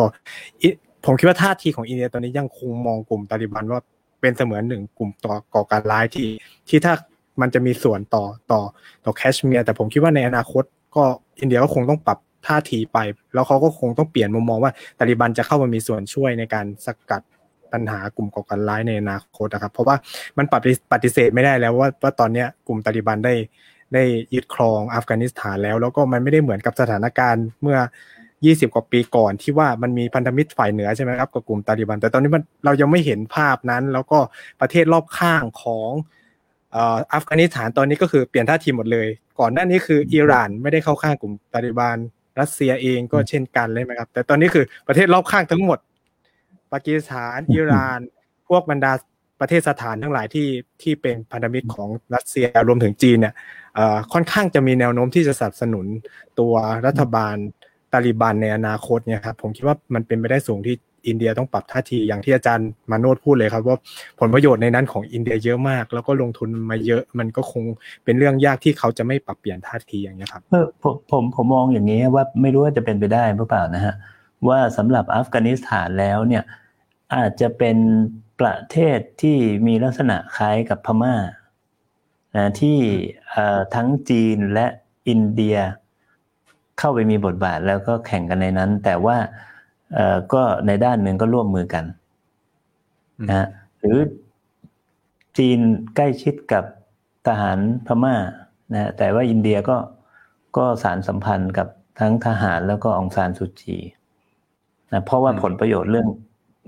[1.05, 3.81] ผมคิดว่าท่าทีของอินเดียตอนนี้ยังคงมองกลุ่มตาลิบันว่า
[4.21, 6.29] เป็นเสมือนหนึ่งกลุ่มต่อก่อการร้ายที่
[6.69, 6.95] ที่ถ้า
[7.41, 8.61] มันจะมีส่วนต่อต่อ
[9.05, 10.65] ต่อแคชเมียร์แต่ผมคิดว่าในอนาคต
[10.97, 11.05] ก็
[11.41, 12.99] อินเดียก็คงต้องปรับท่าทีไป
[13.35, 17.23] แล้วเขาก็คงต้องเปลี่ยนมุมมองว่าตาลิบันจะเข้ามามีส่วนช่วยในการสกัด
[17.73, 19.97] ปัญหากลุ่มก่อการร้ายในอนาคตนะครับ เพราะว่า
[20.39, 20.47] มัน
[20.93, 23.35] ปฏิเสธไม่ได้แล้วว่าว่าตอนนี้กลุ่มตาลิบันได้
[23.95, 24.03] ได้
[24.35, 27.79] ยึดครองอัฟกานิสถานแล้ว แล้วก็มันไม่ได้เหมือนกับสถานการณ์เมื่อ
[28.25, 34.19] 20 กว่าปีก่อนที่ว่ามันมีพันธมิตรฝ่ายเหนือใช่ไหมครับกับกลุ่มตาลิบัน แต่ตอนนี้มันเรายังไม่เห็นภาพนั้น แล้วก็
[34.61, 35.91] ประเทศรอบข้างของ
[36.77, 39.07] อัฟกานิสถานตอนนี้ก็คือเปลี่ยนท่าทีหมดเลย
[39.41, 41.97] ก่อนหน้านี้คืออิหร่านไม่ได้เข้าข้างกลุ่มตาลิบัน
[42.41, 45.79] รัสเซียเองก็เช่นกันเลยไหมครับ แต่ตอนนี้คือประเทศรอบข้างทั้งหมด
[46.73, 47.99] ปากีสถานอิหร่าน
[48.49, 48.93] พวกบรรดา
[49.41, 50.49] ประเทศสถานทั้งหลายที่
[50.83, 53.35] ที่เป็นพันธมิตรของรัสเซียรวมถึงจีนเนี่ย
[54.13, 55.87] ค่อนข้างจะมีแนวโน้มที่จะสนับสนุน
[56.39, 56.55] ตัว
[56.87, 57.37] รัฐบาล
[57.93, 63.79] ตาลิบันในอนาคตเนี่ยครับผมคิดว่ามันเป็นไปได้สูงที่ อินเดียต้องปรับท่าทีอย่างที่อาจารย์มาโนดพูดเลยครับว่า
[64.21, 67.65] ผลประโยชน์ในนั้นของอินเดียเยอะมาก แล้วก็ลงทุนมาเยอะมันก็คง
[68.05, 73.95] เป็นเรื่องยากที่เขาจะไม่ปรับเปลี่ยนท่าทีอย่างนี้ครับเออผมผมผมมองอย่างนี้ว่าไม่รู้ว่าจะเป็นไปได้หรือเปล่านะฮะ
[74.49, 76.43] ว่าสำหรับอัฟกานิสถานแล้วเนี่ย
[77.15, 77.77] อาจจะเป็น
[78.41, 79.37] ประเทศที่
[79.67, 81.15] มีลักษณะคล้ายกับพม่า
[82.37, 82.79] นะที่
[83.75, 84.67] ทั้งจีนและ
[85.09, 85.59] อินเดีย
[86.79, 89.17] เข้าไปมีบทบาทแล้วก็แข่งกันในนั้น แต่ว่า
[90.33, 91.85] ก็ในด้านหนึ่งก็ร่วมมือกัน
[93.31, 93.47] นะ
[93.81, 93.99] หรือ
[95.39, 95.59] จีน
[95.97, 96.65] ใกล้ชิดกับ
[97.27, 98.17] ทหารพม่า
[98.73, 99.77] นะแต่ว่าอินเดียก็
[100.57, 101.69] ก็สารสัมพันธ์กับ
[102.01, 103.77] ทั้งทหารแล้วก็องซานสุจี
[104.93, 106.09] นะเพราะว่าผลประโยชน์เรื่อง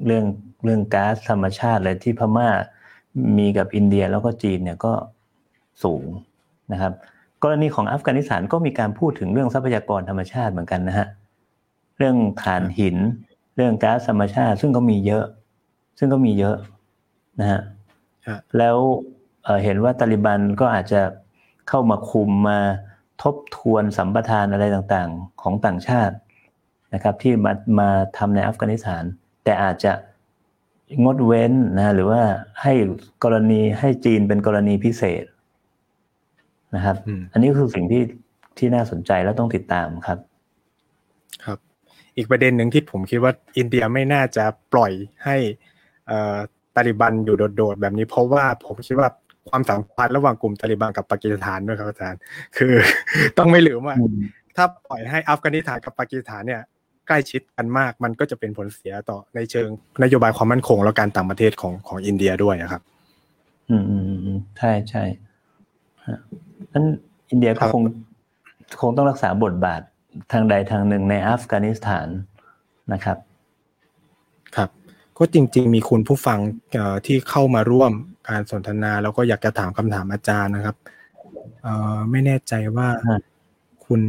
[0.07, 0.25] เรื่อง
[0.65, 2.49] เรื่องก๊าซธรรมชาติอะไรที่พม่า
[3.39, 4.93] มีกับอินเดียแล้วก็จีนเนี่ยก็
[5.83, 6.05] สูง
[6.73, 6.93] นะครับ
[7.43, 11.07] กรณีของอัฟกานิสถานก็มีการพูดถึงเรื่องทรัพยากรธรรมชาติเหมือนกันนะฮะ
[11.99, 12.97] เรื่องถ่านหิน
[13.57, 15.25] เรื่องก๊าซธรรมชาติ ซึ่งก็มีเยอะ
[15.99, 16.57] ซึ่งก็มีเยอะ
[17.41, 17.61] นะฮะ
[18.59, 18.77] แล้ว
[19.65, 21.03] เห็นว่าตาลิบันก็อาจจะ
[21.69, 22.59] เข้ามาคุมมา
[23.23, 26.17] ทบทวนสัมปทานอะไรต่างๆ ของต่างชาติ
[26.95, 29.05] นะครับ ที่มามาทำในอัฟกานิสถาน
[29.45, 29.93] แต่อาจจะ
[31.05, 32.23] งดเว้นนะหรือว่า
[32.63, 32.73] ให้
[33.25, 35.25] กรณีให้จีนเป็นกรณีพิเศษ
[36.75, 36.97] นะครับ
[37.33, 38.03] อันนี้คือสิ่งที่
[38.59, 40.19] ที่น่าสนใจและต้องติดตามครับ
[41.45, 41.59] ครับ
[42.17, 44.93] อีกประเด็นหนึ่งที่ผมคิดว่าอินเดียไม่น่าจะปล่อย
[45.25, 45.37] ให้
[46.75, 49.09] ตาลิบันอยู่โดดๆแบบนี้เพราะว่าผมคิดว่า
[49.49, 52.21] ความสัมพันธ์ระหว่างกลุ่มตาลิบันกับปากีสถานด้วยครับอาจารย์
[52.57, 52.73] คือ
[53.39, 53.97] ต้องไม่ลืมว่า
[54.57, 56.63] ถ้าปล่อยให้อัฟกานิสถานกับปากีสถานเนี่ย
[57.07, 59.69] ใกล้ชิดกันมาก มันก็จะเป็นผลเสียต่อในเชิง
[60.03, 62.83] นโยบายความมั่นคงและการต่างประเทศของของอินเดียด้วยนะครับ
[63.71, 65.05] อืมอืมอืมใช่ใช่
[66.73, 66.85] นั้น
[67.31, 67.83] อินเดียก็คง
[68.81, 69.81] คงต้องรักษาบทบาท
[70.33, 72.09] ทางใดทางหนึ่งในอัฟกานิสถาน
[72.93, 73.19] นะครับ
[74.57, 74.71] ครับ
[75.19, 76.39] ก็จริง ๆ มีคุณผู้ฟัง
[77.07, 77.93] ที่เข้ามาร่วม
[78.29, 80.77] การสนทนาแล้วก็อยากจะถามคำถามอาจารย์นะครับ
[81.63, 82.89] เออไม่แน่ใจว่า
[83.87, 84.01] คุณ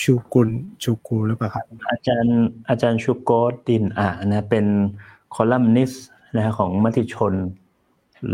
[0.00, 0.48] ชูกุล
[0.82, 3.30] ชูกูหรือเปล่าครับ อาจารย์อาจารย์ชูโก
[3.66, 4.66] ดินอ่านะเป็น
[5.34, 5.92] คอลัมนิส
[6.36, 7.34] นะของมติชน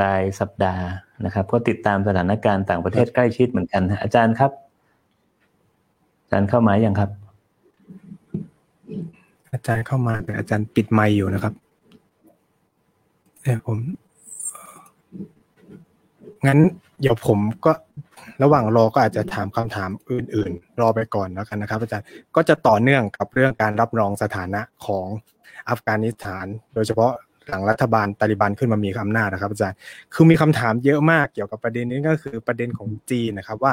[0.02, 0.86] รายสัปดาห์
[1.24, 4.52] นะครับ ก็ติดตามสถานการณ์ต่างประเทศใกล้ชิดเหมือนกัน อาจารย์ครับ
[6.28, 7.10] อาจารย์เข้ามาอย่างครับ
[9.52, 11.54] อาจารย์เข้ามาแต่อาจารย์ปิดไมค์อยู่นะครับ
[13.42, 13.78] เดี๋ยวผม
[16.46, 16.58] งั้น
[17.00, 17.72] เดี๋ยวผมก็
[18.42, 22.06] ระหว่างรอก็อาจจะถามคำถามอื่น ๆ รอไปก่อนแล้วกันนะครับ อาจารย์
[22.36, 25.06] ก็จะต่อเนื่องกับเรื่องการรับรองสถานะของ
[25.68, 27.12] อัฟกานิสถาน โดยเฉพาะ
[27.48, 29.76] หลังรัฐบาลตาลิบันขึ้นมามีอำนาจนะครับ อาจารย์
[30.14, 33.72] คือมีคำถามเยอะมากเกี่ยวกับประเด็นนี้ก็คือประเด็นของจีนนะครับว่า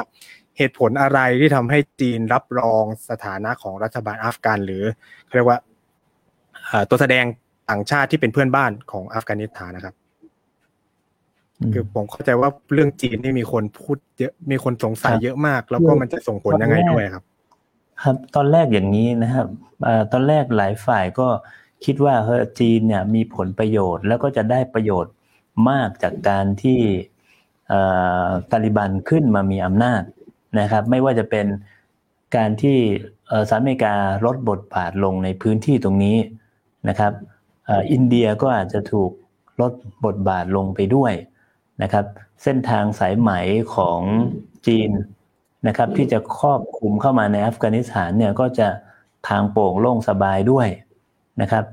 [0.58, 4.82] เหตุผลอะไรที่ทำให้จีนรับรองสถานะของรัฐบาลอัฟกานหรือ
[5.34, 5.58] เรียกว่า
[6.88, 7.24] ตัวแสดง
[7.70, 9.94] ต่างชาติที่เป็นเพื่อนบ้านของอัฟกานิสถานนะครับ
[11.72, 17.24] คือผมเข้าใจว่าเรื่องจีนนี่มีคนพูดเยอะมีคนสงสัยเยอะมาก แล้วก็มันจะส่งผลยังไงด้วยครับ
[18.02, 19.46] ครับ ตอนแรกอย่างนี้นะครับ
[20.12, 21.28] ตอนแรกหลายฝ่ายก็
[21.84, 25.12] คิดว่าเฮอจีนเนี่ยมีผลประโยชน์แล้วก็จะได้ประโยชน์
[25.70, 26.80] มากจากการที่
[28.50, 30.02] ตาลิบันขึ้นมามีอำนาจ
[30.60, 31.46] นะครับ ไม่ว่าจะเป็น
[32.36, 32.78] การที่
[33.48, 33.94] สหรัฐอเมริกา
[34.26, 36.16] ลดบทบาทลงในพื้นที่ตรงนี้
[36.88, 37.12] นะครับ
[37.92, 39.10] อินเดียก็อาจจะถูก
[39.60, 39.72] ลด
[40.04, 41.12] บทบาทลงไปด้วย
[41.82, 42.04] นะครับ
[42.42, 43.30] เส้นทางสายไหม
[43.74, 44.00] ของ
[44.66, 44.90] จีน
[45.66, 48.68] นะครับ ที่จะครอบคลุมเข้ามาในอัฟกานิสถานเนี่ยก็จะ
[49.28, 50.68] ทางโป่งโล่งสบายด้วย
[51.42, 51.64] นะครับ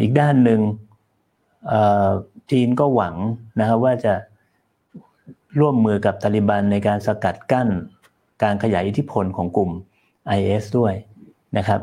[0.00, 0.60] อีกด้านหนึ่ง
[2.50, 3.14] จีนก็หวัง
[3.60, 4.14] นะครับว่าจะ
[5.60, 7.68] ร่วมมือกับตาลิบันในการสกัดกั้น
[8.42, 9.70] การขยายอิทธิพลของกลุ่ม
[10.38, 10.94] IS ด้วย
[11.56, 11.80] นะครับ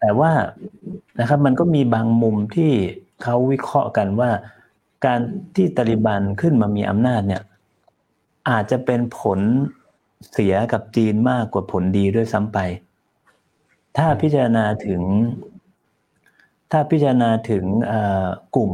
[0.00, 0.32] แต่ว่า
[1.20, 2.72] นะครับมันก็มีบางมุมที่
[3.22, 4.30] เขาวิเคราะห์กันว่า
[5.06, 5.20] การ
[5.56, 7.42] ที่ตาลิบันขึ้นมามีอำนาจเนี่ย
[8.50, 9.40] อาจจะเป็นผล
[10.32, 12.58] เสียกับจีนมากกว่าผลดีด้วยซ้ำไป
[13.96, 15.02] ถ้าพิจารณาถึง
[16.72, 17.64] ถ้าพิจารณาถึง
[18.56, 18.72] กลุ่ม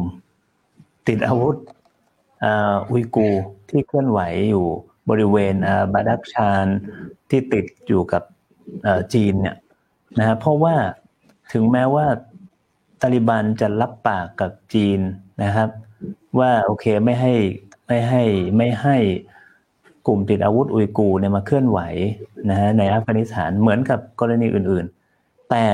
[1.09, 1.57] ติดอาวุธ
[2.91, 3.29] อุยกู
[3.69, 4.21] ที่เคลื่อนไหว
[4.51, 4.67] อยู่
[5.11, 5.55] บริเวณ
[5.93, 6.67] บาดักชาน
[7.31, 8.23] ที่ติดอยู่กับ
[9.15, 9.57] จีนเนี่ย
[10.19, 10.75] นะเพราะว่า
[11.53, 12.07] ถึงแม้ว่า
[13.01, 15.01] ตาลิบันจะรับปากกับจีน
[15.43, 15.69] นะครับ
[16.39, 17.35] ว่าโอเคไม่ให้
[17.87, 18.23] ไม่ให้
[18.57, 18.97] ไม่ให้
[20.07, 21.81] กลุ่มติดอาวุธอุยกูเนี่ยมาเคลื่อนไหว
[22.51, 25.02] นะฮะในอัฟกานิสถานเหมือนกับกรณีอื่น ๆ
[25.53, 25.67] แต่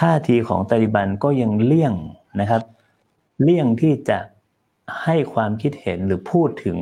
[0.00, 1.94] ท่าทีของตาลิบันก็ยังเลี่ยง
[2.40, 2.62] นะครับ
[3.42, 4.18] เลี่ยงที่จะ
[5.02, 6.76] ให้ความคิดเห็นหรือพูดถึง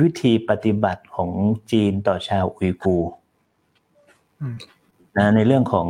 [0.00, 1.30] วิธีปฏิบัติของ
[1.72, 2.98] จีนต่อชาวอุยกู
[5.16, 5.86] นะในเรื่องของ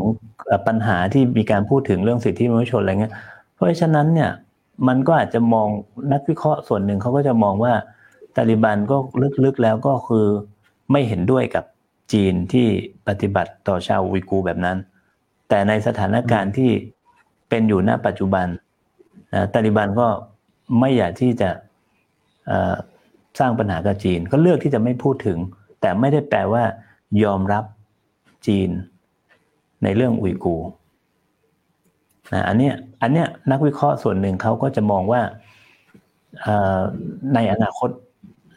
[0.66, 3.14] ปัญหาที่มีการพูดถึงเรื่องสิทธิมนุษยชนอะไรเงี้ย
[3.54, 4.30] เพราะฉะนั้นเนี่ย
[4.88, 5.68] มันก็อาจจะมอง
[6.12, 7.72] นักวิเคราะห์ส่วนหนึ่งเขาก็จะมองว่า
[8.36, 8.96] ตาลิบันก็
[9.44, 10.26] ลึกๆแล้วก็คือ
[10.90, 11.64] ไม่เห็นด้วยกับ
[12.12, 12.66] จีนที่
[13.06, 14.76] ปฏิบัติต่อชาวอุยกูแบบนั้น
[15.50, 16.70] แต่ในสถานการณ์ที่
[17.48, 18.46] เป็นอยู่ณปัจจุบัน
[19.34, 20.08] นะตาลิบันก็
[20.80, 21.50] ไม่อยากที่จะ
[23.38, 25.38] สร้างปัญหากับจีน ก็เลือกที่จะไม่พูดถึง
[25.80, 26.64] แต่ไม่ได้แปลว่า
[27.24, 27.64] ยอมรับ
[28.46, 28.70] จีน
[29.84, 30.56] ในเรื่องอุยกู
[32.32, 35.22] นะอันเนี้ยอันเนี้ยนักวิเคราะห์ส่วนหนึ่งเขาก็จะมองว่า
[37.34, 37.90] ในอนาคต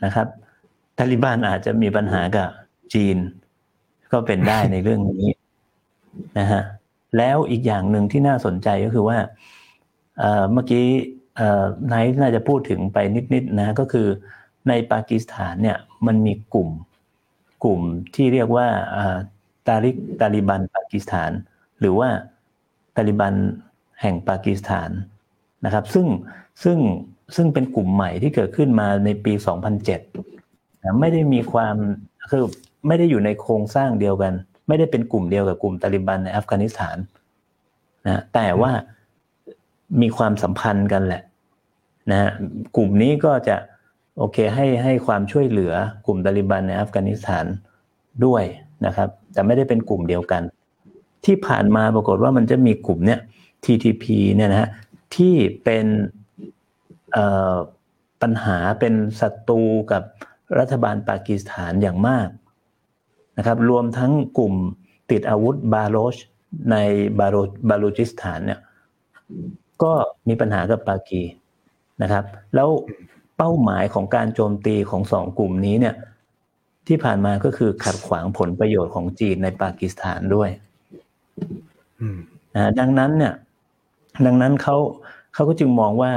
[0.05, 0.27] นะครับ
[0.97, 2.49] ตาลิบันอาจจะมีปัญหากับ
[2.93, 3.17] จีน
[4.11, 5.27] ก็เป็นได้ในเรื่องนี้
[6.39, 6.63] นะฮะ
[7.17, 9.17] แล้วอีกอย่างหนึ่งที่น่าสนใจก็คือว่า
[10.51, 10.85] เมื่อกี้
[11.87, 12.97] ไนท์น่าจะพูดถึงไป
[13.33, 14.07] นิดๆนะก็คือ
[14.67, 15.77] ในปากีสถานเนี่ย
[16.07, 16.69] มันมีกลุ่ม
[17.63, 17.81] กลุ่ม
[18.15, 18.67] ที่เรียกว่า
[19.67, 21.31] ตาลิกตาลิบันปากีสถาน
[21.79, 22.09] หรือว่า
[22.95, 23.33] ตาลิบัน
[24.01, 24.89] แห่งปากีสถาน
[25.65, 26.07] นะครับซึ่ง
[26.63, 26.77] ซึ่ง
[27.35, 29.33] ซึ่งเป็นกลุ่มใหม่ที่เกิดขึ้นมาในปี
[30.15, 31.75] 2007 ไม่ได้มีความ
[32.31, 32.43] คือ
[32.87, 34.33] ไม่ได้อยู่ในโครงสร้างเดียวกัน
[34.67, 36.97] ไม่ได้เป็นกลุ่มเดียวกับกลุ่มตาลิบันในอัฟกานิสถาน
[38.07, 38.71] นะแต่ว่า
[40.01, 41.21] มีความสัมพันธ์กันแหละ
[42.11, 42.31] นะฮะ
[42.75, 43.55] กลุ่มนี้ก็จะ
[44.17, 45.73] โอเคให้ให้ความช่วยเหลือ
[46.05, 47.45] กลุ่มตาลิบันในอัฟกานิสถาน
[48.25, 48.43] ด้วย
[48.85, 50.41] นะครับ แต่ไม่ได้เป็นกลุ่มเดียวกัน
[51.25, 53.19] ที่ผ่านมาปรากฏว่ามันจะมีกลุ่มเนี้ย
[53.63, 54.69] TTP เนี่ยนะฮะ
[55.15, 55.85] ที่เป็น
[58.21, 59.61] ปัญหาเป็นศัตรู
[59.91, 60.03] กับ
[60.59, 62.27] รัฐบาลปากีสถานอย่างมาก
[63.37, 64.53] นะครับรวมทั้งกลุ่ม
[65.11, 66.15] ติดอาวุธบาโลช
[66.71, 66.75] ใน
[67.19, 67.35] บาโล
[67.69, 68.59] บาลูจิสถานเนี่ย
[69.83, 69.91] ก็
[70.27, 71.23] มีปัญหากับปากี
[72.01, 72.23] นะครับ
[72.55, 72.69] แล้ว
[73.37, 75.95] เป้าหมายของการโจมตีของสองกลุ่มนี้เนี่ย
[76.87, 80.49] ที่ผ่านมาก็คือขัดขวางผลประโยชน์ของจีนในปากีสถานด้วย
[82.55, 83.33] นะดังนั้นเนี่ย
[84.25, 84.77] ดังนั้นเขา
[85.33, 86.11] เขาก็จึงมองว่า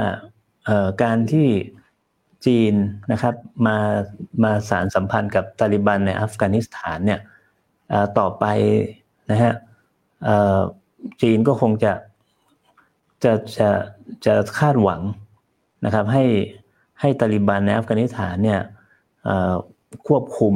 [1.03, 1.47] การที่
[2.45, 2.73] จีน
[3.11, 3.33] นะครับ
[3.65, 3.77] มา
[4.43, 7.19] มาสารสัมพันธ์กับตาลิบันในอัฟกานิสถานเนี่ย
[8.19, 8.45] ต่อไป
[9.31, 9.53] นะฮะ
[11.21, 11.93] จีนก็คงจะ
[13.23, 13.69] จะจะ
[14.25, 15.01] จะคาดหวัง
[15.85, 16.25] นะครับให้
[17.01, 18.59] ให้ตาลิบันในอัฟกานิสถานเนี่ย
[20.07, 20.55] ควบคุม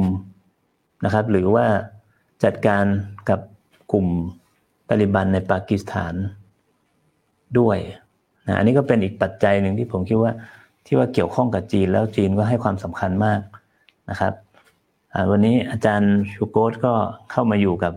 [1.04, 1.66] นะครับหรือว่า
[2.44, 2.84] จัดการ
[3.28, 3.40] กับ
[3.92, 4.06] กลุ่ม
[4.90, 6.14] ตาลิบันในปากีสถาน
[7.58, 7.78] ด้วย
[8.46, 10.32] นะอันนี้ก็เป็นอีกปัจจัยหนึ่งที่ผมคิดว่า
[10.86, 13.40] ที่ว่าเกี่ยวข้องกับจีนแล้วจีนก็ให้ความสำคัญมาก
[14.10, 14.32] นะครับ
[15.30, 16.92] วันนี้อาจารย์ชูโกตก็
[17.30, 17.92] เข้ามาอยู่กับ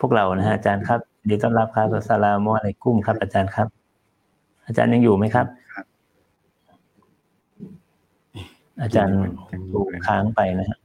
[0.00, 3.68] พวกเรานะฮะอาจารย์ครับดีต้อนรับครับสลามอะไรกุ้มครับ อาจารย์ครับ
[4.66, 5.46] อาจารย์ยังอยู่ไหมครับ
[8.82, 9.16] อาจารย์
[9.72, 10.78] ถูกค้างไปนะฮะ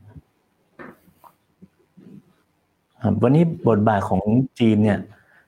[3.23, 4.23] วันนี้บทบาทของ
[4.59, 4.99] จีนเนี่ย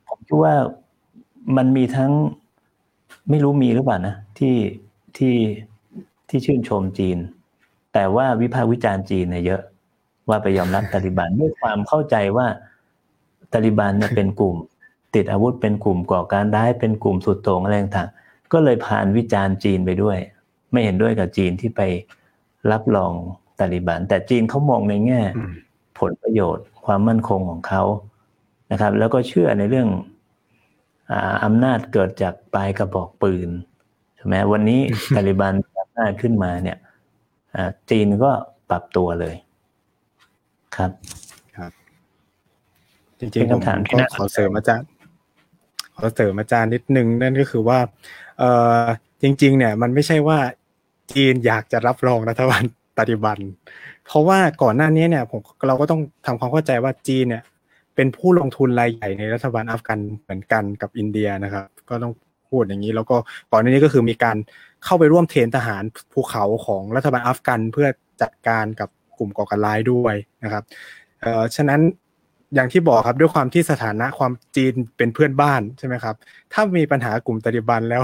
[0.07, 0.55] ผมคิดว่า
[1.57, 2.11] มันมีทั้ง
[3.29, 4.55] ไม่รู้มีหรือเปล่านะที่
[5.17, 5.35] ที่
[6.31, 7.17] ที่ชื่นชมจีน
[7.93, 9.61] แต่ว่าวิพากษ์วิจารณ์จีนเนี่ยเยอะ
[10.29, 12.47] ว่าไปยอมรับตาลิบันด้วยความเข้าใจว่า
[13.53, 14.55] ตาลิบันเนี่ยเป็นกลุ่ม
[15.15, 18.09] ติดอาวุธเป็นกลุ่มก่อการร้ายเป็นกลุ่มสุดโต่งอะไรต่าง
[18.51, 20.17] ก็เลยผ่านวิจารณ์จีนไปด้วย
[20.71, 21.81] ไม่เห็นด้วยกับจีนที่ไป
[22.71, 23.13] รับรอง
[23.59, 25.21] ตาลิบัน แต่จีนเขามองในแง่
[25.99, 27.83] ผลประโยชน์ ความมั่นคงของเขา
[28.71, 29.89] นะครับ แล้วก็เชื่อในเรื่อง
[31.43, 33.49] อำนาจเกิดจากปลายกระบอกปืน
[34.15, 34.81] ใช่ไหมวันนี้
[35.15, 35.53] ตาลิบัน
[35.95, 36.77] อำนาจขึ้นมาเนี่ย
[37.89, 38.31] จีนก็
[38.69, 39.35] ปรับตัวเลย
[40.75, 40.91] ครับ
[41.57, 41.71] ครับ
[43.19, 43.61] จริงๆผม
[43.91, 44.87] ก็ขอเสริมอาจารย์
[45.97, 47.79] ขอเสริมอาจารย์นิดนึงนั่นก็คือว่า
[48.39, 48.43] เอ
[48.81, 48.83] อ
[49.21, 50.37] จริง ๆ เนี่ยมันไม่ใช่ว่า
[51.13, 52.63] จีนอยากจะรับรองรัฐบาล
[52.97, 53.39] ตาลิบัน
[54.05, 57.43] เพราะว่าก่อนหน้านี้เนี่ยผมเราก็ต้องทำความเข้าใจว่าจีนเนี่ย
[57.95, 62.13] เป็นผู้ลงทุนรายใหญ่ในรัฐบาลอัฟกันเหมือนกันกับอินเดียนะครับ ก็ต้อง
[62.49, 63.17] พูดอย่างนี้แล้วก็
[63.51, 64.37] ก่อนหน้านี้ก็คือมีการ
[64.85, 65.83] เข้าไปร่วม train ทหาร
[66.13, 67.87] ภูเขาของรัฐบาลอัฟกันเพื่อ
[68.21, 70.63] จัดการกับกลุ่มก่อการร้ายด้วยนะครับ
[71.21, 71.81] เอ่อฉะนั้น
[72.55, 76.15] อย่างที่บอกครับด้วยความที่สถานะความจีนเป็นเพื่อนบ้านใช่ไหมครับ
[76.53, 78.03] ถ้ามีปัญหากลุ่มตาลิบันแล้ว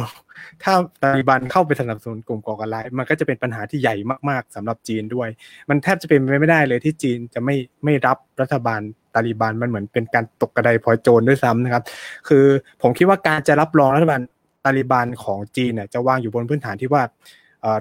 [0.63, 3.95] ถ้าตาลิบันเข้าไปสนับสนุนกลุ่มก่อการร้าย มันก็จะเป็นปัญหาที่ใหญ่
[4.29, 5.29] มากๆสำหรับจีนด้วย
[5.69, 8.81] มันแทบจะเป็นไปไม่ได้เลยที่จีนจะไม่ไม่รับรัฐบาล
[9.15, 11.83] ตาลิบันมันเหมือนเป็นการตกกระไดพลอยโจรด้วยซ้ำนะครับ
[12.27, 12.45] คือ
[12.81, 14.19] ผมคิดว่าการจะรับรองรัฐบาล
[14.67, 17.03] ตาลิบันของจีนเนี่ยจะวางอยู่บนพื้นฐานที่ว่า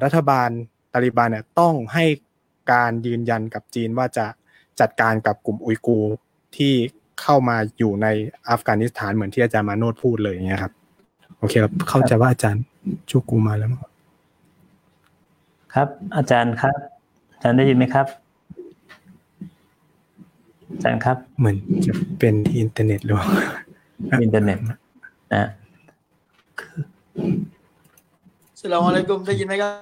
[0.04, 0.48] รัฐบาล
[0.92, 2.04] ตาลิบันเนี่ยต้องให้
[2.72, 4.26] การยืนยันกับจีนว่าจะ
[4.80, 5.98] จัดการกับกลุ่มอุยกู
[6.56, 6.72] ที่
[7.20, 8.06] เข้ามาอยู่ใน
[8.50, 10.72] อัฟกานิสถานเหมือนที่อาจารย์มาโนดพูดเลยอย่างเงี้ยครับ
[11.38, 12.62] โอเคครับเข้าใจว่าอาจารย์
[13.10, 13.80] ชูกูมาแล้วมั้ง
[15.74, 16.76] ครับ อาจารย์ครับ
[17.32, 18.06] อาจารย์ได้ยินไหมครับ
[20.72, 21.56] อาจารย์ครับ เหมือน
[21.86, 23.16] จะเป็นที่อินเทอร์เน็ตหรือ
[24.22, 24.58] อินเทอร์เน็ต
[25.34, 25.48] นะ
[28.60, 29.74] สลามอะไรกุมได้ยินไหมครับ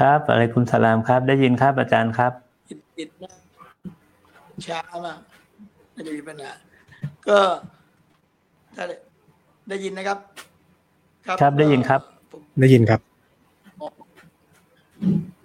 [0.00, 2.32] ครับอะไรคุณสลามครับ ได้ยินครับอาจารย์ครับ
[2.98, 3.30] อิดนะ
[4.66, 5.18] ช้ามาก
[5.92, 6.52] ไม่ได้มีปัญหา
[7.28, 7.38] ก็
[8.76, 8.96] ถ้าได้
[9.68, 10.18] ได้ยินนะครับ
[11.26, 12.00] ครับได้ยินครับ
[12.32, 13.00] ผมได้ยินครับ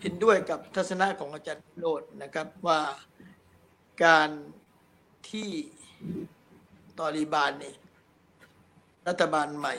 [0.01, 2.79] เห็นด้วยกับทัศนะของอาจารย์โรดนะครับว่า
[4.05, 4.29] การ
[5.29, 5.49] ที่
[6.99, 7.75] ตอริบานเนี่ย
[9.07, 9.75] รัฐบาลใหม่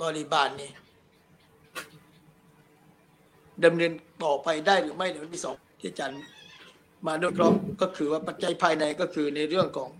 [0.00, 0.70] ตอริบานเนี่
[3.64, 3.92] ดำเนิน
[4.24, 6.22] ต่อไปได้หรือไม่เนี่ยมันมีสองที่อาจารย์
[7.06, 9.90] มาด้วยเคราะห์ก็คือว่าปัจจัยภายในก็คือในเรื่องของ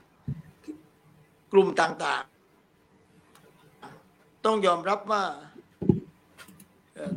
[1.52, 5.24] กลุ่มต่างๆ ต้องยอมรับว่า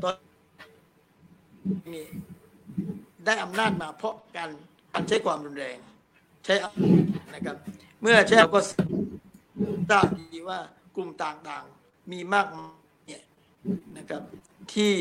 [0.04, 0.16] ตอน
[1.96, 2.06] นี้
[3.26, 4.50] ได้อำนาจมาเพราะการ
[4.94, 5.78] การใช้ความรุนแรง
[6.46, 6.92] ใช้อำนา
[7.24, 7.58] จนะครับ
[8.02, 8.60] เมื่อใช้ก็
[9.90, 10.60] ทราบดีว่า
[10.96, 12.48] กลุ่มต่างๆ มีมาก
[13.08, 13.24] เนี่ย
[13.98, 14.22] นะครับ
[14.74, 14.94] ที่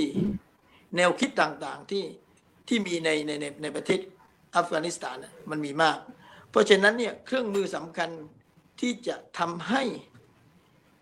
[0.96, 2.04] แนวคิดต่างๆที่
[2.68, 4.00] ที่มีในในในในประเทศ
[4.56, 5.98] อัฟกานิสถานน่ะมันมีมาก
[6.50, 8.10] เพราะฉะนั้นเนี่ยเครื่องมือสำคัญ
[8.80, 9.82] ที่จะทำให้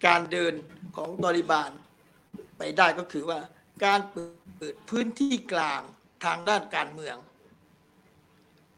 [0.06, 0.54] การเดิน
[0.96, 1.70] ของตอริบาน
[2.58, 3.38] ไปได้ก็คือว่า
[3.84, 5.82] การเปิดพื้นที่กลาง
[6.24, 7.16] ทางด้านการเมือง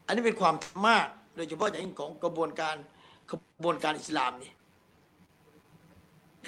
[0.07, 0.55] อันนี้เป็นความ
[0.89, 2.77] มากโดยเฉพาะอย่างยิ่งของกระบวนการ
[3.31, 4.53] กระบวนการอิสลามนี่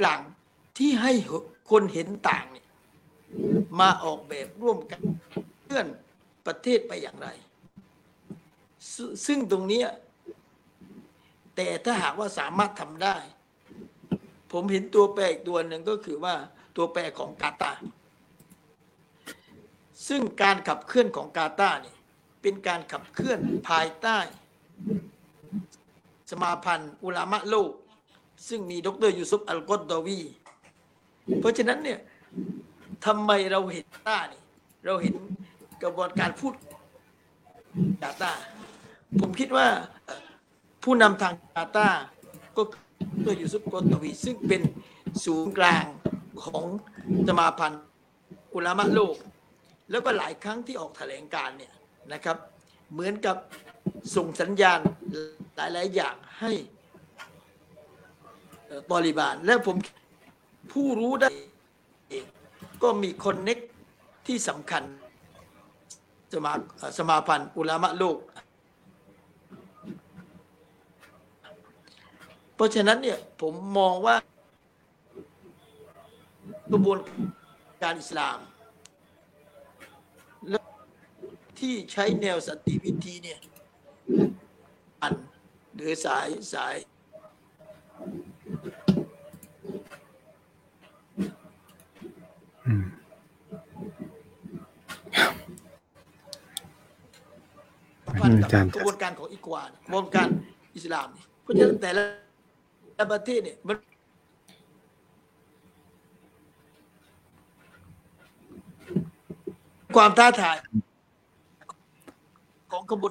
[0.00, 0.20] กลาง
[0.78, 1.12] ที่ให้
[1.70, 2.66] คนเห็นต่างเนี่ย
[3.80, 5.00] มาออกแบบร่วมกัน
[5.62, 5.86] เพื่อน
[6.46, 7.28] ประเทศไปอย่างไร
[9.26, 9.82] ซึ่งตรงนี้
[11.56, 13.16] แต่ถ้าหากว่าสามารถทำได้
[14.52, 16.34] ผมเห็นตัวแปรอีกตัวหนึ่งก็คือว่า
[16.76, 17.82] ตัวแปรของกาตาร์
[20.08, 21.96] ซึ่งการขับเคลื่อนของกาตาร์เนี่ย
[22.42, 23.38] เป็นการขับเคลื่อน
[23.68, 24.18] ภายใต้
[26.30, 27.70] สมาพันธ์อุลามะโลก
[28.48, 30.20] ซึ่งมีดรยูซุฟอัลกอดดวี
[31.40, 31.98] เพราะฉะนั้นเนี่ย
[33.06, 34.42] ทำไมเราเห็นต้านี่
[34.86, 35.14] เราเห็น
[35.82, 36.54] กระบวนการพูด
[38.02, 38.32] กาตา
[39.20, 39.66] ผมคิดว่า
[40.82, 41.88] ผู้นำทางกาตา
[42.56, 42.62] ก็
[43.26, 44.62] ดรยูซุฟกอดดวี ซึ่งเป็น
[45.24, 45.84] ศูนย์กลาง
[46.44, 46.64] ของ
[47.28, 47.82] สมาพันธ์
[48.54, 49.16] อุลามะโลก
[49.90, 51.72] แล้วก็หลายครั้งที่ออกแถลงการ์เนี่ย
[52.12, 52.36] นะครับ
[52.92, 53.36] เหมือนกับ
[54.16, 54.80] ส่งสัญญาณ
[55.56, 56.52] หลาย ๆ อย่างให้
[58.72, 59.76] เอ่อบริบาลและผม
[60.72, 61.28] ผู้รู้ได้
[62.10, 62.24] เอง
[62.82, 63.58] ก็มีคนเน็ก
[64.26, 64.82] ที่สำคัญ
[66.32, 66.52] สมา
[66.98, 68.18] สมาพันธ์อุลามะโลก
[72.54, 74.16] เพราะฉะนั้นเนี่ยผมมองว่า
[76.72, 76.98] กระบวน
[77.82, 78.38] การอิสลาม
[81.58, 83.38] ที่ใช้แนวสติวิธีเนี่ย
[85.02, 85.14] อัน
[85.74, 86.76] หรือสายสาย
[92.66, 92.84] อืม
[98.20, 100.28] พันอืมกับอาจารย์กระบวนการของอีกวานกระบวนการ
[100.76, 103.76] อิสลามเนี่ยเพราะฉะนั้นแต่ละประเทศเนี่ยมัน
[109.96, 110.56] ความท้าทาย
[112.72, 113.10] ของกระบวน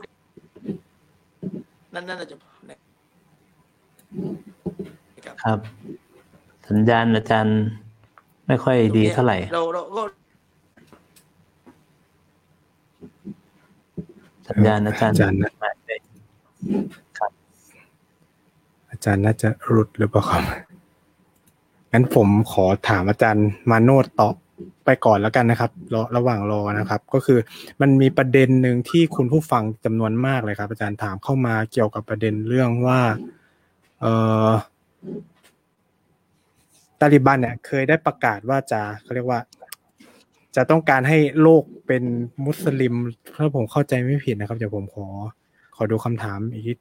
[1.93, 2.35] นั่นนั่นอาจจะ
[2.69, 2.77] นะ
[5.25, 5.59] ครับครับ
[6.69, 7.59] สัญญาณอาจารย์
[8.51, 10.03] ไม่ค่อยดีเท่าไหร่ เราเราก็
[14.47, 15.95] สัญญาณอาจารย์อาจารย์นะไม่ได้
[18.91, 20.43] อาจารย์น่าจะหลุดหรือเปล่าครับ
[21.91, 24.35] งั้นผมขอถามอาจารย์มาโนดตอบ
[24.85, 27.39] ไปก่อนแล้วกันนะครับรอระหว่างรอนะครับ ก็คือ
[27.81, 33.01] มันมีประเด็นหนึ่งที่คุณผู้ฟังจำนวนมากเลยครับ อาจารย์ถามเข้ามาเกี่ยวกับประเด็นเรื่องว่า
[34.01, 34.05] เอ
[34.47, 34.49] อ
[37.01, 39.39] ตาลิบันเนี่ยเคยได้ประกาศว่าจะเขาเรียกว่า
[40.55, 42.03] จะต้องการให้โลกเป็น
[42.45, 42.93] มุสลิม
[43.35, 45.07] ถ้าผมเข้าใจไม่ผิดนะครับเดี๋ยวผมขอ
[45.75, 46.73] ขอดูคำถามอีกที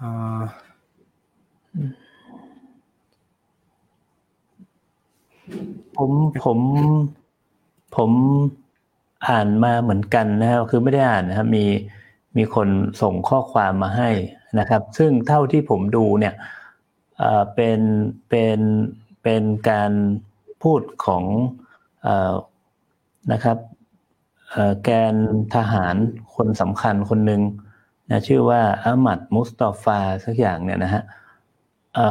[0.00, 0.42] อ่า
[5.96, 6.10] ผม
[6.44, 6.58] ผม
[7.96, 8.10] ผม
[9.28, 11.64] อ่านมาเหมือนกันนะครับคือไม่ได้อ่านนะครับมี
[12.36, 12.68] มีคน
[13.02, 14.10] ส่งข้อความมาให้
[14.58, 16.34] นะครับ ซึ่งเท่าที่ผมดูเนี่ย
[17.54, 17.80] เป็น
[18.28, 18.58] เป็น
[19.22, 19.92] เป็นการ
[20.62, 21.24] พูดของ
[22.06, 22.08] อ
[23.32, 23.58] นะครับ
[24.82, 25.14] แกน
[25.54, 25.96] ทหาร
[26.34, 27.42] คนสำคัญคนหนึ่ง
[28.10, 31.02] นะชื่อว่าอามัดมุสตอฟาสักอย่างเนี่ยนะฮะ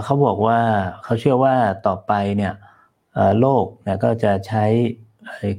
[0.04, 0.60] เขาบอกว่า
[1.04, 1.56] เขาเชื่อว่า
[1.88, 2.54] ต่อไปเนี่ย
[3.40, 4.66] โลกนะก็จะใช้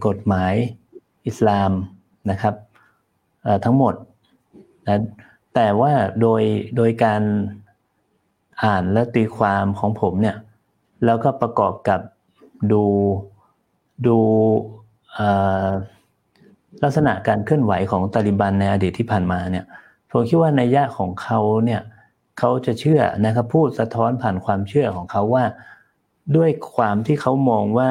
[0.06, 0.54] กฎหมาย
[1.26, 1.72] อิสลาม
[2.30, 2.54] นะครับ
[3.64, 3.94] ทั้งหมด
[4.86, 5.00] นะ
[5.60, 6.42] แต่ว่าโดย
[6.76, 7.22] โดยการ
[8.64, 10.36] อ่านและตีความของผมเนี่ย
[11.04, 12.00] แล้วก็ประกอบกับ
[12.72, 12.84] ดู
[14.06, 14.18] ดู
[16.82, 19.64] ลักษณะการเคลื่อนไหวของตาลิบันในอดีตที่ผ่านมาเนี่ย
[20.10, 21.80] ผมคิดว่าในยะของเขาเนี่ย
[22.38, 25.44] เขาจะเชื่อนะครับพูดสะท้อนผ่านความเชื่อของเขาว่า
[26.36, 27.90] ด้วยความที่เขามองว่า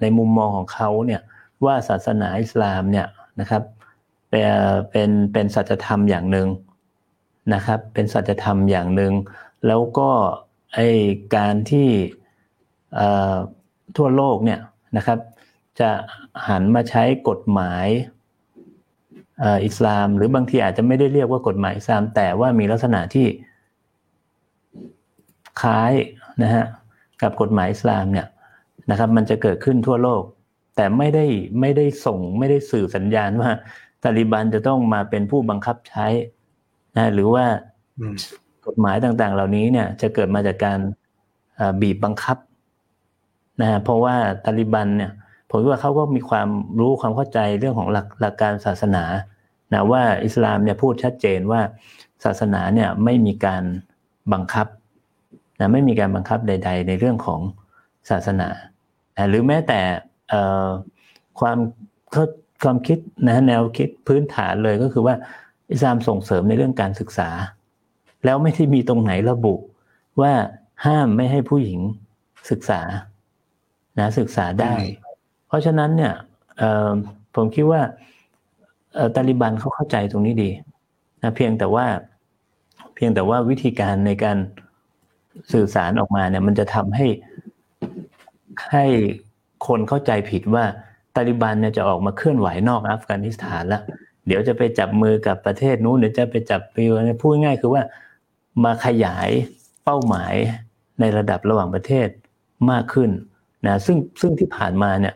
[0.00, 1.20] ในมุมมองของเขาเนี่ย
[1.64, 3.06] ว่าศาสนาอิสลามเนี่ย
[3.40, 3.62] นะครับ
[4.30, 4.48] เป็น
[4.90, 6.48] เป็นเป็นสัจธรรมอย่างหนึ่ง
[7.54, 9.12] นะครับ เป็นสัจธรรมอย่างหนึ่ง
[9.66, 10.10] แล้วก็
[10.74, 10.80] ไอ
[11.36, 11.88] การที่
[13.96, 14.60] ทั่วโลกเนี่ย
[14.96, 15.18] นะครับ
[15.80, 15.90] จะ
[16.48, 17.86] หันมาใช้กฎหมาย
[19.64, 23.26] อิสลาม หรือบางทีอาจจะไม่ได้เรียกว่ากฎหมายอิสลาม แต่ว่ามีลักษณะที่
[25.60, 25.92] คล้าย
[26.42, 26.64] นะฮะ
[27.22, 28.26] กับกฎหมายอิสลามเนี่ย
[28.90, 30.22] นะครับ มันจะเกิดขึ้นทั่วโลก
[30.76, 31.24] แต่ไม่ได้
[31.60, 33.50] ไม่ได้ส่งไม่ได้สื่อสัญญาณว่า
[34.04, 36.06] ตาลิบันจะต้องมาเป็นผู้บังคับใช้
[36.96, 37.44] นะหรือว่า
[38.66, 40.78] กฎหมายต่างๆ เหล่านี้เนี่ย จะเกิดมาจากการ
[41.80, 42.36] บีบบังคับ
[43.60, 45.12] นะเพราะว่าตาลิบันเนี่ย
[45.50, 46.48] ผมว่าเขาก็มีความ
[46.80, 49.04] รู้ความเข้าใจเรื่องของหลักหลักการศาสนา
[49.72, 51.60] นะว่าอิสลามเนี่ยพูดชัดเจนว่า
[52.24, 53.62] ศาสนาเนี่ยไม่มีการ
[54.32, 54.66] บังคับ
[55.60, 57.40] นะไม่มีการบังคับใด ๆ ในเรื่องของ
[58.10, 58.48] ศาสนา
[59.28, 59.80] หรือแม้แต่
[61.40, 61.58] ความ
[62.62, 62.98] ความคิด
[63.28, 65.14] นะแนวคิดพื้นฐานเลยก็คือว่า
[65.70, 67.28] อิสลามส่งเสริมในเรื่องการศึกษา
[68.24, 69.54] แล้วไม่ที่มีตรงไหนระบุ
[70.20, 70.32] ว่า
[70.86, 71.80] ห้ามไม่ให้ผู้หญิง
[72.50, 72.80] ศึกษา
[73.98, 74.74] นะศึกษาได้
[75.46, 76.14] เพราะฉะนั้นเนี่ย
[77.34, 77.80] ผมคิดว่า
[79.14, 80.50] ตาลิบันเขาเข้าใจตรงนี้ดี
[81.22, 81.86] นะเพียงแต่ว่า
[82.94, 84.38] เพียงแต่ว่าวิธีการในการ
[85.52, 87.06] สื่อสารออกมาเนี่ย มันจะทำให้
[88.72, 88.84] ให้
[89.66, 90.64] คนเข้าใจผิดว่า
[91.18, 93.82] ตาลิบันเนี่ยจะออกมาเคลื่อนไหวนอกอัฟกานิสถานแล้ว
[94.26, 96.92] เดี๋ยวจะไปจับมือกับประเทศนู้นเดี๋ยวจะไปจับปิว
[97.22, 97.82] พูดง่ายคือว่า
[98.64, 99.28] มาขยาย
[99.84, 100.34] เป้าหมาย
[101.00, 102.08] ในระดับระหว่างประเทศ
[102.70, 103.10] มากขึ้น
[103.66, 105.14] นะซึ่งซึ่งที่ผ่านมาเนี่ย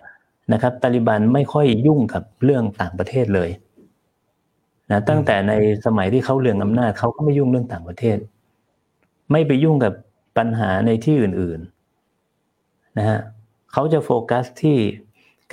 [0.52, 3.50] นะครับตาลิบันไม่ค่อยยุ่งกับเรื่องต่างประเทศเลย
[4.90, 5.52] นะตั้งแต่ใน
[5.86, 8.18] สมัยที่เขาเรืองอำนาจเขาก็ไม่ยุ่งเรื่องต่างประเทศ
[9.32, 9.92] ไม่ไปยุ่งกับ
[10.36, 11.60] ปัญหาในที่อื่น
[12.28, 13.20] ๆนะฮะ
[13.72, 14.78] เขาจะโฟกัสที่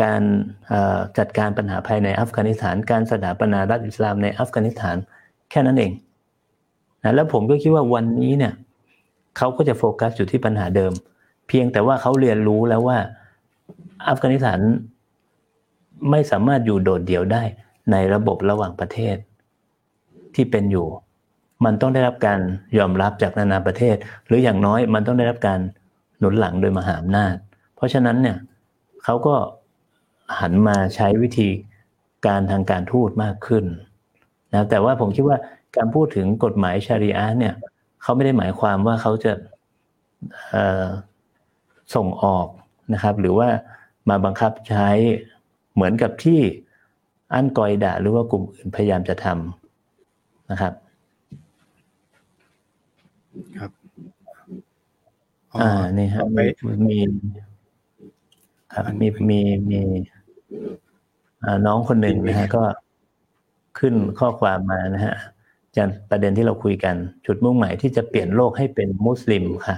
[0.02, 0.22] การ
[1.18, 4.98] จัดการปัญหาภายในอัฟกานิสถาน การสถาปนารัฐอิสลามในอัฟกานิสถาน
[5.50, 5.92] แค่นั้นเอง
[7.04, 8.54] นะแล้วผมก็คิดว่าวันนี้เนี่ย
[9.38, 10.94] เขาก็จะโฟกัสอยู่ที่ปัญหาเดิม
[11.48, 12.98] เพียงแต่ว่าเขาเรียนรู้แล้วว่า
[14.10, 14.60] อัฟกานิสถาน
[16.12, 17.44] ไม่สามารถอยู่โดดเดี่ยวได้
[17.92, 19.16] ในระบบระหว่างประเทศ
[20.36, 20.88] ที่เป็นอยู่
[21.66, 22.40] มันต้องได้รับการ
[22.78, 23.96] ยอมรับจากนานาประเทศ
[24.28, 25.60] หรืออย่างน้อยมันต้องได้รับการ
[26.20, 27.36] หนุนหลังโดยมหาอำนาจ
[27.76, 28.38] เพราะฉะนั้นเนี่ย
[29.04, 29.36] เขาก็
[30.40, 31.50] หันมาใช้วิธี
[32.26, 33.66] การทางการทูตมากขึ้น
[34.54, 35.38] นะแต่ว่าผมคิดว่า
[35.76, 37.54] การพูดถึงกฎหมายชาริอะเนี่ย
[38.02, 39.34] เขาไม่ได้หมายความว่าเขาจะ
[41.96, 42.48] ส่งออก
[42.94, 43.50] นะครับ หรือว่า
[44.10, 44.90] มาบังคับใช้
[45.74, 46.40] เหมือนกับที่
[47.34, 50.74] อันกอยดะหรือว่ากลุ่มอื่นพยายามจะทำนะครับ
[53.60, 53.72] ครับ
[55.62, 56.46] อ่านี่ครับมี
[58.74, 59.40] ครับมีมี
[59.72, 59.82] มี
[61.66, 62.64] น้องคนหนึ่งนะฮะก็
[63.80, 65.16] ขึ้นข้อความมานะฮะ
[65.78, 66.96] จากประเด็นที่เราคุยกัน
[67.26, 69.76] จุดมุ่งหมายที่จะเปลี่ยนโลกให้เป็นมุสลิมค่ะ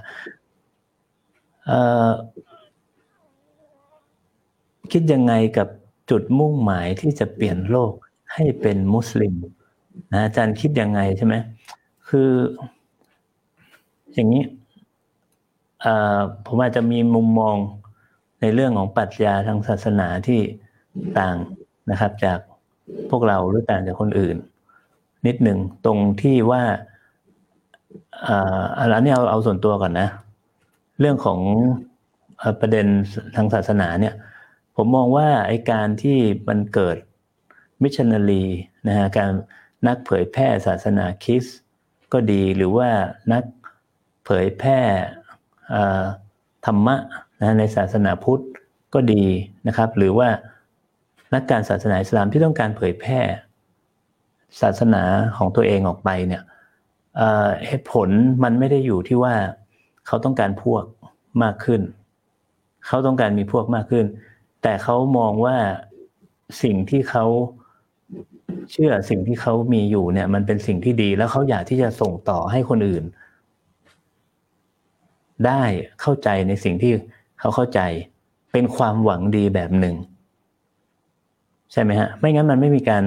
[4.91, 5.67] คิดยังไงกับ
[6.11, 7.91] จุดมุ่งหมายที่จะเปลี่ยนโลก
[8.33, 9.33] ให้เป็นมุสลิม
[10.11, 11.35] นะอาจารย์คิดยังไงใช่ไหม
[12.09, 12.29] คือ
[14.13, 14.43] อย่างนี้
[16.45, 17.57] ผมอาจจะมีมุมมอง
[18.41, 20.39] ในเรื่องของปรัชญาทางศาสนาที่
[21.19, 21.37] ต่าง
[21.91, 22.39] นะครับ จาก
[23.09, 24.37] พวกเราหรือต่างจากคนอื่น
[25.27, 26.63] นิดหนึ่งตรงที่ว่า
[28.27, 30.07] อ่าอันนี้เอาเอาส่วนตัวก่อนนะ
[30.99, 31.39] เรื่องของ
[32.59, 32.87] ประเด็น
[33.35, 34.15] ทางศาสนาเนี่ย
[34.75, 36.97] ผมมองว่าไอการที่มันเกิด
[37.81, 38.45] มิชชันนารี
[38.87, 39.31] นะฮะการ
[39.87, 41.45] นักเผยแพร่ศาสนาคริส
[42.13, 42.89] ก็ดีหรือว่า
[43.33, 43.43] นัก
[44.25, 44.79] เผยแพร่
[46.65, 46.95] ธรรมะ
[47.41, 48.43] นะในศาสนาพุทธ
[48.93, 49.23] ก็ดี
[49.67, 50.29] นะครับ หรือว่า
[51.33, 53.19] นักการศาสนาอิสลามที่ต้องการเผยแพร่
[54.61, 55.03] ศาสนา
[55.37, 56.43] ของตัวเองออกไปเนี่ย
[57.67, 58.09] เหตุผล
[58.43, 59.35] มันไม่ได้อยู่ที่ว่า
[60.07, 60.83] เขาต้องการพวก
[61.43, 61.81] มากขึ้น
[62.87, 64.05] เขาต้องการมีพวกมากขึ้น
[64.63, 65.57] แต่เขามองว่า
[66.63, 67.25] สิ่งที่เขา
[68.71, 73.03] เชื่อสิ่งที่เขามีอยู่เนี่ย มันเป็นสิ่งที่ดีแล้วเขาอยากที่จะส่งต่อให้คนอื่น
[75.45, 75.63] ได้
[76.01, 76.93] เข้าใจในสิ่งที่
[77.39, 77.79] เขาเข้าใจ
[78.53, 79.95] เป็นความหวังดีแบบหนึ่ง
[81.71, 83.03] ใช่ไหมฮะไม่งั้นมันไม่มีการ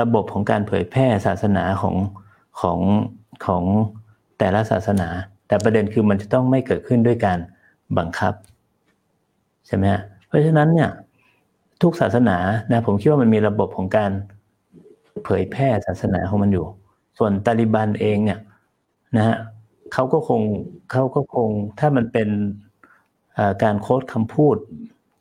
[0.00, 1.96] ระบบของการเผยแพร่ศาสนาของ
[2.60, 2.78] ของ
[3.46, 3.62] ของ
[4.38, 5.08] แต่ละศาสนา
[5.48, 7.38] แต่ประเด็นคือมันจะต้องไม่เกิดขึ้นด้วยการ
[7.98, 8.34] บังคับ
[9.66, 10.90] ใช่ไหมฮะเพราะฉะนั้นเนี่ย
[11.82, 12.36] ทุกศาสนา
[12.72, 14.10] นะผมคิดว่ามันมีระบบของการ
[15.24, 16.66] เผยแพร่ศาสนาของมันอยู่
[17.18, 18.38] ส่วนตาลิบันเองเนี่ย
[19.16, 19.36] นะฮะ
[19.92, 20.40] เขาก็คง
[20.92, 21.48] เขาก็คง
[21.78, 22.28] ถ้ามันเป็น
[23.62, 24.56] การโค้ดคำพูด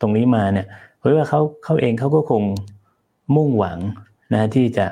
[0.01, 0.67] ตรงนี้มาเนี่ย
[1.05, 2.43] เพราะว่าเขาเขาเองเขาก็คง
[3.35, 3.79] มุ่งหวัง
[4.33, 4.87] นะที่จะ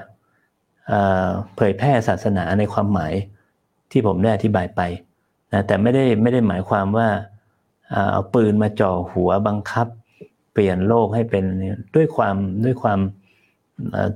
[1.55, 3.13] เผยแพร่ศาสนาในความหมาย
[3.91, 4.81] ที่ผมได้อธิบายไป
[5.53, 7.07] นะแต่ไม่ได้ไม่ได้หมายความว่า
[8.11, 9.87] เอาปืนมาจ่อหัวบังคับ
[10.51, 11.45] เปลี่ยนโลกให้เป็น
[11.95, 12.35] ด้วยความ
[12.65, 12.99] ด้วยความ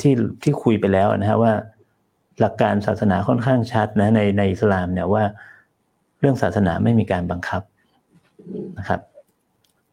[0.02, 0.14] ที่
[0.44, 1.54] ที่คุยไปแล้วนะฮะว่า
[2.40, 5.24] หลักการศาสนาค่อนข้างชัดนะในในอิสลามเนี่ยว่า
[6.20, 7.62] เรื่องศาสนาไม่มีการบังคับ
[8.78, 9.02] นะครับ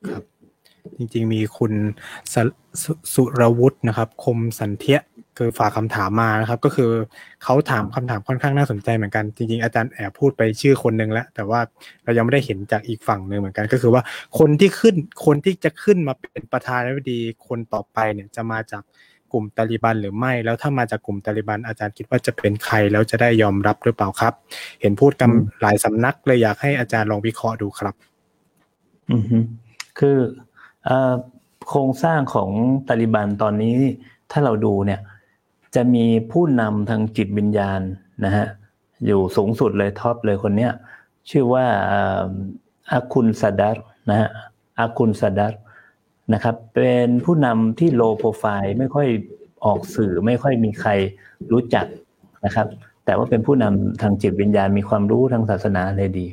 [0.09, 0.23] ครับ
[0.99, 1.73] จริง ๆ มีคุณ
[2.33, 2.35] ส
[3.15, 5.01] สุรวุฒินะครับ คมสันเทีย
[5.39, 6.91] คือฝากคำถามมานะครับ ก็คือ
[7.45, 11.61] เขาถามคำถามค่อนข้างน่าสนใจเหมือนกันจริง ๆ อาจารย์แอบพูดไปชื่อคนหนึ่งแล้ว แต่ว่า
[12.05, 14.03] เรายังไม่ได้เห็นจากอีกฝั่งหนึ่งเหมือนกัน ก็คือว่า
[14.39, 14.95] คนที่ขึ้น
[15.27, 18.83] คนที่จะขึ้นมาเป็นประธานาธิบดีคนต่อไปเนี่ยจะมาจาก
[19.33, 24.35] กลุ่มตาลิบันหรือไม่ แล้วถ้ามาจากกลุ่มตาลิบันอาจารย์คิดว่าจะเป็นใครแล้วจะได้ยอมรับหรือเปล่าครับ
[24.81, 25.31] เห็นพูดกัน
[25.61, 27.95] หลายสำนักเลยอยากให้อาจารย์ลองวิเคราะห์ดูครับ
[29.13, 29.39] อือฮึ
[29.99, 30.19] คือ
[31.69, 32.51] โครงสร้างของ
[32.89, 33.75] ตาลิบันตอนนี้
[34.31, 35.01] ถ้าเราดูเนี่ย
[35.75, 37.81] จะมีผู้นำทางจิตวิญญาณ
[38.25, 38.47] นะฮะ
[39.07, 40.73] อยู่สูงสุดเลยท็อปเลยคนเนี้ย
[41.31, 41.67] ชื่อว่า
[42.93, 43.77] อาคุนซาดัร
[44.11, 44.29] นะฮะ
[44.79, 45.55] อาคุนซาดัร
[46.35, 49.09] นะครับเป็นผู้นำที่โลโปรไฟล์ไม่ค่อย
[49.65, 50.91] ออกสื่อไม่ค่อยมีใคร
[51.53, 51.87] รู้จัก
[52.45, 52.67] นะครับ
[53.05, 56.27] แต่ว่าเป็นผู้นำทางจิตวิญญาณมีความรู้ทางศาสนาเลยดี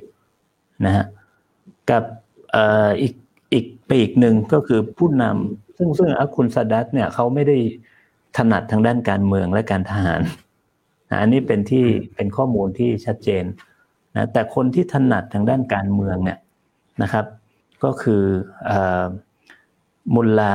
[0.85, 1.05] นะฮะ
[1.89, 2.03] กับ
[3.01, 3.13] อีก
[3.91, 7.57] อีกปีกหนึ่งก็คือผู้นำซึ่งซึ่งอาคุนซาดัตเนี่ยเขาไม่ได้
[8.37, 10.21] ถนัดทางด้านการเมืองและการทหาร
[11.21, 11.85] อันนี้เป็นที่
[12.15, 13.43] เป็นข้อมูลที่ชัดเจน
[14.15, 16.39] นะแต่คนที่ถนัดทางด้านการเมืองเนี่ย
[17.01, 17.25] นะครับ
[17.83, 18.23] ก็คือ
[20.15, 20.53] มุลลา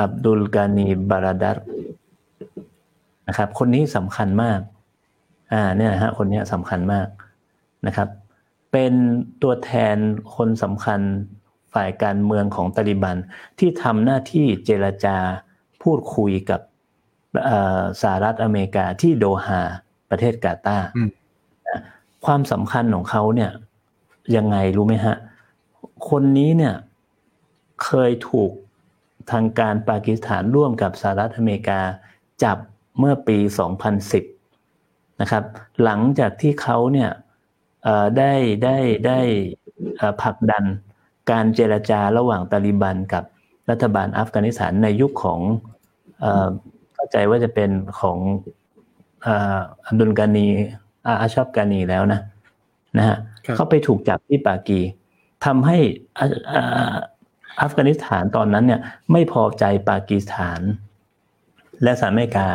[0.00, 1.58] อับดุลกานีบาราดัต
[3.28, 4.60] นะครับคนนี้สำคัญมาก
[5.52, 7.08] อ่าเนี่ยฮะคนนี้สำคัญมาก
[7.86, 8.08] นะครับ
[8.72, 8.92] เป็น
[9.42, 9.96] ตัวแทน
[10.36, 11.00] คนสำคัญ
[11.74, 13.16] ฝ่ายการเมืองของตาลิบัน
[13.58, 15.16] ที่ทำหน้าที่เจรจา
[15.82, 16.60] พูดคุยกับ
[18.02, 19.60] สหรัฐอเมริกาที่โดฮา
[20.10, 20.86] ประเทศกาตาร์
[22.24, 23.50] ความสำคัญของเขาเนี่ย
[24.36, 25.16] ยังไงรู้ไหมฮะ
[26.08, 26.74] คนนี้เนี่ย
[27.84, 28.50] เคยถูก
[29.30, 31.80] ทางการปากีสถานร่วมกับสหรัฐอเมริกา
[32.44, 32.58] จับ
[32.98, 33.38] เมื่อปี
[34.08, 35.44] 2010 นะครับ
[35.82, 37.10] หลังจากที่เขาเนี่ย
[38.18, 38.32] ได้
[38.64, 39.20] ได้ได้
[40.22, 40.64] ผลักดัน
[41.30, 43.24] การเจรจาระหว่างตาลิบันกับ
[43.70, 45.40] รัฐบาลอัฟกานิสถานในยุคของ
[46.94, 48.18] เข้าใจว่าจะเป็นของ
[49.86, 50.46] อับดุลกานี
[51.20, 52.20] อาชับกานีแล้วนะ
[52.98, 53.16] นะฮะ
[53.56, 54.80] เขาไปถูกจับที่ปากี
[55.44, 55.78] ทำให้
[57.62, 58.80] อัฟกานิสถานตอนนั้นเนี่ย
[59.12, 60.60] ไม่พอใจปากีสถาน
[61.82, 62.48] และสหรัฐอเมริกา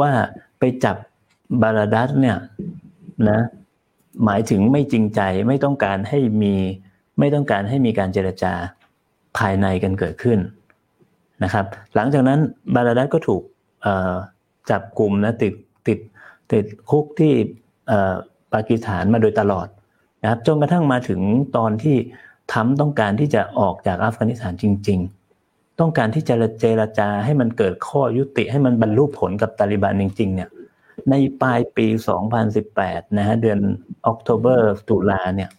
[0.00, 0.10] ว่า
[0.58, 0.96] ไปจับ
[1.62, 2.36] บาราดัสเนี่ย
[3.28, 3.40] นะ
[4.24, 6.54] หมายถึงไม่จริงใจไม่ต้องการให้มี
[7.18, 8.52] ไม่ต้องการให้มีการเจรจา
[9.38, 10.38] ภายในกันเกิดขึ้น
[11.44, 11.64] นะครับ
[11.94, 12.40] หลังจากนั้น
[12.74, 13.42] บาราดัสก็ถูก
[14.70, 15.54] จับกลุ่มนะติด
[15.88, 15.98] ติด
[16.52, 17.32] ติดคุกที่
[18.52, 19.68] ปากีสถานมาโดยตลอด
[20.22, 21.20] นะครับจนกระทั่งมาถึง
[21.56, 21.96] ตอนที่
[22.52, 24.98] ทำต้องการที่จะออกจากอัฟกานิสถานจริง
[25.40, 30.50] ๆ ต้องการที่จะเจรจาให้มันเกิดข้อยุติให้มันบรรลุผลกับตาลิบันจริง ๆ เนี่ย
[31.10, 31.86] ในปลายปี
[32.52, 33.58] 2018 นะฮะเดือน
[34.06, 35.50] ออกโทเบอร์ตุลาเนี่ย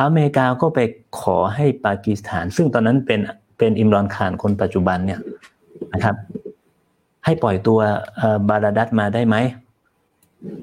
[0.00, 0.80] อเมริกาก็ไป
[1.20, 3.20] ขอให้ปากีสถาน ซึ่งตอนนั้นเป็น
[3.58, 5.20] เป็นอิมรอนคานคนปัจจุบันเนี่ย
[5.94, 6.16] นะครับ
[7.24, 7.78] ให้ปล่อยตัว
[8.48, 9.36] บาราดัตมาได้ไหม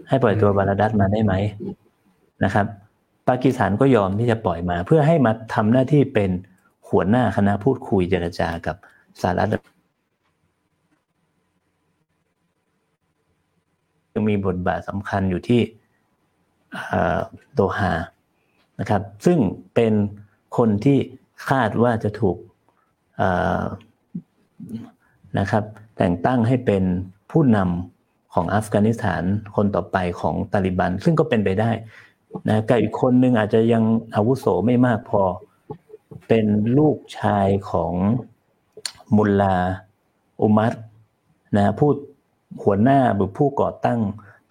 [0.09, 1.33] ให้ปล่อยตัวบาราดัตมาได้ไหม
[2.43, 2.65] นะครับ
[3.27, 6.29] ปากีสถานก็ยอมที่จะปล่อยมา เพื่อให้มาทำหน้าที่เป็น
[6.89, 8.75] หัวหน้าคณะพูดคุยเจรจากับ
[9.21, 9.49] สหรัฐ
[14.13, 15.61] ยังมีบทบาทสำคัญอยู่ที่
[17.53, 17.91] โดฮา
[18.81, 19.39] นะครับ ซึ่ง
[19.75, 19.93] เป็น
[20.57, 20.97] คนที่
[21.49, 22.37] คาดว่าจะถูก
[25.39, 25.63] นะครับ
[25.97, 26.83] แต่งตั้งให้เป็น
[27.31, 29.23] ผู้นำของอัฟกานิสถาน
[29.55, 31.71] คนต่อไปของตาลิบัน ซึ่งก็เป็นไปได้
[32.49, 33.83] นะกับอีกคนนึงอาจจะยัง
[34.15, 35.21] อาวุโสไม่มากพอ
[36.27, 36.45] เป็น
[36.77, 37.93] ลูกชายของ
[39.15, 39.55] มุลลา
[40.41, 40.73] อุมัร
[41.57, 41.89] นะผู้
[42.63, 43.99] หัวหน้าหรือผู้ก่อตั้ง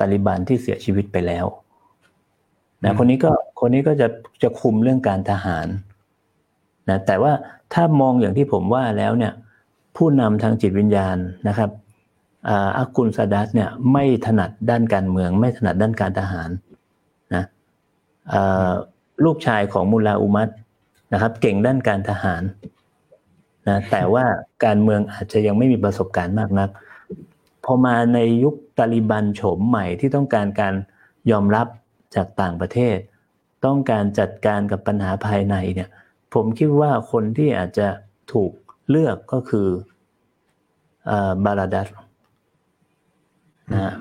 [0.01, 1.47] ตาลิบันที่เสียชีวิตไปแล้ว
[2.85, 3.31] นะคนนี้ก็
[3.61, 4.09] คนนี้ก็จะ
[4.43, 5.67] จะคุมเรื่องการทหาร
[6.89, 7.33] นะแต่ว่า
[7.75, 9.33] ถ้ามองอย่างที่ผมว่าแล้วเนี่ย
[9.97, 11.17] ผู้นำทางจิตวิญญาณ
[11.49, 11.71] นะครับ
[12.79, 16.51] อากุลซาดัสเนี่ยไม่ถนัดด้านการเมือง ไม่ถนัดด้านการทหาร
[17.35, 17.45] นะ
[19.25, 20.49] ลูกชายของมุลลาอุมัต
[21.13, 22.43] นะครับเก่งด้านการทหาร
[23.69, 24.25] นะแต่ว่า
[24.65, 26.69] การเมืองอาจจะยังไม่มีประสบการณ์มากนัก
[27.65, 30.75] พอมาในยุคตาลิบันโฉมใหม่ที่ต้องการการ
[31.31, 31.67] ยอมรับ
[32.15, 32.97] จากต่างประเทศ
[33.65, 35.89] ต้องการจัดการกับปัญหาภายในเนี่ย
[36.35, 37.89] ผมคิดว่าคนที่อาจจะ
[38.33, 38.53] ถูก
[38.89, 39.69] เลือกก็คือ
[41.45, 41.89] บาลาดัส
[43.73, 43.93] นะ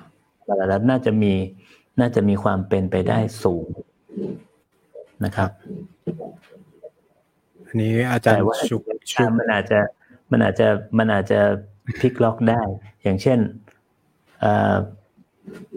[0.47, 1.33] บาลาดัสน่าจะมี
[1.99, 3.67] น่าจะมีความเป็นไปได้สูง
[5.25, 5.51] นะครับ
[7.65, 8.81] อันนี้อาจารย์แต่ว่าชุก
[9.11, 9.79] ชุกมันอาจจะ
[10.31, 10.67] มันอาจจะ
[10.97, 11.39] มันอาจจะ
[11.99, 12.61] พลิกล็อกได้
[13.03, 13.39] อย่างเช่น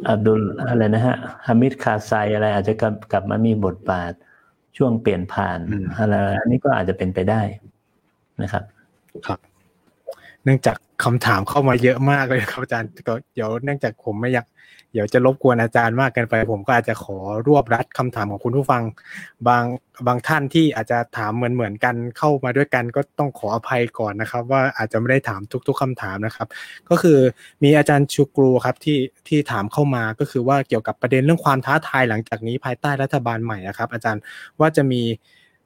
[0.07, 1.17] อ่าอับดุลอะไรนะฮะ
[1.47, 4.13] ฮามิดคาไซอะไรอาจจะกลับกลับมามีบทบาท
[4.77, 5.59] ช่วงเปลี่ยนผ่าน
[5.99, 7.43] อะไรอันนี้ก็อาจจะเป็นไปได้
[8.43, 8.65] นะครับ
[9.27, 9.39] ครับ
[10.45, 14.47] เนื่องจากคำถามเข้ามาเยอะมากเลยครับอาจารย์ก็เดี๋ยวเนื่องจากผมไม่อยาก
[14.93, 17.17] เดี๋ยวจะรบกวนอาจารย์มากเกินไป ผมก็อาจจะขอ
[17.47, 18.83] รวบรัดคำถามของคุณผู้ฟัง
[19.49, 19.65] บาง
[20.07, 26.49] บางท่านที่อาจจะถามเหมือนเหมือนกันเข้ามาด้วยกัน ก็ต้องขออภัยก่อนนะครับ ว่าอาจจะไม่ได้ถามทุก ๆคำถามนะครับ
[26.89, 27.19] ก็คือ
[27.63, 28.99] มีอาจารย์ชูกรูครับที่
[29.29, 34.23] ที่ถามเข้ามาก็คือว่าเกี่ยวกับประเด็นเรื่องความท้าทายหลังจากนี้ภายใต้รัฐบาลใหม่นะครับ อาจารย์
[34.61, 35.03] ว่าจะมี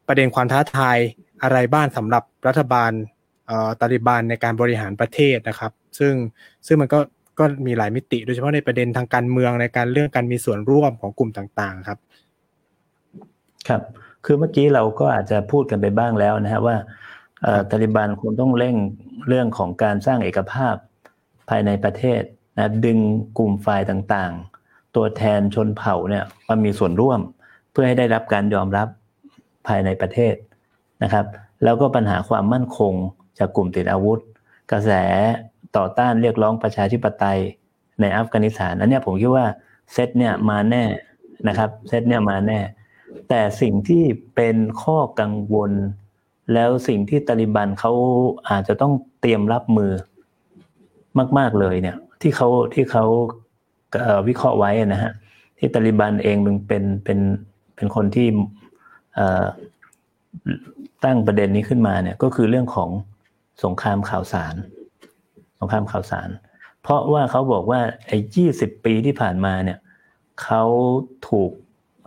[0.07, 0.97] ประเด็นความท้าทาย
[1.43, 2.93] อะไรบ้างสำหรับรัฐบาล
[3.47, 6.15] เอ่อตาลิบันในการบริหารประเทศนะครับ ซึ่ง
[6.67, 6.99] ซึ่งมันก็
[7.39, 11.99] ก็มีหลายมิติ โดยเฉพาะในประเด็นทางการเมืองในการเรื่องการมีส่วนร่วมของกลุ่มต่างๆครับ
[13.69, 13.83] ครับ
[14.25, 16.77] คือเมื่อกี้เราก็อาจจะพูดกันไปบ้างแล้วนะฮะว่า
[17.43, 18.77] เอ่อตาลิบันคงต้องเร่ง
[19.29, 20.75] เรื่องของการสร้างเอกภาพ
[21.49, 22.23] ภายในประเทศ
[22.57, 22.99] นะดึง
[23.39, 27.21] กลุ่มฝ่ายต่างๆ ตัวแทนชนเผ่าเนี่ยมามีส่วนร่วม
[27.71, 28.89] เพื่อให้ได้รับการยอมรับ
[29.67, 30.35] ภายในประเทศ
[31.03, 31.27] นะครับ
[31.65, 32.95] แล้วก็ปัญหาความมั่นคง
[33.39, 34.21] จากกลุ่มติดอาวุธ
[34.73, 34.91] กระแส
[35.77, 37.41] ต่อต้านเรียกร้องประชาธิปไตย
[38.01, 39.47] ในอัฟกานิสถาน อันนี้ผมคิดว่า
[39.93, 40.85] เซตเนี่ยมาแน่
[41.49, 42.61] นะครับเซตเนี่ยมาแน่
[43.29, 44.05] แต่สิ่งที่
[44.35, 45.73] เป็นข้อกังวล
[46.53, 47.93] แล้วสิ่งที่ตาลิบันเขา
[48.49, 49.93] อาจจะต้องเตรียมรับมือ
[51.39, 53.05] มาก ๆเลยเนี่ย ที่เขาที่เขา
[54.29, 55.13] วิเคราะห์ไว้นะฮะ
[55.59, 57.19] ที่ตาลิบันเองมันเป็นเป็น
[57.77, 58.29] เป็นคนที่
[61.05, 62.91] ตั้งประเด็นนี้ขึ้นมาเนี่ยก็คือเรื่องของ
[63.65, 64.55] สงครามข่าวสาร
[65.59, 66.29] สงครามข่าวสาร
[66.83, 69.79] เพราะว่าเขาบอกว่าไอ้ยี่สิบปีที่ผ่านมาเนี่ย
[70.43, 70.63] เขา
[71.29, 71.51] ถูก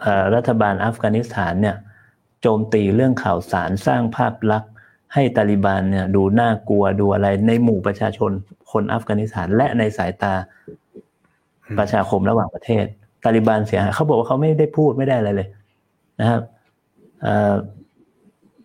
[0.01, 1.75] เอ่อรัฐบาลอัฟกานิสถานเนี่ย
[2.41, 4.71] โจมตีเรื่องข่าวสารสร้างภาพลักษณ์
[5.13, 8.31] ให้ตาลิบันเนี่ยดูน่ากลัวดูอะไรในหมู่ประชาชน
[8.71, 10.33] คนอัฟกานิสถานและในสายตา
[11.79, 12.85] ประชาคมระหว่างประเทศ
[13.23, 15.49] ตาลิบันเสียหายเขาบอกว่าเขาไม่ได้พูดไม่ได้อะไรเลย
[16.19, 16.41] นะครับ
[17.21, 17.53] เอ่อ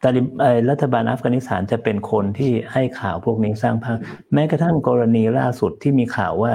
[0.05, 0.21] ตาลิ
[0.71, 3.99] รัฐบาลอัฟกานิสถานจะเป็นคนที่ให้ข่าวพวกนี้สร้างภาพ
[4.35, 6.53] แม้กระทั่งกรณีล่าสุดที่มีข่าวว่า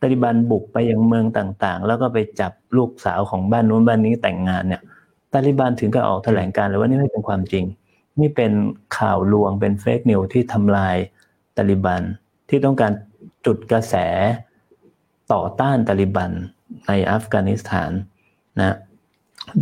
[0.00, 4.82] ตาลิบันบุกไปยังเมืองต่างๆ แล้วก็ไปจับลูกสาวของบ้านนู้นบ้านนี้แต่งงานเนี่ย
[5.32, 7.64] ตาลิบันถึงกับออกแถลงการณ์เลยว่านี่ไม่เป็นความจริง
[8.20, 8.52] นี่เป็น
[8.98, 10.96] ข่าวลวงเป็นเฟกนิวที่ทำลาย
[11.56, 12.02] ตาลิบัน
[12.48, 12.92] ที่ต้องการ
[13.46, 13.94] จุดกระแส
[15.32, 16.30] ต่อต้านตาลิบัน
[16.86, 17.90] ในอัฟกานิสถาน
[18.60, 18.76] นะ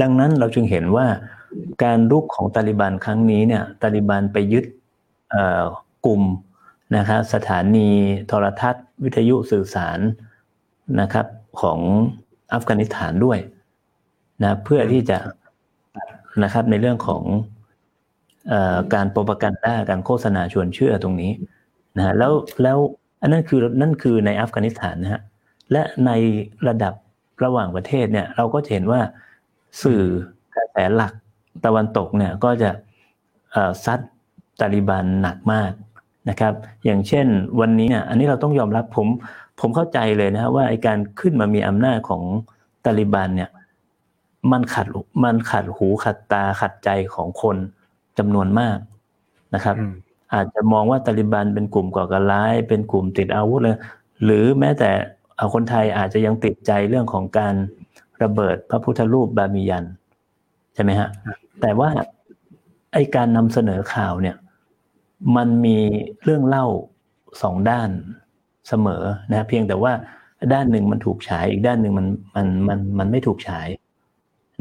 [0.01, 1.06] ดังนั้นเราจึงเห็นว่า
[1.82, 4.64] การลุกของตาลิบันครั้งนี้เนี่ยตาลิบันไปยึด
[6.06, 6.22] กลุ่ม
[6.97, 7.89] นะครับสถานี
[8.28, 9.98] โทรทัศน์ วิทยุสื่อสาร
[11.01, 11.27] นะครับ
[11.60, 11.78] ของ
[12.55, 13.39] อัฟกานิสถานด้วย
[14.43, 15.18] นะเพื่อที่จะ
[16.43, 17.22] นะครับในเรื่องของ
[18.48, 21.32] เอ่อการโปรปกันด้าการโฆษณาชวนเชื่อตรงนี้
[21.97, 22.32] นะฮะแล้ว
[22.62, 22.78] แล้ว
[23.22, 25.22] อันนั้นคือนั่นคือในอัฟกานิสถานนะฮะ
[25.72, 26.10] และใน
[26.68, 26.94] ระดับ
[27.44, 29.01] ระหว่างประเทศเนี่ยเราก็จะเห็นว่า
[29.82, 30.02] สื่อ
[30.56, 31.12] กระแสหลัก
[31.65, 32.70] ตะวันตกเนี่ยก็จะ
[33.53, 34.01] เอ่อซัด
[34.61, 35.73] ตาลิบันหนักมาก
[36.28, 36.55] นะครับ
[36.85, 37.27] อย่างเช่น
[37.61, 39.07] วันนี้เนี่ยอันนี้เราต้องยอมรับผม
[39.61, 42.23] ผมเข้าใจเลยนะฮะว่าไอการขึ้นมามีอำนาจของ
[42.85, 43.51] ตาลิบันเนี่ย
[44.53, 44.87] มันขัด
[45.24, 47.57] มันขัดหูขัดตาขัดใจของคน
[48.19, 48.78] จำนวนมาก
[49.55, 49.95] นะครับอืม
[50.35, 53.77] อาจจะมองว่าตาลิบันเป็นกลุ่มก่อการร้าย เป็นกลุ่มติดอาวุธเลย
[54.24, 54.91] หรือแม้แต่
[55.37, 57.55] เอาคนไทยอาจจะยังติดใจเรื่องของการ
[58.23, 59.85] ระเบิดพระพุทธรูปบามิยัน
[60.74, 61.09] ใช่ไหมฮะ
[61.61, 61.91] แต่ว่า
[62.93, 64.37] ไอการนำเสนอข่าวเนี่ย
[65.37, 65.78] มันมี
[66.24, 66.66] เรื่องเล่า
[67.43, 67.91] สองด้าน
[68.69, 69.93] เสมอนะเพียงแต่ว่า
[70.53, 72.07] ด้านหนึ่งมันถูกฉายอีกด้านหนึ่งมัน
[72.37, 73.69] มันมันมันไม่ถูกฉาย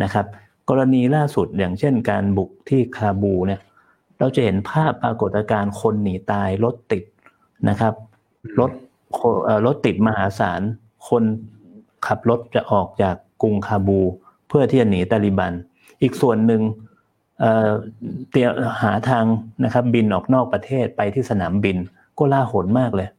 [0.04, 0.26] นะครับ
[0.70, 3.62] กรณีล่าสุดอย่างเช่น การบุกที่คาบูเนี่ย
[4.20, 7.04] เราจะเห็นภาพปรากฏการณ์คนหนีตายรถติด
[7.70, 7.94] นะครับ
[8.60, 8.72] รถ
[9.66, 10.62] รถติดมหาศาล
[11.10, 11.24] คน
[12.08, 14.00] ขับรถจะออกจากกรุงคาบู
[14.48, 15.54] เพื่อที่จะหนีตาลิบัน
[16.02, 16.62] อีกส่วนหนึ่ง
[17.40, 17.70] เอ่อ
[18.32, 18.52] เตรียม
[18.84, 19.26] หาทาง
[19.66, 21.78] นะครับบินออกนอกประเทศไปที่สนามบิน
[22.18, 23.10] ก็ล่าหนมากเลย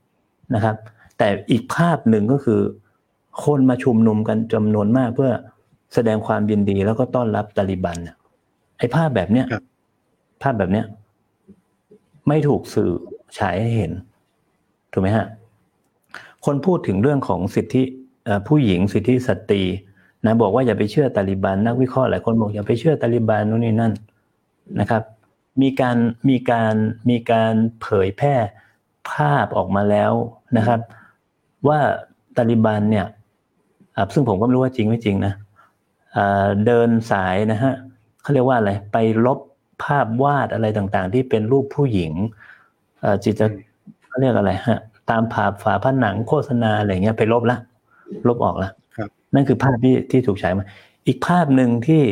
[0.54, 0.76] นะครับ
[1.18, 2.60] แต่อีกภาพหนึ่งก็คือ
[3.44, 5.32] คนมาชุมนุมกันจำนวนมากเพื่อ
[5.94, 8.16] แสดงความยินดีแล้วก็ต้อนรับตาลิบันเนี่ย
[8.78, 9.62] ไอ้ภาพแบบเนี้ยครับ
[10.42, 10.86] ภาพแบบเนี้ย
[12.28, 12.90] ไม่ถูกสื่อ
[13.38, 13.92] ฉายให้เห็น
[14.92, 15.26] ถูกไหมฮะ
[16.44, 17.82] คนพูดถึงเรื่องของสิทธิ
[18.48, 19.62] ผู้หญิงสิทธิสตรี
[20.24, 23.92] นะบอกว่าอย่าไปเชื่อตาลิบันนักวิเคราะห์หลายคนบอกอย่าไปเชื่อตาลิบันนู่นนี่นั่น
[24.80, 25.02] นะครับ
[25.62, 25.96] มีการ
[26.28, 26.74] มีการ
[27.10, 28.34] มีการเผยแพร่
[29.10, 30.12] ภาพออกมาแล้ว
[30.56, 30.80] นะครับ
[31.68, 31.78] ว่า
[32.36, 33.06] ตาลิบันเนี่ย
[34.14, 35.34] ซึ่งผมก็ไม่รู้ว่าจริงไม่จริงนะ
[36.66, 37.74] เดินสายนะฮะ
[38.22, 39.38] เขาเรียกว่าอะไรไปลบ
[39.84, 42.12] ภาพวาดอะไรต่างๆ ที่เป็นรูปผู้หญิง
[43.24, 43.34] จิต
[44.08, 44.78] เขาเรียกอะไรฮะ
[45.10, 47.58] ตามผาฝาผนังโฆษณาอะไรเงี้ยไปลบละ
[48.28, 48.70] ลบออกละ
[49.34, 50.64] นั่นคือภาพที่ที่ถูกใช้มา
[51.06, 52.02] อีกภาพหนึ่งที่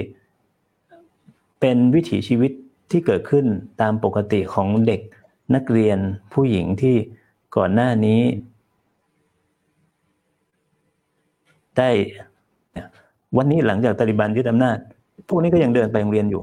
[1.60, 2.52] เป็นวิถีชีวิต
[2.90, 3.44] ที่เกิดขึ้น
[3.80, 5.00] ตามปกติของเด็ก
[5.54, 5.98] นักเรียน
[6.32, 6.96] ผู้หญิงที่
[7.56, 8.20] ก่อนหน้านี้
[11.76, 11.90] ได้
[13.36, 14.76] วันนี้หลังจากตาลิบันยึดอำนาจ
[15.28, 16.42] พวกนี้ก็ยังเดินไปโรงเรียนอยู่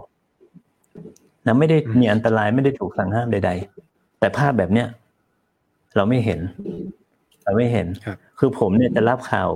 [1.46, 3.52] นะไม่ได้มีอันตรายไม่ได้ถูกสั่งห้ามใด
[3.86, 4.88] ๆ แต่ภาพแบบเนี้ย
[5.96, 6.40] เราไม่เห็น
[7.44, 7.88] เราไม่เห็น
[8.40, 9.50] คือผมเนี่ยจะรับข่าว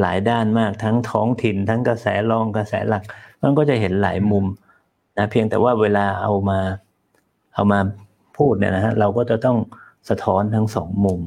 [0.00, 3.02] หลายด้านมากทั้งท้องถิ่น ทั้งกระแสรองกระแสหลัก
[3.42, 4.44] มันก็จะเห็นหลายมุม
[5.18, 6.58] นะเพียงแต่ว่าเวลาเอามา
[7.54, 7.78] เอามา
[8.36, 9.58] พูดเนี่ยนะฮะเราก็จะต้อง
[10.08, 11.20] สะท้อนทั้งสองมุม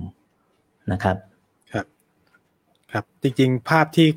[0.91, 1.17] นะครับ
[1.73, 1.85] ครับ
[2.91, 4.07] ครับ จริง ๆ ภาพที่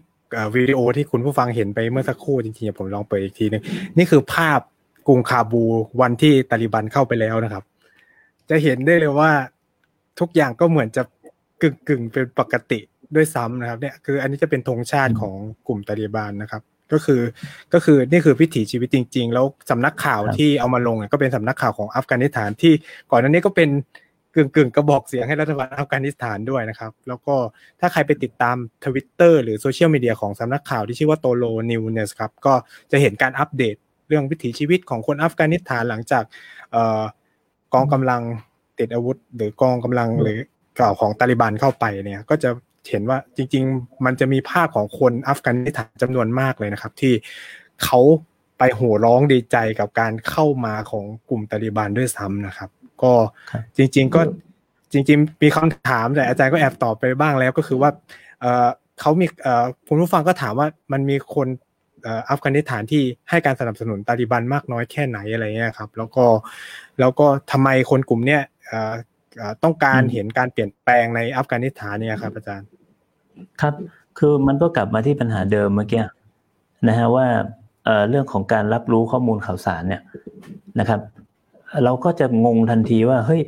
[0.54, 3.62] วิดีโอที่คุณผู้ฟังเห็นไปเมื่อสักครู่จริงๆผมลองเปิดอีกทีนึง
[3.98, 4.60] นี่คือภาพ
[5.06, 5.62] กรุงคาบู
[6.00, 7.64] วันที่ตาลิบันเข้าไปแล้วนะครับ
[8.50, 9.30] จะเห็นได้เลยว่า
[10.20, 11.02] ทุกอย่างก็เหมือนจะ
[11.62, 12.80] กึ่งกึ่งเป็นปกติ
[13.14, 15.34] ด้วยซ้ำนะครับ เนี่ยคืออันนี้จะเป็นธงชาติของ
[15.66, 16.62] กลุ่มตาลิบันนะครับ
[16.93, 17.20] ก็คือ
[17.74, 22.73] ก็คือนี่คือพิถีชีวิตจริง ๆ แล้วสำนักข่าวที่เอามาลงก็เป็นสำนักข่าวของอัฟกานิสถานที่
[23.10, 23.69] ก่อนหน้านี้ก็เป็น
[24.35, 27.35] กึ่งกึ่งกระบอกเสียงให้รัฐบาลอัฟกานิสถานด้วยนะครับ แล้วก็
[27.81, 32.55] ถ้าใครไปติดตามทวิตเตอร์หรือโซเชียลมีเดียของสำนักข่าวที่ชื่อว่า TOLOnews ครับก็
[32.93, 33.77] จะเห็นการอัปเดต
[34.09, 36.24] เรื่องวิถีชีวิตของคนอัฟกานิสถานหลังจาก
[37.74, 38.23] กองกำลัง
[38.78, 40.39] ติดอาวุธ หรือกองกำลังหรือ
[40.78, 42.51] ก่าของตาลิบันเข้าไปเนี่ย ก็จะ
[42.90, 47.12] เห็นว่าจริง ๆ มันจะมีภาพของคนอัฟกานิสถานจำนวนมากเลยนะครับ ที่
[47.84, 48.00] เขา
[48.59, 52.70] ไปโห่ร้องดีใจกับการเข้ามาของกลุ่มตาลิบันด้วยซ้ำนะครับ
[53.02, 53.12] ก็
[53.76, 54.20] จริง ๆ ก็
[54.92, 57.90] จริง ๆ มีคำถามแต่อาจารย์ก็แอบตอบไปบ้างแล้วก็คือว่า
[58.40, 58.68] เออ
[59.00, 61.48] เขามีเออคุณผู้ฟังก็ถามว่ามันมีคน
[62.09, 66.24] อัฟกานิสถานที่ให้การสนับสนุนตาลิบันมากน้อยแค่ไหนอะไรเงี้ยครับ แล้วก็
[67.00, 68.42] แล้วก็ทำไมคนกลุ่มเนี้ย
[69.64, 72.68] ต้องการเห็นการเปลี่ยนแปลงในอัฟกานิสถานเนี่ยครับอาจารย์
[73.60, 73.74] ครับ
[74.18, 76.02] คือมันก็กลับมาที่ปัญหาเดิมเมื่อกี้
[76.88, 77.26] นะฮะว่า
[78.09, 80.02] เรื่องของการรับรู้ข้อมูลข่าวสารเนี่ย
[80.78, 81.00] นะครับ
[81.84, 83.42] เราก็จะงงทันทีว่าเฮ้ย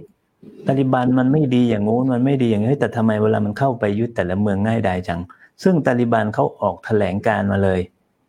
[0.67, 5.21] ตาลิบันมันไม่ดีอย่างงู้นมันไม่ดีอย่างนี้แต่ทำไมเวลามันเข้าไปยึดแต่ละเมืองง่ายดายจัง
[5.63, 7.81] ซึ่งตาลิบันเขาออกแถลงการมาเลย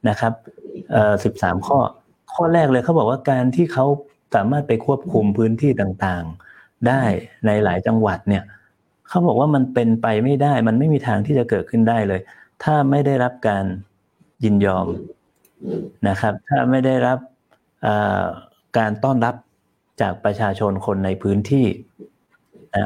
[0.09, 0.33] นะครับ
[0.91, 1.77] เอ่อสิบสามข้อ
[2.33, 3.85] ข้อแรกเลยเขาบอกว่าการที่เขา
[4.35, 7.03] สามารถไปควบคุมพื้นที่ต่างๆ ได้
[7.45, 8.43] ในหลายจังหวัดเนี่ย
[9.15, 12.19] เขาบอกว่ามันเป็นไปไม่ได้ มันไม่มีทางที่จะเกิดขึ้นได้เลย
[12.63, 13.65] ถ้าไม่ได้รับการ
[14.43, 14.87] ยินยอม
[16.09, 17.19] นะครับ ถ้าไม่ได้รับ
[18.77, 19.35] การต้อนรับ
[20.01, 21.65] จากประชาชนคนในพื้นที่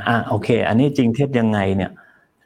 [0.08, 1.92] อ่าโอเค อันนี้จริงเท็จยังไงเนี่ย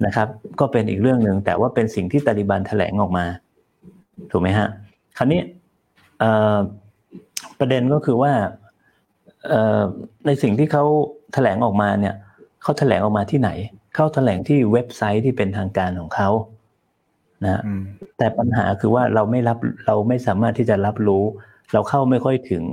[0.05, 0.27] นะครับ
[0.59, 3.25] ก็เป็นอีกเรื่องหนึ่งแต่ว่าเป็นสิ่งที่ตาลิบันแถลงออกมา
[4.31, 4.67] ถูกไหมฮะ
[5.17, 5.41] คราวนี้
[7.59, 8.33] ประเด็นก็คือว่า
[10.25, 10.83] ในสิ่งที่เขา
[11.33, 12.15] แถลงออกมาเนี่ย
[12.63, 13.49] เขาแถลงออกมาที่ไหน
[13.95, 16.29] เขาแถลงที่เว็บไซต์ที่เป็นทางการของเขา
[17.43, 17.61] นะ
[18.17, 21.23] แต่ปัญหาคือว่าเราไม่รับเราไม่สามารถที่จะรับรู้
[21.73, 22.63] เราเข้าไม่ค่อยถึง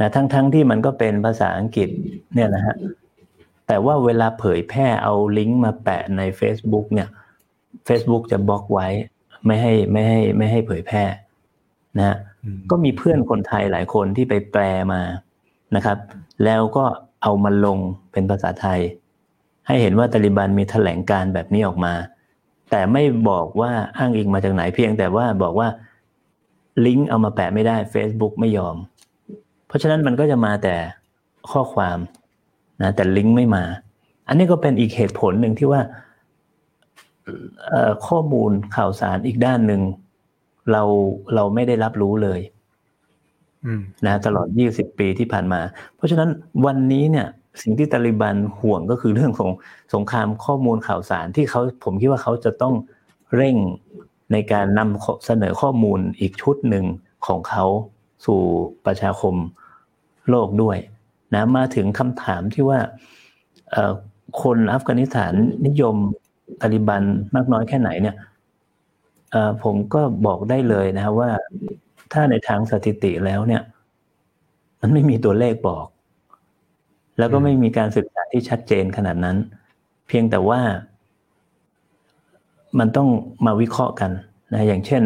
[0.00, 1.88] นะทั้งๆทที่มันก็เป็นภาษาอังกฤษ
[2.34, 2.74] เนี่ยนะฮะ
[3.66, 7.08] แต่ว่าเวลาเผยแพร่เอาลิงก์มาแปะใน Facebook เนี่ย
[7.88, 8.88] Facebook จะบล็อกไว้
[9.46, 11.04] ไม่ให้ไม่ให้ไม่ให้เผยแพร่
[11.98, 12.16] นะฮะ
[12.70, 14.62] ก็มีเพื่อนคนไทยหลายคนที่ไปแปล
[14.92, 15.00] มา
[15.76, 15.98] นะครับ
[16.44, 16.84] แล้วก็
[17.22, 17.78] เอามาลง
[18.12, 18.80] เป็นภาษาไทย
[19.66, 21.94] ให้เห็นว่าตาลิบันมีแถลงการแบบนี้ออกมา
[22.70, 25.68] แต่ไม่บอกว่าอ้างอิงมาจากไหนเพียงแต่ว่าบอกว่า
[26.86, 28.76] ลิงก์เอามาแปะไม่ได้ Facebook ไม่ยอม
[29.66, 30.74] เพราะฉะนั้นมันก็จะมาแต่
[31.50, 31.98] ข้อความ
[32.82, 33.64] นะแต่ลิงก์ไม่มา
[34.28, 35.80] อันนี้ก็เป็นอีกเหตุผลหนึ่งที่ว่า
[38.06, 39.82] ข้อมูลข่าวสารอีกด้านหนึ่ง
[40.72, 40.82] เรา
[41.34, 42.40] เราไม่ได้รับรู้เลย
[44.06, 45.60] นะตลอด 20 ปีที่ผ่านมา
[45.96, 46.30] เพราะฉะนั้น
[46.66, 47.26] วันนี้เนี่ย
[47.62, 49.50] สิ่งที่ตาลิบันห่วงก็คือเรื่องของ
[49.94, 52.74] สงครามข้อมูลข่าวสารที่เขาผมคิดว่าเขาจะต้อง
[53.36, 53.56] เร่ง
[54.32, 56.84] ในการนำเสนอข้อมูลอีกชุดหนึ่ง
[57.26, 57.64] ของเขา
[58.26, 58.40] สู่
[58.86, 59.34] ประชาคม
[60.30, 60.78] โลกด้วย
[61.34, 62.78] นะมาถึงคำถามที่ว่า
[64.42, 65.32] คนอัฟกานิสถาน
[65.66, 65.96] นิยม
[66.60, 67.02] ตาลิบัน
[67.34, 68.16] มากน้อยแค่ไหนเนี่ย
[69.62, 71.30] ผมก็บอกได้เลยนะว่า
[72.12, 73.62] ถ้าในทางสถิติแล้วเนี่ย
[74.80, 75.86] มันไม่มีตัวเลขบอก
[77.18, 79.36] แล้วก็ไม่มีการศึกษาที่ชัดเจนขนาดนั้น
[80.08, 80.60] เพียงแต่ว่า
[82.78, 83.08] มันต้อง
[83.46, 84.10] มาวิเคราะห์กัน
[84.52, 85.02] นะอย่างเช่น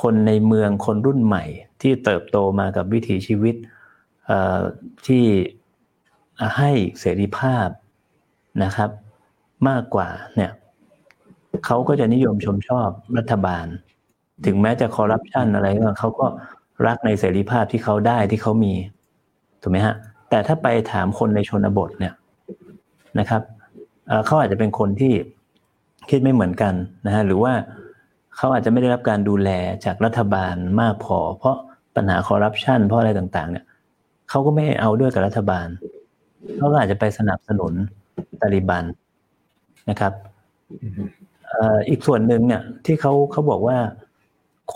[0.00, 1.44] คนในเมืองคนรุ่นใหม่
[1.80, 3.54] ที่เติบโตมากับวิถีชีวิต
[5.06, 5.24] ที่
[6.56, 6.70] ให้
[7.00, 7.68] เสรีภาพ
[8.64, 8.90] นะครับ
[9.68, 10.52] มากกว่าเนี่ย
[11.66, 12.88] เขาก็จะนิยมชมชอบ
[13.18, 13.66] รัฐบาล
[14.46, 16.26] ถึงแม้จะคอร์รัปชันอะไรก็เขาก็
[16.86, 18.74] รักในเสรีภาพที่เขาได้ที่เขามี
[19.62, 19.96] ถูกไหมฮะ
[20.32, 22.14] แต่ถ้าไปถามคนในชนบทเนี่ย
[23.18, 23.42] นะครับ
[24.26, 25.12] เขาอาจจะเป็นคนที่
[26.10, 26.74] คิดไม่เหมือนกัน
[27.06, 27.52] นะฮะหรือว่า
[28.36, 29.50] เขาอาจจะไม่ได้รับการดูแล
[29.84, 31.56] จากรัฐบาลมากพอ เพราะ
[31.96, 33.64] ปัญหาคอร์รัปชันเพราะอะไรต่างๆ เนี่ย
[34.30, 35.66] เขาก็ไม่เอาด้วยกับรัฐบาล
[36.56, 37.72] เขาก็อาจจะไปสนับสนุน
[38.40, 38.84] ตาลิบัน
[39.90, 40.12] นะครับ
[41.88, 43.78] อีกส่วนหนึ่งเนี่ยที่เขาเขาบอกว่า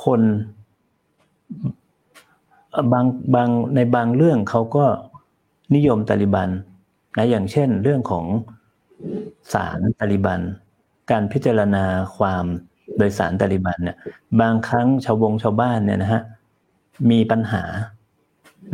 [0.05, 0.21] คน
[2.93, 3.05] บาง
[3.35, 4.85] บางในบางเรื่องเขาก็
[5.75, 6.51] นิยมตาลิบัน
[7.17, 8.27] นะอย่างเช่นเรื่องของ
[9.53, 10.41] ศาลตาลิบัน
[11.11, 11.85] การพิจารณา
[12.17, 12.45] ความ
[12.97, 13.97] โดยสารตาลิบันเนี่ย
[14.41, 16.23] บางครั้งชาววงชาวบ้านเนี่ยนะฮะ
[17.11, 17.63] มีปัญหา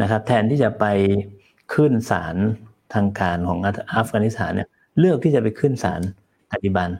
[0.03, 0.85] นะครับ แทนที่จะไป
[1.75, 2.37] ขึ้นศาล
[2.95, 3.59] ทางการของ
[3.97, 6.01] อัฟกานิสถานเนี่ยเลือกที่จะไปขึ้นศาล
[6.53, 6.91] ตาลิบัน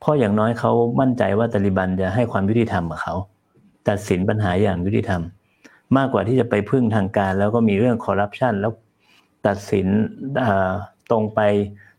[0.00, 3.14] เพราะอย่างน้อยเขามั่นใจว่าตาลิบันจะให้ความยุติธรรมกับเขา
[3.88, 5.22] ตัดสินปัญหาอย่างยุติธรรม
[5.96, 8.72] มากกว่าที่จะไปพึ่งทางการ แล้วก็มีเรื่องคอร์รัปชันแล้ว
[9.46, 9.86] ตัดสิน
[11.10, 11.40] ตรงไป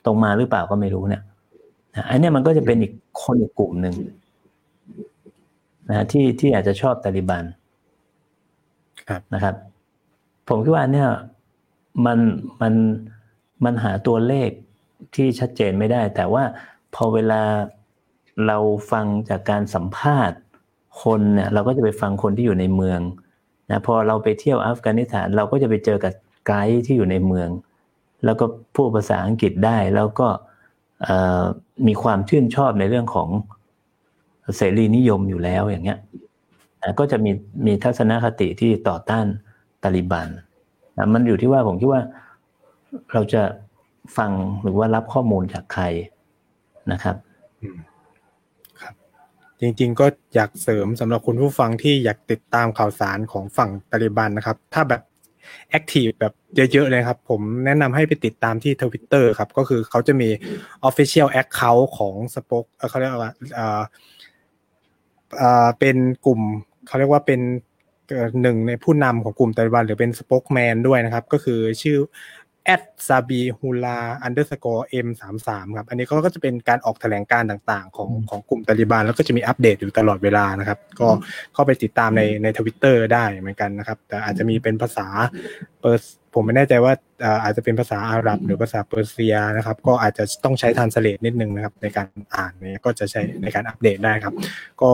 [0.05, 1.23] ตรงมาหรือเปล่าก็ไม่รู้เนี่ย
[2.09, 3.95] อันนี้มันก็จะเป็นอีกคนอีกกลุ่มหนึ่ง
[5.89, 7.43] นะที่ที่อาจจะชอบตาลิบัน
[9.33, 9.55] นะครับ
[10.47, 11.09] ผมคิดว่าเนี่ย
[12.05, 12.19] มัน
[12.61, 12.73] มัน
[13.63, 14.49] มันหาตัวเลข
[15.15, 16.43] ที่ชัดเจนไม่ได้ แต่ว่า
[16.95, 17.41] พอเวลา
[18.47, 18.57] เรา
[18.91, 20.37] ฟังจากการสัมภาษณ์
[21.03, 22.99] คนเนี่ยเราก็จะไปฟังคนที่อยู่ในเมือง
[23.69, 26.13] นะพอเราไปเที่ยวอัฟกานิสถานเราก็จะไปเจอกับ
[26.47, 27.49] ไกด์ที่อยู่ในเมือง
[28.25, 28.45] แล้วก็
[28.75, 30.27] พูดภาษาอังกฤษได้ แล้วก็
[31.87, 33.29] มีความชื่นชอบในเรื่องของ
[34.55, 35.99] เสรีนิยมอยู่แล้วอย่างเงี้ย
[36.99, 37.31] ก็จะมี
[37.65, 39.25] มีทัศนคติที่ต่อต้าน
[39.83, 40.27] ตาลิบัน
[40.97, 42.01] นะมันอยู่ที่ว่าผมคิดว่า
[43.13, 43.41] เราจะ
[44.17, 44.31] ฟัง
[44.63, 45.83] หรือว่ารับข้อมูลจากใคร
[46.91, 47.15] นะครับ
[48.81, 48.93] ครับ
[49.61, 50.05] จริงๆก็
[50.35, 55.01] อยากเสริมสำหรับคุณผู้ฟังที่อยากติดตามข่าวสารของฝั่งตาลิบันนะครับ ถ้าแบบ
[55.69, 60.29] active แบบเยอะๆเลยครับ ผมแนะนำให้ไปติดตามที่ทวิตเตอร์ครับ ก็คือเขาจะมี
[60.89, 63.33] Official Account ของ spoke เขาเรียกว่า
[65.79, 66.41] เป็นกลุ่ม
[66.87, 67.41] เขาเรียกว่าเป็น
[68.41, 71.97] หนึ่งในผู้นำของกลุ่มตาลิบันหรือเป็น spokesman ด้วยนะครับ ก็คือชื่อ
[72.65, 81.07] at Zabihullah underscore M สามสามครับ อันนี้ก็จะเป็นการออกแถลงการต่างๆ ของของกลุ่มตาลิบันแล้วก็จะมีอัปเดตอยู่ตลอดเวลานะครับ ก็
[81.53, 85.07] เข้าไปติดตามในในทวิตเตอร์ได้เหมือนกันนะครับ แต่อาจจะมีเป็นภาษา
[85.79, 86.93] เปอร์ผมไม่แน่ใจว่า
[87.43, 94.33] อาจจะเป็นภาษาอาหรับหรือภาษาเปอร์เซียนะครับ ก็อาจจะต้องใช้ translate นิดนึงนะครับ ในการอ่านเนี่ยก็จะใช้ในการอัปเดตได้ครับ
[94.81, 94.91] ก็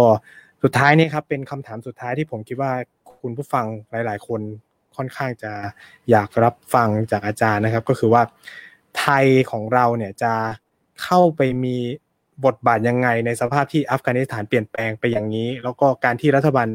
[0.64, 2.72] สุดท้ายนี่ครับเป็นคำถามสุดท้ายที่ผมคิดว่า
[3.22, 4.42] คุณผู้ฟังหลาย ๆ คน
[4.98, 5.52] ค่อนข้างจะ
[6.12, 8.24] อยากรับฟังจากอาจารย์นะครับ ก็คือว่า
[9.00, 10.34] ไทยของเราเนี่ยจะ
[11.04, 11.76] เข้าไปมี
[12.46, 16.68] บทบาทยังไงในสภาพที่อัฟกานิสถานเปลี่ยนแปลงไปอย่างนี้ แล้วก็การที่รัฐบาล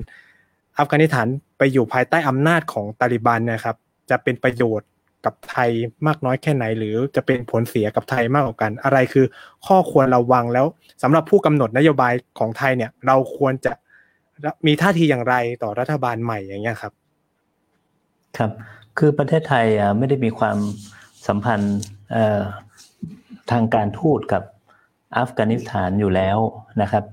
[0.78, 1.26] อัฟกานิสถาน
[1.58, 3.76] ไปอยู่ภายใต้อำนาจของตาลิบันนะครับ
[4.10, 4.88] จะเป็นประโยชน์
[5.24, 5.70] กับไทย
[6.06, 9.26] มากน้อยแค่ไหน หรือจะเป็นผลเสียกับไทยมากกว่ากัน อะไรคือ
[9.66, 10.66] ข้อควรระวังแล้ว
[11.02, 13.72] สำหรับผู้กำหนดนโยบายของไทยเนี่ย เราควรจะ
[14.66, 16.92] มีท่าทีอย่างไรต่อรัฐบาลใหม่อย่างเงี้ยครับ
[18.38, 18.50] ครับ
[18.98, 19.66] คือประเทศไทย
[19.98, 20.59] ไม่ได้มีความ
[21.26, 21.78] สัมพันธ์
[23.50, 24.42] ทางการทูตกับ
[25.18, 26.38] อัฟกานิสถานอยู่แล้ว
[26.82, 27.04] นะครับ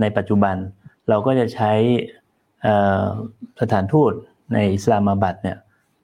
[0.00, 0.56] ในปัจจุบัน
[1.08, 1.72] เราก็จะใช้
[3.60, 4.12] สถานทูต
[4.54, 5.56] ในอิสลามาบัดเนี่ย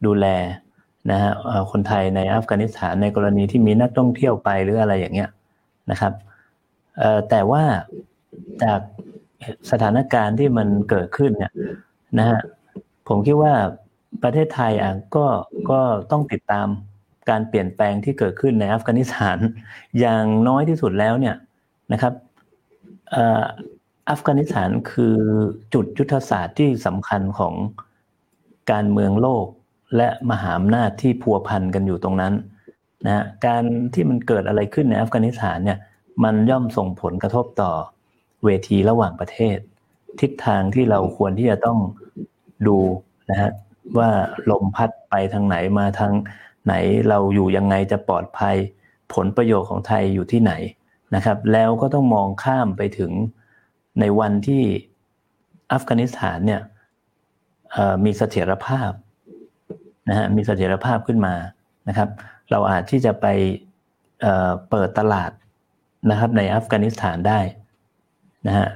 [0.07, 0.27] ดูแล
[1.11, 1.33] นะฮะ
[1.71, 5.31] คนไทยในอัฟกานิสถานในกรณีที่มีนักท่องเที่ยวไปหรืออะไรอย่างเงี้ย
[5.91, 6.13] นะครับ
[7.31, 7.63] แต่ว่า
[8.63, 8.81] จาก
[9.71, 11.53] สถานการณ์ที่มันเกิดขึ้นเนี่ย
[12.19, 12.41] นะฮะ
[13.09, 13.55] ผมคิดว่า
[14.23, 15.27] ประเทศไทยอะก็
[15.71, 15.81] ก็
[16.11, 16.69] ต้องติดตาม
[17.31, 19.39] การเปลี่ยนแปลงที่เกิดขึ้นในอัฟกานิสถาน
[20.01, 21.37] อย่างน้อยที่สุดแล้วเนี่ย
[21.93, 22.13] นะครับ
[24.11, 25.17] อัฟกานิสถานคือ
[25.75, 27.55] จุดยุทธศาสตร์ที่สำคัญของ
[28.73, 29.47] การเมืองโลก
[29.97, 32.35] และมหาอำนาจที่พัวพันกันอยู่ตรงนั้น
[33.07, 33.65] นะการ
[33.95, 35.79] ที่มันเกิดอะไรขึ้นในอัฟกานิสถานเนี่ย
[36.25, 37.73] มันย่อมส่งผลกระทบต่อ
[38.45, 39.59] เวทีระหว่างประเทศ
[40.21, 41.79] ทิศทางที่เราควรที่จะต้อง
[42.67, 42.79] ดู
[43.31, 43.51] นะฮะ
[43.99, 44.11] ว่า
[44.51, 46.13] ลมพัดไปทางไหนมาทาง
[46.67, 46.75] ไหน
[47.09, 48.57] เราอยู่ยังไงจะปลอดภัย
[49.15, 50.53] ผลประโยชน์ของไทยอยู่ที่ไหน
[51.15, 53.13] นะครับ แล้วก็ต้องมองข้ามไปถึง
[54.01, 54.63] ในวันที่
[55.73, 56.63] อัฟกานิสถานเนี่ย
[58.05, 58.91] มีเสถียรภาพ
[60.09, 61.35] นะฮะมีเสถียรภาพขึ้นมา
[61.89, 62.09] นะครับ
[62.51, 63.27] เราอาจที่จะไป
[64.71, 65.31] เปิดตลาด
[66.11, 67.41] นะครับในอัฟกานิสถานได้
[68.47, 68.69] นะฮะ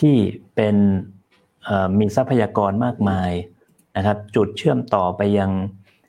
[0.00, 0.16] ที่
[0.54, 0.76] เป็น
[1.98, 3.30] มีทรัพยากรมากมาย
[3.96, 5.50] นะครับจุดเชื่อมต่อไปยัง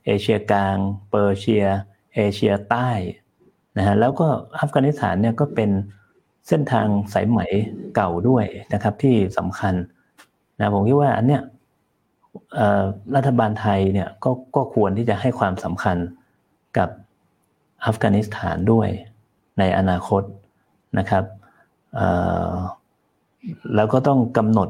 [0.05, 0.77] เอเชียกลาง
[1.09, 1.65] เปอร์เซีย
[2.15, 2.89] เอเชียใต้
[3.77, 4.27] นะฮะแล้วก็
[4.59, 5.69] อัฟกานิสถานเนี่ยก็เป็น
[6.47, 7.39] เส้นทางสายไหม
[7.95, 9.73] เก่าด้วยนะครับที่สำคัญ
[10.59, 11.41] นะผมคิดว่าอันเนี้ย
[13.15, 15.97] รัฐบาลไทยเนี่ยก็ก็ควรที่จะให้ความสำคัญ
[16.77, 16.89] กับ
[17.85, 18.89] อัฟกานิสถานด้วย
[19.59, 20.23] ในอนาคต
[20.97, 21.23] นะครับ
[23.75, 24.69] แล้วก็ต้องกำหนด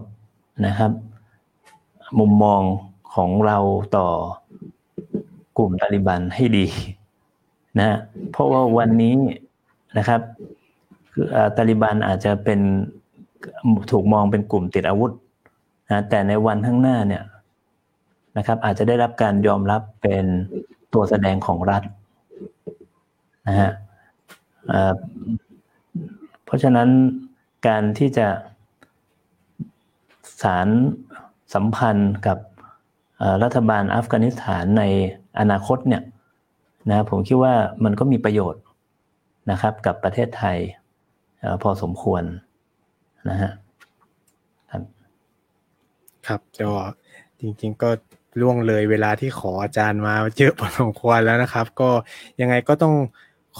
[0.68, 0.92] นะครับ
[2.20, 2.62] มุมมอง
[3.16, 3.58] ของเรา
[3.98, 4.08] ต่อ
[5.58, 6.66] กลุ่มตาลิบันให้ดี
[7.80, 7.98] นะ
[8.32, 9.16] เพราะว่าวันนี้
[9.98, 10.22] นะครับ
[11.58, 12.60] ตาลิบันอาจจะเป็น
[13.92, 15.12] ถูกมองเป็นกลุ่มติดอาวุธ
[15.92, 17.24] นะแต่ในวันข้างหน้าเนี่ย
[18.38, 20.26] นะครับ อาจจะได้รับการยอมรับเป็น
[20.94, 21.84] ตัวแสดงของรัฐ
[23.48, 23.72] นะฮะ
[26.46, 26.90] เพราะฉะนั้น
[27.68, 28.28] การที่จะ
[30.42, 30.68] สาร
[31.54, 32.38] สัมพันธ์กับ
[33.44, 34.84] รัฐบาลอัฟกานิสถานใน
[35.40, 36.04] อนาคตเนี่ย
[36.90, 38.62] นะผมคิดว่ามันก็มีประโยชน์
[39.52, 40.58] นะครับกับประเทศไทย
[41.64, 42.24] พอสมควร
[43.30, 43.52] นะฮะ
[44.72, 44.84] ครับ
[46.28, 46.72] ครับก็
[47.40, 47.90] จริง ๆ ก็
[48.42, 51.90] ล่วงเลยเวลาที่ขออาจารย์มาเยอะพอสมควรแล้วนะครับ ก็
[52.42, 52.96] ยังไงก็ต้อง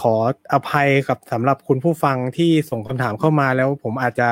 [0.00, 0.14] ขอ
[0.52, 4.28] อภัยกับสำหรับคุณผู้ฟังที่ส่งคำถามเข้ามาแล้วผมอาจจะ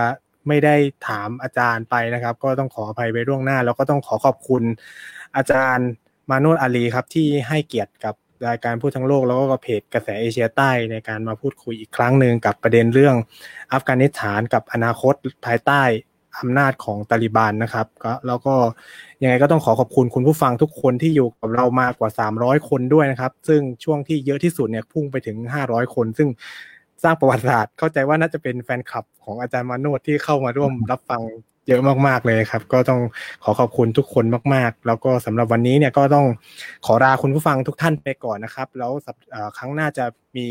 [0.49, 0.75] ไม่ได้
[1.09, 4.63] ถามอาจารย์ไปนะครับ ก็ต้องขออภัยไปล่วงหน้า แล้วก็ต้องขอขอบคุณ
[5.37, 5.89] อาจารย์
[6.31, 8.15] มานุษอาลีครับที่ให้เกียรติกับ
[8.49, 13.15] รายการพูดทั้งโลกแล้วก็เพจกระแสเอเชียใต้ในการมาพูดคุยอีกครั้งหนึ่งกับประเด็นเรื่อง
[13.73, 15.15] อัฟกานิสถานกับอนาคต
[15.47, 15.83] ภายใต้
[16.39, 18.55] อำนาจของตาลิบันนะครับก็แล้วก็
[19.23, 25.37] ยังไงก็ต้องขอขอบคุณคุณผู้ฟังทุกคนที่อยู่กับเรามากกว่า 300 คนด้วยนะครับ ซึ่งช่วงที่เยอะที่สุดเนี่ยพุ่งไปถึง
[25.67, 26.29] 500 คน ซึ่ง
[27.03, 31.23] สร้างประวัติศาสตร์เข้าใจว่าน่าจะเป็นแฟนคลับของอาจารย์มาโนดที่เข้ามาร่วมรับฟัง
[31.69, 33.01] เยอะมากๆเลยครับ ก็ต้อง
[33.45, 34.25] ขอขอบคุณทุกคน
[34.55, 36.27] มาก ๆ แล้วก็สำหรับวันนี้เนี่ยก็ต้อง
[36.87, 38.93] ขอลาคุณผู้ฟังทุกท่านไปก่อนนะครับ แล้ว
[39.57, 40.05] ครั้งหน้าจะ
[40.37, 40.49] มี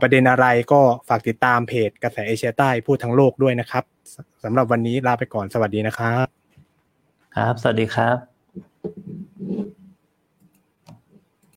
[0.00, 3.84] ประเด็นอะไรก็ฝากติดตามเพจกระแสเอเชียใต้พูดทั้งโลกด้วยนะครับ
[4.44, 6.26] สำหรับวันนี้ลาไปก่อนสวัสดีนะครับ
[7.36, 8.16] ครับ สวัสดีครับ